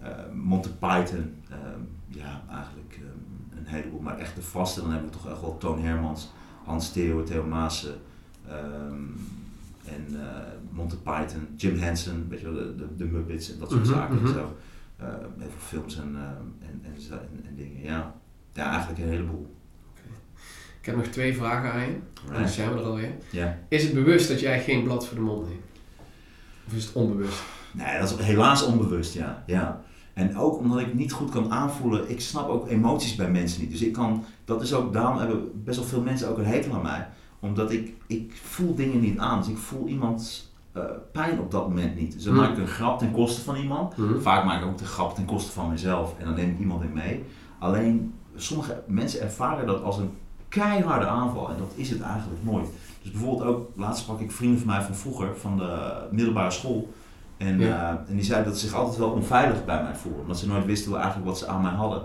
eh, 0.00 0.08
Monty 0.32 0.68
Python. 0.78 1.34
ehm, 1.50 1.80
ja, 2.08 2.42
eigenlijk 2.50 2.94
ehm, 2.98 3.58
een 3.58 3.66
heleboel. 3.66 4.00
Maar 4.00 4.18
echt 4.18 4.34
de 4.36 4.42
vaste, 4.42 4.80
dan 4.80 4.90
hebben 4.90 5.10
we 5.10 5.16
toch 5.16 5.30
echt 5.30 5.40
wel 5.40 5.58
Toon 5.58 5.82
Hermans, 5.82 6.30
Hans 6.64 6.92
Theo, 6.92 7.22
Theo 7.22 7.44
Maassen. 7.44 7.94
En 9.86 10.06
uh, 10.10 10.20
Monty 10.70 10.96
Python, 10.96 11.48
Jim 11.56 11.78
Henson, 11.78 12.26
weet 12.28 12.40
je 12.40 12.44
wel, 12.50 12.54
de, 12.54 12.74
de, 12.76 12.96
de 12.96 13.04
Muppets 13.04 13.52
en 13.52 13.58
dat 13.58 13.70
soort 13.70 13.82
Mhm, 13.84 13.92
zaken 13.92 14.14
mhm. 14.16 14.26
en 14.26 14.32
zo. 14.32 14.56
Uh, 15.00 15.06
heel 15.38 15.48
veel 15.50 15.78
films 15.78 15.96
en, 15.96 16.12
uh, 16.14 16.20
en, 16.68 16.80
en, 16.84 16.94
en, 17.10 17.44
en, 17.48 17.56
dingen, 17.56 17.82
ja. 17.82 18.14
Ja, 18.52 18.70
eigenlijk 18.70 19.02
een 19.02 19.08
heleboel. 19.08 19.54
Ik 20.80 20.86
heb 20.90 20.96
nog 20.96 21.06
twee 21.06 21.36
vragen 21.36 21.72
aan 21.72 21.80
je. 21.80 21.86
En 21.86 22.00
dan 22.26 22.36
Right. 22.36 22.52
zijn 22.52 22.72
we 22.72 22.78
er 22.78 22.84
alweer. 22.84 23.12
Ja. 23.30 23.58
Is 23.68 23.82
het 23.82 23.94
bewust 23.94 24.28
dat 24.28 24.40
jij 24.40 24.60
geen 24.62 24.82
blad 24.84 25.06
voor 25.06 25.16
de 25.16 25.22
mond 25.22 25.48
neemt? 25.48 25.60
Of 26.66 26.72
is 26.74 26.84
het 26.84 26.94
onbewust? 26.94 27.42
Nee, 27.72 27.98
dat 27.98 28.10
is 28.18 28.24
helaas 28.26 28.64
onbewust, 28.64 29.14
ja. 29.14 29.42
ja. 29.46 29.82
En 30.12 30.36
ook 30.36 30.58
omdat 30.58 30.80
ik 30.80 30.94
niet 30.94 31.12
goed 31.12 31.30
kan 31.30 31.50
aanvoelen, 31.52 32.10
ik 32.10 32.20
snap 32.20 32.48
ook 32.48 32.68
emoties 32.68 33.14
bij 33.14 33.30
mensen 33.30 33.60
niet. 33.60 33.70
Dus 33.70 33.82
ik 33.82 33.92
kan, 33.92 34.24
dat 34.44 34.62
is 34.62 34.74
ook, 34.74 34.92
daarom 34.92 35.18
hebben 35.18 35.64
best 35.64 35.78
wel 35.78 35.86
veel 35.88 36.00
mensen 36.02 36.28
ook 36.28 36.38
een 36.38 36.44
hekel 36.44 36.74
aan 36.74 36.82
mij 36.82 37.08
Omdat 37.44 37.70
ik, 37.70 37.92
ik 38.06 38.32
voel 38.42 38.74
dingen 38.74 39.00
niet 39.00 39.18
aan. 39.18 39.38
Dus 39.38 39.48
ik 39.48 39.56
voel 39.56 39.86
iemands 39.86 40.52
eh, 40.72 40.82
pijn 41.12 41.38
op 41.40 41.50
dat 41.50 41.68
moment 41.68 41.96
niet. 41.96 42.12
Dus 42.12 42.22
dan 42.24 42.32
Hmm. 42.34 42.42
maak 42.42 42.52
ik 42.52 42.58
een 42.58 42.66
grap 42.66 42.98
ten 42.98 43.10
koste 43.12 43.40
van 43.40 43.56
iemand. 43.56 43.96
Mhm. 43.96 44.20
Vaak 44.20 44.44
maak 44.44 44.60
ik 44.62 44.66
ook 44.66 44.78
de 44.78 44.84
grap 44.84 45.14
ten 45.14 45.24
koste 45.24 45.52
van 45.52 45.70
mezelf. 45.70 46.14
En 46.18 46.24
dan 46.24 46.34
neem 46.34 46.50
ik 46.50 46.58
iemand 46.58 46.82
in 46.82 46.92
mee. 46.92 47.24
Alleen, 47.58 48.14
sommige 48.36 48.82
mensen 48.86 49.20
ervaren 49.20 49.66
dat 49.66 49.82
als 49.82 49.98
een 49.98 50.10
keiharde 50.48 51.06
aanval. 51.06 51.48
En 51.48 51.56
dat 51.58 51.72
is 51.74 51.90
het 51.90 52.00
eigenlijk 52.00 52.44
nooit. 52.44 52.68
Dus 53.02 53.10
bijvoorbeeld 53.10 53.42
ook, 53.48 53.68
laatst 53.76 54.02
sprak 54.02 54.20
ik 54.20 54.30
vrienden 54.32 54.58
van 54.58 54.66
mij 54.68 54.82
van 54.82 54.94
vroeger, 54.94 55.36
van 55.36 55.56
de 55.56 55.92
middelbare 56.10 56.50
school. 56.50 56.92
En, 57.36 57.58
Ja. 57.58 57.90
eh, 58.04 58.10
en 58.10 58.14
die 58.16 58.24
zeiden 58.24 58.50
dat 58.50 58.60
ze 58.60 58.66
zich 58.66 58.76
altijd 58.76 58.96
wel 58.98 59.10
onveilig 59.10 59.64
bij 59.64 59.82
mij 59.82 59.94
voelden. 59.94 60.20
Omdat 60.20 60.38
ze 60.38 60.46
nooit 60.48 60.64
wisten 60.64 60.90
wel 60.90 61.00
eigenlijk 61.00 61.28
wat 61.28 61.38
ze 61.38 61.46
aan 61.46 61.62
mij 61.62 61.72
hadden. 61.72 62.02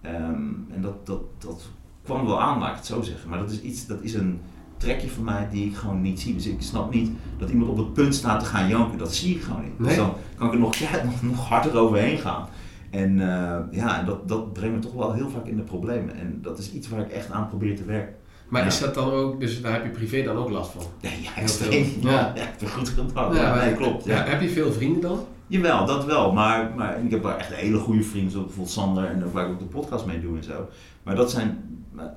Ehm, 0.00 0.42
en 0.70 0.80
dat, 0.82 1.06
dat, 1.06 1.20
dat 1.38 1.68
kwam 2.04 2.26
wel 2.26 2.40
aan, 2.40 2.58
laat 2.58 2.70
ik 2.70 2.76
het 2.76 2.86
zo 2.86 3.02
zeggen. 3.02 3.30
Maar 3.30 3.38
dat 3.38 3.50
is 3.50 3.60
iets, 3.60 3.86
dat 3.86 4.02
is 4.02 4.14
een 4.14 4.40
trekje 4.82 5.08
van 5.08 5.24
mij 5.24 5.48
die 5.50 5.66
ik 5.66 5.76
gewoon 5.76 6.00
niet 6.02 6.20
zie. 6.20 6.34
Dus 6.34 6.46
ik 6.46 6.62
snap 6.62 6.94
niet 6.94 7.10
dat 7.38 7.50
iemand 7.50 7.70
op 7.70 7.76
het 7.76 7.92
punt 7.92 8.14
staat 8.14 8.40
te 8.40 8.46
gaan 8.46 8.68
janken. 8.68 8.98
Dat 8.98 9.14
zie 9.14 9.34
ik 9.36 9.42
gewoon 9.42 9.62
niet. 9.62 9.88
Dus 9.88 9.96
dan 9.96 10.12
kan 10.36 10.46
ik 10.46 10.52
er 10.52 10.58
nog, 10.58 10.74
ja, 10.84 10.88
nog, 11.04 11.22
nog 11.22 11.48
harder 11.48 11.76
overheen 11.78 12.18
gaan. 12.18 12.48
En 12.90 13.20
eh, 13.20 13.58
ja, 13.70 13.98
en 14.00 14.06
dat, 14.06 14.28
dat 14.28 14.52
brengt 14.52 14.74
me 14.74 14.80
toch 14.82 14.92
wel 14.94 15.12
heel 15.12 15.30
vaak 15.30 15.46
in 15.46 15.56
de 15.56 15.62
problemen. 15.62 16.14
En 16.14 16.38
dat 16.42 16.58
is 16.58 16.72
iets 16.72 16.88
waar 16.88 17.00
ik 17.00 17.10
echt 17.10 17.30
aan 17.30 17.48
probeer 17.48 17.76
te 17.76 17.84
werken. 17.84 18.14
Maar 18.48 18.60
Ja. 18.60 18.66
is 18.66 18.78
dat 18.80 18.94
dan 18.94 19.10
ook, 19.10 19.40
dus 19.40 19.62
daar 19.62 19.72
heb 19.72 19.84
je 19.84 19.90
privé 19.90 20.22
dan 20.22 20.36
ook 20.36 20.50
last 20.50 20.70
van? 20.70 20.82
Ja, 21.00 21.08
ja 21.08 21.30
Heel 21.32 21.42
extreem. 21.42 21.84
veel. 21.84 22.10
Ja, 22.10 22.10
Ja. 22.10 22.32
ja, 22.34 22.42
ik 22.42 22.58
ben 22.58 22.68
goed 22.68 22.88
gedaan. 22.88 23.34
Ja, 23.34 23.54
nee, 23.64 23.74
klopt. 23.74 24.04
Ja. 24.04 24.16
Ja, 24.16 24.30
heb 24.30 24.40
je 24.40 24.48
veel 24.48 24.72
vrienden 24.72 25.00
dan? 25.00 25.18
Jawel, 25.52 25.86
dat 25.86 26.04
wel. 26.04 26.32
Maar, 26.32 26.72
maar 26.76 27.04
ik 27.04 27.10
heb 27.10 27.22
wel 27.22 27.36
echt 27.36 27.54
hele 27.54 27.78
goede 27.78 28.02
vrienden, 28.02 28.30
zoals 28.30 28.46
bijvoorbeeld 28.46 28.74
Sander 28.76 29.04
en 29.04 29.32
waar 29.32 29.46
ik 29.46 29.52
ook 29.52 29.58
de 29.58 29.64
podcast 29.64 30.06
mee 30.06 30.20
doe 30.20 30.36
en 30.36 30.44
zo. 30.44 30.68
Maar 31.02 31.14
dat 31.16 31.30
zijn, 31.30 31.58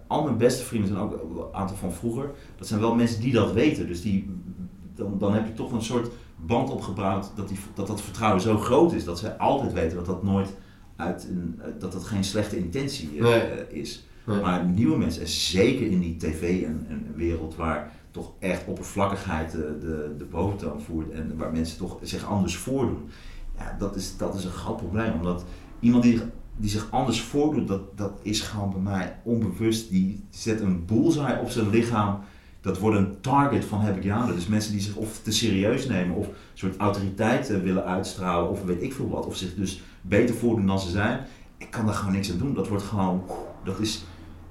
al 0.08 0.24
mijn 0.24 0.38
beste 0.38 0.64
vrienden 0.64 0.90
zijn 0.90 1.02
ook 1.02 1.12
een 1.14 1.54
aantal 1.60 1.76
van 1.76 1.94
vroeger. 1.94 2.32
Dat 2.58 2.68
zijn 2.68 2.80
wel 2.80 2.96
mensen 2.96 3.22
die 3.22 3.34
dat 3.34 3.54
weten. 3.54 3.88
Dus 3.88 4.02
die, 4.02 4.30
dan, 4.96 5.18
dan 5.20 5.34
heb 5.34 5.48
je 5.48 5.54
toch 5.54 5.72
een 5.72 5.82
soort 5.82 6.10
band 6.36 6.70
opgebouwd 6.70 7.32
dat, 7.36 7.48
die, 7.48 7.58
dat 7.74 7.88
dat 7.88 8.02
vertrouwen 8.02 8.42
zo 8.42 8.58
groot 8.58 8.94
is. 8.94 9.04
Dat 9.04 9.20
zij 9.20 9.38
altijd 9.38 9.74
weten 9.74 9.98
dat 9.98 10.06
dat 10.06 10.24
nooit 10.24 10.54
uit 10.96 11.28
een, 11.30 11.60
dat 11.80 11.92
dat 11.92 12.04
geen 12.04 12.24
slechte 12.24 12.58
intentie 12.58 13.10
eh, 13.18 13.24
Nee. 13.24 13.68
is. 13.82 14.08
Nee. 14.24 14.42
Maar 14.42 14.66
nieuwe 14.66 14.98
mensen, 14.98 15.22
en 15.22 15.28
zeker 15.28 15.88
in 15.92 16.00
die 16.00 16.18
tv 16.18 16.64
en, 16.64 16.86
en 16.90 17.14
wereld 17.16 17.56
waar 17.56 17.92
toch 18.16 18.32
echt 18.40 18.66
oppervlakkigheid 18.66 19.52
de, 19.52 19.78
de, 19.80 20.16
de 20.18 20.24
boventoon 20.24 20.82
voert 20.82 21.12
en 21.12 21.38
waar 21.38 21.52
mensen 21.52 21.78
toch 21.78 21.98
zich 22.02 22.26
anders 22.26 22.56
voordoen. 22.58 23.10
Ja, 23.58 23.76
dat 23.80 23.96
is, 23.96 24.18
dat 24.18 24.36
is 24.36 24.44
een 24.44 24.52
groot 24.52 24.78
probleem. 24.78 25.14
Omdat 25.14 25.46
iemand 25.80 26.04
die, 26.04 26.22
die 26.56 26.70
zich 26.70 26.88
anders 26.92 27.22
voordoet, 27.22 27.68
dat, 27.68 27.98
dat 27.98 28.20
is 28.22 28.42
gewoon 28.42 28.72
bij 28.72 28.82
mij 28.82 29.20
onbewust. 29.24 29.90
Die 29.90 30.24
zet 30.30 30.62
een 30.62 30.86
bullseye 30.86 31.40
op 31.40 31.50
zijn 31.50 31.70
lichaam. 31.70 32.20
Dat 32.62 32.80
wordt 32.80 32.98
een 32.98 33.22
target 33.22 33.66
van 33.66 33.82
Hebbianen. 33.82 34.36
Dus 34.36 34.48
mensen 34.48 34.72
die 34.72 34.82
zich 34.82 34.96
of 34.96 35.22
te 35.22 35.32
serieus 35.32 35.88
nemen 35.88 36.16
of 36.16 36.28
een 36.28 36.34
soort 36.54 36.78
autoriteit 36.78 37.50
eh, 37.50 37.60
willen 37.60 37.86
uitstralen 37.86 38.50
of 38.50 38.64
weet 38.64 38.82
ik 38.82 38.94
veel 38.94 39.10
wat. 39.10 39.26
Of 39.26 39.36
zich 39.36 39.56
dus 39.56 39.82
beter 40.02 40.36
voordoen 40.36 40.68
dan 40.68 40.80
ze 40.80 40.90
zijn. 40.90 41.26
Ik 41.58 41.72
kan 41.72 41.86
daar 41.86 41.96
gewoon 41.96 42.14
niks 42.14 42.32
aan 42.32 42.38
doen. 42.38 42.54
Dat 42.54 42.68
wordt 42.68 42.84
gewoon, 42.84 43.24
dat 43.64 43.80
is... 43.80 44.04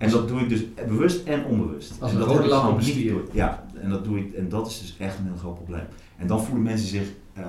En 0.04 0.10
dat 0.10 0.28
doe 0.28 0.40
ik 0.40 0.48
dus 0.48 0.64
bewust 0.88 1.26
en 1.26 1.44
onbewust. 1.44 1.90
Als 2.00 2.10
en 2.10 2.16
een 2.16 2.22
dat 2.26 2.32
heb 2.34 2.64
op 2.68 2.78
een 2.78 2.84
niet 2.84 3.08
door- 3.08 3.28
Ja, 3.32 3.66
en 3.80 3.90
dat 3.90 4.04
doe 4.04 4.18
ik. 4.18 4.32
En 4.34 4.48
dat 4.48 4.66
is 4.66 4.80
dus 4.80 4.96
echt 4.98 5.18
een 5.18 5.24
heel 5.24 5.36
groot 5.36 5.54
probleem. 5.54 5.84
En 6.16 6.26
dan 6.26 6.44
voelen 6.44 6.62
mensen 6.62 6.88
zich 6.88 7.08
eh, 7.32 7.44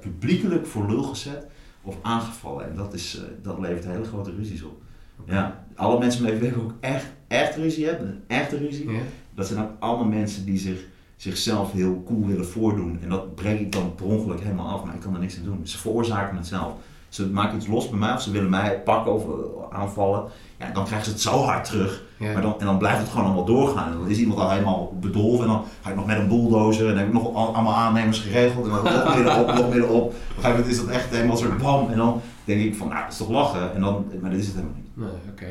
publiekelijk 0.00 0.66
voor 0.66 0.86
lul 0.88 1.02
gezet 1.02 1.46
of 1.82 1.96
aangevallen. 2.02 2.70
En 2.70 2.76
dat, 2.76 2.94
is, 2.94 3.16
eh, 3.16 3.22
dat 3.42 3.58
levert 3.58 3.84
hele 3.84 4.04
grote 4.04 4.30
ruzies 4.36 4.62
op. 4.62 4.80
Ja, 5.26 5.64
alle 5.74 5.98
mensen 5.98 6.22
met 6.22 6.38
wie 6.38 6.48
ik 6.48 6.58
ook 6.58 6.72
echt, 6.80 7.06
echt 7.28 7.56
ruzie 7.56 7.86
hebben, 7.86 8.06
een 8.08 8.20
echte 8.26 8.56
ruzie, 8.56 8.90
Ja. 8.90 8.98
dat 9.34 9.46
zijn 9.46 9.60
ook 9.64 9.70
allemaal 9.78 10.06
mensen 10.06 10.44
die 10.44 10.58
zich, 10.58 10.84
zichzelf 11.16 11.72
heel 11.72 12.02
cool 12.06 12.26
willen 12.26 12.46
voordoen. 12.46 12.98
En 13.02 13.08
dat 13.08 13.34
breng 13.34 13.60
ik 13.60 13.72
dan 13.72 13.94
per 13.94 14.06
ongeluk 14.06 14.40
helemaal 14.40 14.68
af, 14.68 14.84
maar 14.84 14.94
ik 14.94 15.00
kan 15.00 15.14
er 15.14 15.20
niks 15.20 15.38
aan 15.38 15.44
doen. 15.44 15.60
Ze 15.66 15.78
veroorzaken 15.78 16.36
het 16.36 16.46
zelf. 16.46 16.72
Ze 17.08 17.26
maken 17.30 17.56
iets 17.56 17.66
los 17.66 17.88
bij 17.90 17.98
mij 17.98 18.12
of 18.12 18.22
ze 18.22 18.30
willen 18.30 18.50
mij 18.50 18.80
pakken 18.80 19.12
of 19.12 19.24
eh, 19.24 19.78
aanvallen. 19.78 20.24
Ja, 20.58 20.70
dan 20.72 20.84
krijgen 20.84 21.04
ze 21.06 21.12
het 21.12 21.20
zo 21.20 21.42
hard 21.42 21.64
terug. 21.64 22.02
Ja. 22.16 22.32
Maar 22.32 22.42
dan, 22.42 22.54
en 22.60 22.66
dan 22.66 22.78
blijft 22.78 22.98
het 22.98 23.08
gewoon 23.08 23.24
allemaal 23.24 23.44
doorgaan. 23.44 23.92
En 23.92 23.98
dan 23.98 24.08
is 24.08 24.18
iemand 24.18 24.40
al 24.40 24.50
helemaal 24.50 24.96
bedolven. 25.00 25.44
En 25.44 25.50
dan 25.50 25.64
ga 25.82 25.90
ik 25.90 25.96
nog 25.96 26.06
met 26.06 26.18
een 26.18 26.28
bulldozer. 26.28 26.82
En 26.82 26.88
dan 26.88 26.98
heb 26.98 27.06
ik 27.06 27.12
nog 27.12 27.34
al- 27.34 27.54
allemaal 27.54 27.74
aannemers 27.74 28.18
geregeld. 28.18 28.64
En 28.66 28.70
dan 28.72 28.84
nog 28.84 29.14
middenop, 29.16 29.46
nog 29.54 29.68
middenop. 29.70 30.02
Op 30.04 30.10
een 30.12 30.34
gegeven 30.34 30.50
moment 30.50 30.66
is 30.66 30.76
dat 30.80 30.88
echt 30.88 31.10
helemaal 31.10 31.32
een 31.32 31.38
soort 31.42 31.58
bam. 31.58 31.90
En 31.90 31.96
dan 31.96 32.20
denk 32.44 32.60
ik 32.60 32.74
van, 32.76 32.88
nou, 32.88 33.00
dat 33.02 33.12
is 33.12 33.18
toch 33.18 33.28
lachen. 33.30 33.74
En 33.74 33.80
dan, 33.80 34.04
maar 34.20 34.30
dat 34.30 34.38
is 34.40 34.46
het 34.46 34.54
helemaal 34.54 34.76
niet. 34.76 34.96
Nee, 34.96 35.08
oké. 35.32 35.46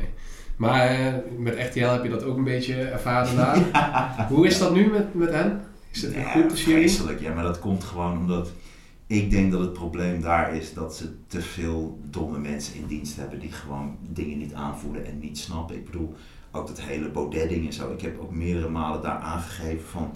Maar 0.56 0.86
eh, 0.88 1.12
met 1.38 1.54
RTL 1.58 1.86
heb 1.86 2.02
je 2.04 2.10
dat 2.10 2.24
ook 2.24 2.36
een 2.36 2.44
beetje 2.44 2.74
ervaren 2.82 3.36
daar. 3.36 3.58
Hoe 4.28 4.46
is 4.46 4.58
dat 4.58 4.72
nu 4.74 4.86
met, 4.90 5.14
met 5.14 5.32
hen? 5.32 5.60
Is 5.90 6.02
het 6.02 6.14
Ja, 6.14 6.22
goed 6.22 6.42
jullie? 6.60 6.74
vreselijk. 6.78 7.20
Ja, 7.20 7.32
maar 7.34 7.44
dat 7.44 7.58
komt 7.58 7.84
gewoon 7.84 8.18
omdat 8.18 8.48
ik 9.06 9.30
denk 9.30 9.52
dat 9.52 9.60
het 9.60 9.72
probleem 9.72 10.20
daar 10.20 10.54
is 10.54 10.74
dat 10.74 10.96
ze 10.96 11.14
te 11.26 11.40
veel 11.40 11.98
domme 12.10 12.38
mensen 12.38 12.74
in 12.74 12.86
dienst 12.86 13.16
hebben 13.16 13.38
die 13.38 13.52
gewoon 13.52 13.96
dingen 14.12 14.38
niet 14.38 14.54
aanvoelen 14.54 15.06
en 15.06 15.18
niet 15.18 15.38
snappen. 15.38 15.76
Ik 15.76 15.84
bedoel, 15.84 16.14
ook 16.50 16.66
dat 16.66 16.80
hele 16.80 17.08
Baudet-ding 17.08 17.66
en 17.66 17.72
zo. 17.72 17.92
Ik 17.92 18.00
heb 18.00 18.20
ook 18.20 18.34
meerdere 18.34 18.68
malen 18.68 19.02
daar 19.02 19.18
aangegeven 19.18 19.86
van. 19.88 20.10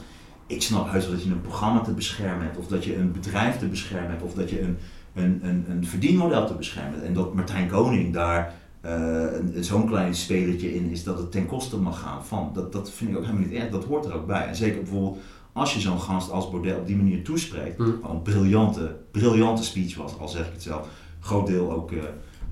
Ik 0.47 0.63
snap 0.63 0.91
heus 0.91 1.05
wel 1.05 1.15
dat 1.15 1.25
je 1.25 1.31
een 1.31 1.41
programma 1.41 1.81
te 1.81 1.93
beschermen 1.93 2.45
hebt, 2.45 2.57
of 2.57 2.67
dat 2.67 2.85
je 2.85 2.97
een 2.97 3.13
bedrijf 3.13 3.59
te 3.59 3.69
beschermen 3.69 4.11
hebt, 4.11 4.23
of 4.23 4.35
dat 4.35 4.51
je 4.51 4.61
een, 4.61 4.77
een, 5.15 5.41
een, 5.43 5.65
een 5.69 5.87
verdienmodel 5.87 6.47
te 6.47 6.55
beschermen 6.55 6.93
hebt. 6.93 7.05
En 7.05 7.15
dat 7.15 7.35
Martijn 7.35 7.69
Koning 7.69 8.13
daar 8.13 8.55
eh, 8.81 9.27
zo'n 9.61 9.87
klein 9.87 10.15
spelertje 10.15 10.75
in 10.75 10.91
is 10.91 11.05
dat 11.05 11.19
het 11.19 11.33
ten 11.33 11.47
koste 11.47 11.77
mag 11.77 12.01
gaan 12.01 12.25
van. 12.25 12.51
Dat, 12.55 12.73
dat 12.73 12.91
vind 12.91 13.11
ik 13.11 13.17
ook 13.17 13.25
helemaal 13.25 13.47
niet 13.47 13.59
erg, 13.59 13.71
dat 13.71 13.85
hoort 13.85 14.05
er 14.05 14.15
ook 14.15 14.27
bij. 14.27 14.47
En 14.47 14.57
zeker 14.57 14.83
bijvoorbeeld 14.83 15.19
als 15.53 15.75
je 15.75 15.81
zo'n 15.81 16.01
gast 16.01 16.31
als 16.31 16.51
Baudet 16.51 16.79
op 16.79 16.87
die 16.87 16.97
manier 16.97 17.25
toespreekt, 17.25 17.77
Hm. 17.77 18.01
wat 18.01 18.11
een 18.11 18.23
briljante, 18.23 18.97
briljante 19.11 19.65
speech 19.65 19.97
was, 19.97 20.19
al 20.19 20.29
zeg 20.29 20.47
ik 20.47 20.53
het 20.53 20.63
zelf. 20.63 20.89
Groot 21.21 21.47
deel 21.47 21.73
ook 21.73 21.93
eh 21.93 22.03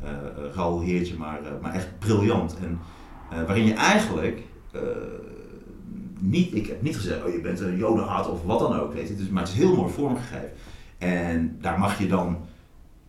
eh, 0.03 0.11
Raoul 0.55 0.81
Heertje, 0.81 1.17
maar, 1.17 1.45
eh, 1.45 1.53
maar 1.63 1.75
echt 1.75 1.99
briljant. 1.99 2.57
En 2.63 2.79
waarin 3.47 3.67
je 3.67 3.73
eigenlijk 3.75 4.43
niet, 6.19 6.55
ik 6.55 6.67
heb 6.67 6.83
niet 6.83 6.97
gezegd, 6.97 7.25
oh 7.25 7.33
je 7.33 7.41
bent 7.41 7.61
een 7.61 7.77
jodenhaat 7.77 8.31
of 8.31 8.43
wat 8.43 8.59
dan 8.59 8.81
ook, 8.81 8.93
weet 8.93 9.09
je. 9.09 9.17
Dus, 9.17 9.29
maar 9.29 9.43
het 9.43 9.53
is 9.53 9.59
heel 9.59 9.77
mooi 9.77 9.93
vormgegeven. 9.93 10.51
En 10.99 11.59
daar 11.61 11.79
mag 11.79 11.99
je 11.99 12.07
dan 12.07 12.37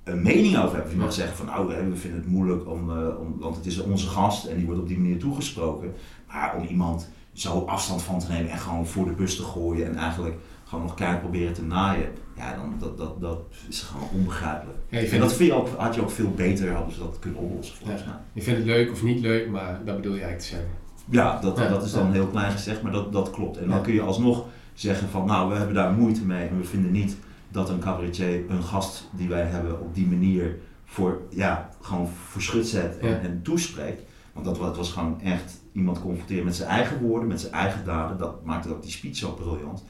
een 0.03 0.21
mening 0.21 0.57
over 0.57 0.75
hebben. 0.75 0.91
Je 0.93 0.99
mag 0.99 1.13
zeggen 1.13 1.37
van 1.37 1.45
nou, 1.45 1.67
we 1.67 1.95
vinden 1.95 2.19
het 2.19 2.29
moeilijk, 2.29 2.67
om, 2.67 2.91
om, 2.91 3.35
want 3.39 3.55
het 3.55 3.65
is 3.65 3.81
onze 3.81 4.07
gast 4.07 4.45
en 4.45 4.57
die 4.57 4.65
wordt 4.65 4.81
op 4.81 4.87
die 4.87 4.99
manier 4.99 5.19
toegesproken. 5.19 5.93
Maar 6.27 6.55
om 6.57 6.67
iemand 6.67 7.09
zo 7.41 7.63
afstand 7.65 8.01
van 8.01 8.19
te 8.19 8.31
nemen 8.31 8.51
en 8.51 8.57
gewoon 8.57 8.87
voor 8.87 9.05
de 9.05 9.11
bus 9.11 9.35
te 9.35 9.43
gooien 9.43 9.87
en 9.87 9.95
eigenlijk 9.95 10.35
gewoon 10.65 10.83
nog 10.83 10.93
keihard 10.93 11.21
proberen 11.21 11.53
te 11.53 11.63
naaien, 11.63 12.09
ja, 12.37 12.55
dan, 12.55 12.75
dat, 12.79 12.97
dat, 12.97 13.21
dat 13.21 13.39
is 13.69 13.81
gewoon 13.81 14.09
onbegrijpelijk. 14.13 14.77
Ja, 14.89 14.99
En 14.99 15.19
dat 15.19 15.29
het, 15.29 15.37
vind 15.37 15.49
je 15.49 15.55
ook, 15.55 15.67
had 15.77 15.95
je 15.95 16.01
ook 16.01 16.11
veel 16.11 16.31
beter, 16.31 16.71
hadden 16.71 16.93
ze 16.93 16.99
dat 16.99 17.17
kunnen 17.19 17.39
oplossen 17.39 17.75
volgens 17.75 18.05
mij. 18.05 18.13
je 18.33 18.41
vindt 18.41 18.59
het 18.59 18.67
leuk 18.67 18.91
of 18.91 19.03
niet 19.03 19.19
leuk, 19.19 19.49
maar 19.49 19.81
dat 19.85 19.95
bedoel 19.95 20.15
je 20.15 20.21
eigenlijk 20.23 20.39
te 20.39 20.47
zeggen. 20.47 20.69
Ja, 21.09 21.39
dat, 21.39 21.57
Ja, 21.57 21.67
dat 21.67 21.83
is 21.83 21.91
dan 21.91 22.11
heel 22.11 22.27
klein 22.27 22.51
gezegd, 22.51 22.81
maar 22.81 22.91
dat, 22.91 23.13
dat 23.13 23.29
klopt. 23.29 23.57
En 23.57 23.67
dan 23.67 23.81
kun 23.81 23.93
je 23.93 24.01
alsnog 24.01 24.45
zeggen 24.73 25.09
van 25.09 25.25
nou, 25.25 25.49
we 25.49 25.55
hebben 25.55 25.75
daar 25.75 25.91
moeite 25.91 26.25
mee 26.25 26.47
en 26.47 26.57
we 26.57 26.63
vinden 26.63 26.91
niet 26.91 27.17
dat 27.51 27.69
een 27.69 27.79
cabaretier 27.79 28.41
een 28.49 28.63
gast 28.63 29.09
die 29.11 29.27
wij 29.27 29.43
hebben 29.43 29.79
op 29.79 29.95
die 29.95 30.07
manier 30.07 30.57
voor, 30.85 31.21
ja, 31.29 31.69
gewoon 31.81 32.07
voor 32.07 32.41
schut 32.41 32.67
zet 32.67 32.97
en, 32.97 33.21
en 33.21 33.41
toespreekt. 33.43 34.01
Want 34.43 34.51
dat 34.51 34.57
was, 34.57 34.67
het 34.67 34.77
was 34.77 34.91
gewoon 34.91 35.21
echt 35.21 35.59
iemand 35.71 36.01
confronteren 36.01 36.45
met 36.45 36.55
zijn 36.55 36.69
eigen 36.69 37.01
woorden, 37.01 37.27
met 37.27 37.41
zijn 37.41 37.53
eigen 37.53 37.85
daden. 37.85 38.17
Dat 38.17 38.45
maakte 38.45 38.69
ook 38.69 38.81
die 38.81 38.91
speech 38.91 39.15
zo 39.15 39.31
briljant. 39.31 39.83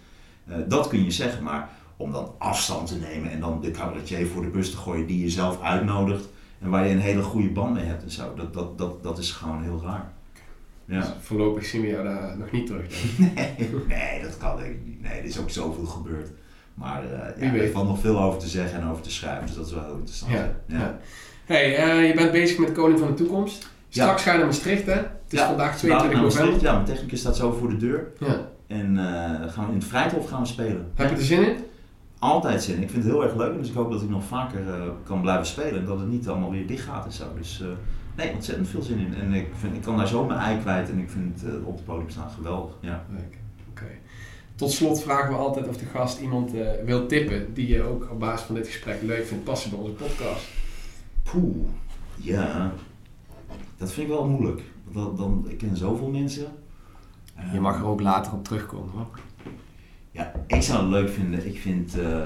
Eh, 0.47 0.56
dat 0.68 0.88
kun 0.88 1.04
je 1.04 1.12
zeggen, 1.12 1.43
maar 1.43 1.70
om 1.97 2.12
dan 2.12 2.32
afstand 2.38 2.88
te 2.88 2.95
nemen 2.95 3.32
en 3.32 3.39
dan 3.39 3.62
de 3.62 3.72
cabaretier 3.72 4.28
voor 4.28 4.41
de 4.41 4.47
bus 4.47 4.72
te 4.72 4.78
gooien 4.78 5.08
die 5.08 5.22
je 5.22 5.30
zelf 5.30 5.62
uitnodigt 5.62 6.28
en 6.62 6.70
waar 6.70 6.88
je 6.88 6.93
een 6.93 7.00
hele 7.00 7.22
goede 7.22 7.50
band 7.50 7.74
mee 7.74 7.84
hebt 7.84 8.04
en 8.04 8.12
zo, 8.12 8.34
dat, 8.36 8.54
dat, 8.54 8.78
dat, 8.78 9.04
dat 9.04 9.18
is 9.18 9.32
gewoon 9.32 9.64
heel 9.64 9.82
raar. 9.84 10.12
Ja. 10.86 11.00
Dus 11.00 11.10
voorlopig 11.22 11.66
zien 11.66 11.82
we 11.82 11.88
jou 11.88 12.04
daar 12.04 12.38
nog 12.38 12.52
niet 12.52 12.66
terug. 12.66 12.88
Nee, 13.36 13.70
nee, 13.88 14.22
dat 14.22 14.38
kan 14.38 14.58
denk 14.58 14.72
ik 14.72 14.86
niet. 14.86 15.02
Nee, 15.02 15.20
er 15.20 15.26
is 15.26 15.39
ook 15.39 15.50
zoveel 15.50 15.86
gebeurd. 15.86 16.30
Maar 16.74 17.02
Wie 17.38 17.52
ja, 17.52 17.54
er 17.54 17.72
valt 17.72 17.88
nog 17.88 18.00
veel 18.00 18.22
over 18.22 18.39
te 18.39 18.47
zeggen 18.47 18.82
en 18.82 18.88
over 18.88 19.04
te 19.04 19.12
schrijven, 19.12 19.45
dus 19.45 19.56
dat 19.56 19.66
is 19.66 19.74
wel 19.74 19.84
heel 19.84 19.95
interessant. 19.95 20.32
Ja. 20.68 21.00
Hey, 21.45 21.76
eh, 21.76 22.08
je 22.08 22.14
bent 22.14 22.32
bezig 22.32 22.58
met 22.58 22.72
Koning 22.72 23.00
van 23.00 23.08
de 23.08 23.14
Toekomst. 23.14 23.70
Straks 23.90 24.24
ga 24.24 24.32
je 24.32 24.38
naar 24.38 24.46
Maastricht, 24.48 24.86
hè? 24.86 24.94
Het 24.94 25.08
is 25.30 25.40
vandaag 25.40 25.48
Vandaag 25.48 25.78
22 25.78 26.14
naar 26.14 26.22
Maastricht. 26.24 26.46
november. 26.48 26.70
Ja, 26.70 26.74
mijn 26.74 26.86
technicus 26.86 27.20
staat 27.20 27.36
zo 27.36 27.52
voor 27.52 27.70
de 27.70 27.78
deur. 27.78 28.08
Ja. 28.20 28.48
En 28.68 28.98
eh, 28.98 29.52
gaan 29.52 29.66
we 29.66 29.72
in 29.72 29.78
het 29.78 29.88
Vrijthof 29.88 30.30
gaan 30.30 30.42
we 30.42 30.48
spelen. 30.48 30.92
Heb 30.96 31.10
je 31.10 31.16
er 31.16 31.22
zin 31.22 31.44
in? 31.50 31.58
Altijd 32.20 32.64
zin. 32.64 32.82
Ik 32.82 32.90
vind 32.90 33.04
het 33.04 33.14
heel 33.14 33.24
erg 33.24 33.36
leuk. 33.36 33.58
Dus 33.58 33.70
ik 33.70 33.76
hoop 33.76 33.92
dat 33.92 34.02
ik 34.02 34.10
nog 34.10 34.24
vaker 34.24 34.74
eh, 34.74 34.82
kan 35.04 35.22
blijven 35.22 35.46
spelen. 35.46 35.80
En 35.80 35.86
dat 35.86 36.00
het 36.00 36.08
niet 36.10 36.28
allemaal 36.28 36.52
weer 36.52 36.68
dicht 36.68 36.84
gaat 36.86 37.06
en 37.06 37.12
zo. 37.12 37.24
Dus 37.38 37.62
eh, 37.62 37.68
nee, 38.18 38.34
ontzettend 38.34 38.68
veel 38.68 38.82
zin 38.82 38.98
in. 39.00 39.14
En 39.16 39.34
ik, 39.34 39.48
vind, 39.60 39.76
ik 39.76 39.82
kan 39.82 39.98
daar 39.98 40.08
zo 40.08 40.26
mijn 40.26 40.40
ei 40.40 40.60
kwijt. 40.60 40.90
En 40.90 41.00
ik 41.00 41.10
vind 41.10 41.42
het 41.42 41.64
op 41.64 41.76
het 41.76 41.86
podium 41.86 42.10
staan 42.10 42.30
geweldig. 42.30 42.74
Ja. 42.80 43.06
Leuk. 43.10 43.38
Oké. 43.70 43.88
Tot 44.56 44.72
slot 44.72 45.02
vragen 45.04 45.30
we 45.30 45.36
altijd 45.38 45.68
of 45.68 45.78
de 45.78 45.86
gast 45.86 46.20
iemand 46.20 46.52
wil 46.86 47.06
tippen 47.08 47.54
die 47.54 47.68
je 47.68 47.84
ook 47.84 48.08
op 48.12 48.20
basis 48.20 48.46
van 48.46 48.56
dit 48.56 48.68
gesprek 48.68 49.02
leuk 49.02 49.26
vindt 49.26 49.44
passen 49.44 49.70
bij 49.70 49.80
onze 49.80 49.92
podcast. 49.94 50.48
Poeh, 51.24 51.66
ja. 52.16 52.72
Dat 53.80 53.92
vind 53.92 54.08
ik 54.08 54.14
wel 54.14 54.26
moeilijk. 54.26 54.62
Want 54.92 55.18
dan, 55.18 55.46
ik 55.48 55.58
ken 55.58 55.78
zoveel 55.78 56.10
mensen. 56.10 56.48
Je 57.54 57.60
mag 57.60 57.78
er 57.78 57.86
ook 57.86 58.02
later 58.02 58.34
op 58.34 58.44
terugkomen 58.44 58.92
hoor. 58.92 59.20
Ja, 60.12 60.32
ik 60.48 60.62
zou 60.62 60.80
het 60.82 60.90
leuk 60.90 61.10
vinden. 61.10 61.46
Ik 61.48 61.60
vind 61.60 62.00
eh, 62.00 62.22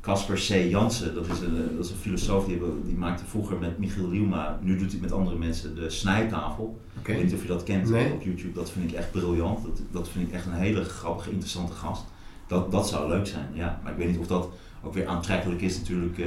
Casper 0.00 0.36
C. 0.36 0.70
Jansen, 0.70 1.14
dat 1.14 1.26
is, 1.26 1.40
een, 1.40 1.76
dat 1.76 1.84
is 1.84 1.90
een 1.90 1.96
filosoof 1.96 2.44
die, 2.46 2.60
die 2.84 2.96
maakte 2.96 3.24
vroeger 3.24 3.58
met 3.58 3.78
Michiel 3.78 4.10
Rielma, 4.10 4.58
nu 4.62 4.78
doet 4.78 4.90
hij 4.92 5.00
met 5.00 5.12
andere 5.12 5.36
mensen 5.36 5.74
de 5.74 5.90
snijtafel. 5.90 6.80
Ik 7.00 7.06
weet 7.06 7.22
niet 7.22 7.34
of 7.34 7.42
je 7.42 7.48
dat 7.48 7.62
kent 7.62 7.90
Nee. 7.90 8.12
op 8.12 8.22
YouTube, 8.22 8.52
dat 8.52 8.70
vind 8.70 8.90
ik 8.90 8.96
echt 8.96 9.10
briljant. 9.10 9.62
Dat, 9.62 9.80
dat 9.90 10.08
vind 10.08 10.28
ik 10.28 10.34
echt 10.34 10.46
een 10.46 10.52
hele 10.52 10.84
grappige, 10.84 11.30
interessante 11.30 11.72
gast. 11.72 12.04
Dat, 12.46 12.70
dat 12.70 12.88
zou 12.88 13.08
leuk 13.08 13.26
zijn, 13.26 13.48
ja. 13.52 13.80
Maar 13.82 13.92
ik 13.92 13.98
weet 13.98 14.08
niet 14.08 14.18
of 14.18 14.26
dat 14.26 14.48
ook 14.82 14.94
weer 14.94 15.06
aantrekkelijk 15.06 15.60
is 15.60 15.78
natuurlijk 15.78 16.18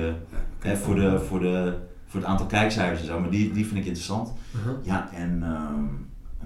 eh, 0.62 0.74
voor, 0.76 0.96
de, 0.96 1.20
voor, 1.20 1.40
de, 1.40 1.78
voor 2.14 2.22
het 2.22 2.30
aantal 2.30 2.46
kijkcijfers 2.46 3.00
en 3.00 3.06
zo. 3.08 3.20
Maar 3.20 3.30
die, 3.30 3.52
die 3.52 3.66
vind 3.66 3.80
ik 3.80 3.86
interessant. 3.86 4.34
Uh-huh. 4.56 4.74
Ja, 4.86 5.10
en 5.14 5.44
ehm, 5.44 5.84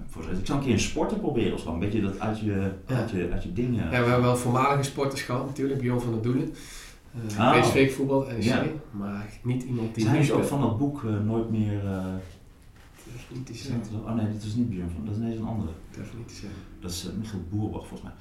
voor, 0.08 0.22
de 0.22 0.28
rest, 0.28 0.40
ik 0.40 0.46
zou 0.46 0.58
een 0.60 0.64
keer 0.66 0.74
een 0.74 0.80
sporter 0.80 1.18
proberen 1.18 1.54
of 1.54 1.60
zo. 1.60 1.74
Een 1.74 1.80
beetje 1.80 2.02
dat 2.02 2.20
uit 2.20 2.40
je, 2.40 2.72
Ja. 2.88 2.96
uit 2.96 3.10
je, 3.10 3.30
uit 3.32 3.44
je 3.44 3.54
dingen. 3.54 3.84
Ja, 3.84 3.90
we 3.90 3.96
hebben 3.96 4.22
wel 4.22 4.38
voormalige 4.38 4.84
sporters 4.84 5.22
gehad 5.22 5.46
natuurlijk, 5.46 5.80
Bjorn 5.80 6.02
van 6.02 6.12
der 6.12 6.22
Doelen. 6.22 6.54
Uh. 7.38 7.60
PSV 7.62 7.96
voetbal, 7.96 8.26
NEC, 8.28 8.44
Ja. 8.44 8.64
maar 8.92 9.26
niet 9.44 9.64
iemand 9.64 9.96
die 9.96 10.04
Zijn 10.04 10.16
nu 10.16 10.22
is 10.22 10.32
ook 10.32 10.44
van 10.44 10.62
dat 10.62 10.78
boek 10.78 11.04
eh, 11.04 11.20
Nooit 11.26 11.50
meer... 11.50 11.86
eh, 11.86 12.06
Durf 13.06 13.26
niet 13.34 13.46
te 13.46 13.52
is 13.52 13.62
zeggen. 13.64 13.82
dat- 13.92 14.02
oh 14.02 14.16
nee, 14.16 14.26
dat 14.34 14.44
is 14.44 14.56
niet 14.56 14.70
Björn 14.70 14.90
van, 14.96 15.06
dat 15.06 15.16
is 15.16 15.22
ineens 15.22 15.40
een 15.40 15.46
andere. 15.46 15.70
Durf 15.92 16.14
niet 16.18 16.28
te 16.28 16.34
zeggen. 16.34 16.60
Dat 16.82 16.92
is 16.92 17.08
eh, 17.08 17.14
Michiel 17.20 17.44
Boerbach 17.50 17.88
volgens 17.88 18.02
mij. 18.02 18.12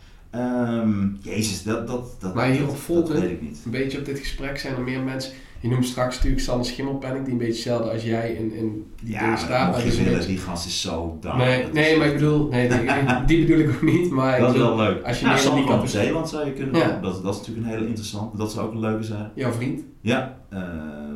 Ehm, 0.40 1.08
jezus, 1.20 1.62
dat, 1.62 1.86
dat, 1.86 2.16
dat, 2.20 2.34
Maar 2.34 2.48
hierop 2.50 2.68
dat, 2.68 2.78
volgen- 2.78 3.12
dat 3.14 3.22
weet 3.22 3.30
ik 3.30 3.42
niet. 3.42 3.58
Een 3.64 3.70
beetje 3.70 3.98
op 3.98 4.04
dit 4.04 4.18
gesprek 4.18 4.58
zijn 4.58 4.74
er 4.74 4.82
meer 4.82 5.00
mensen. 5.02 5.32
Je 5.60 5.68
noemt 5.68 5.86
straks 5.86 6.14
natuurlijk 6.16 6.42
Sander 6.42 6.66
Schimmelpenning, 6.66 7.24
die 7.24 7.32
een 7.32 7.38
beetje 7.38 7.52
hetzelfde 7.54 7.90
als 7.90 8.02
jij 8.02 8.30
in, 8.32 8.54
in 8.54 8.86
die 9.02 9.12
Ja, 9.14 9.36
staat. 9.36 9.70
Maar 9.70 9.76
je 9.78 9.82
die 9.84 9.92
is 9.92 9.98
een 9.98 10.04
willen, 10.04 10.18
beetje- 10.18 10.34
die 10.34 10.42
gast 10.42 10.66
is 10.66 10.80
zo 10.80 11.16
daar. 11.20 11.36
Nee, 11.36 11.62
Dat 11.62 11.72
nee, 11.72 11.92
is- 11.92 11.98
maar 11.98 12.06
ik 12.06 12.12
bedoel, 12.14 12.48
nee, 12.48 12.68
die, 12.68 13.24
die 13.26 13.46
bedoel 13.46 13.58
ik 13.58 13.68
ook 13.74 13.82
niet. 13.82 14.10
Maar 14.10 14.40
Dat 14.40 14.52
is 14.54 14.60
wel 14.60 14.76
leuk. 14.76 15.04
als 15.06 15.20
je 15.20 15.26
ja, 15.26 15.36
Sander 15.36 15.66
van 15.66 15.88
Zeeland 15.88 16.28
zou 16.28 16.44
je 16.46 16.52
kunnen 16.52 16.74
Ja. 16.80 16.98
Dat, 17.02 17.22
dat 17.22 17.34
is 17.34 17.38
natuurlijk 17.40 17.66
een 17.66 17.72
hele 17.72 17.86
interessante. 17.86 18.36
Dat 18.36 18.52
zou 18.52 18.66
ook 18.66 18.72
een 18.72 18.80
leuke 18.80 19.02
zijn. 19.04 19.30
jouw 19.34 19.52
vriend. 19.52 19.80
Ja, 20.00 20.36
eh, 20.50 20.58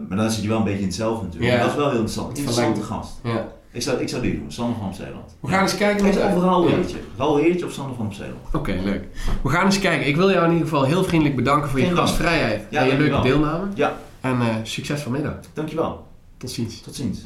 maar 0.08 0.16
dan 0.18 0.30
zit 0.30 0.42
je 0.42 0.48
wel 0.48 0.58
een 0.58 0.64
beetje 0.64 0.78
in 0.80 0.84
hetzelfde 0.86 1.24
natuurlijk. 1.26 1.52
Ja. 1.52 1.58
Dat 1.60 1.68
is 1.70 1.74
wel 1.76 1.84
heel 1.90 1.98
interessant. 1.98 2.28
Interessante 2.38 2.82
gast. 2.82 3.12
Ja. 3.24 3.48
Ik 3.72 3.82
zou, 3.82 4.00
ik 4.00 4.08
zou 4.08 4.22
die 4.22 4.32
doen, 4.38 4.52
Sander 4.52 4.76
van 4.78 4.86
op 4.86 4.94
Zeeland. 4.94 5.36
We 5.40 5.48
gaan 5.48 5.62
eens 5.62 5.76
kijken 5.76 6.04
Kijk, 6.10 6.14
wat 6.24 6.34
of 6.36 6.42
Raoul 6.42 6.68
Ja. 6.68 6.74
Heertje. 6.74 6.96
Heertje 7.42 7.66
of 7.66 7.72
Sander 7.72 7.96
van 7.96 8.06
op 8.06 8.12
Zeeland. 8.12 8.38
Oké, 8.52 8.76
leuk. 8.84 9.04
We 9.42 9.48
gaan 9.48 9.64
eens 9.64 9.78
kijken. 9.78 10.06
Ik 10.06 10.16
wil 10.16 10.30
jou 10.30 10.44
in 10.44 10.52
ieder 10.52 10.68
geval 10.68 10.84
heel 10.84 11.04
vriendelijk 11.04 11.36
bedanken 11.36 11.70
voor 11.70 11.78
je 11.80 11.86
Geen 11.86 11.96
gastvrijheid 11.96 12.62
Ja, 12.70 12.80
en 12.80 12.86
je 12.86 12.96
leuke 12.96 13.20
deelname. 13.22 13.66
Ja. 13.74 13.96
En 14.20 14.40
eh, 14.40 14.56
succes 14.62 15.02
vanmiddag. 15.02 15.34
Dankjewel. 15.54 16.06
Tot 16.36 16.50
ziens. 16.50 16.80
Tot 16.80 16.94
ziens. 16.94 17.24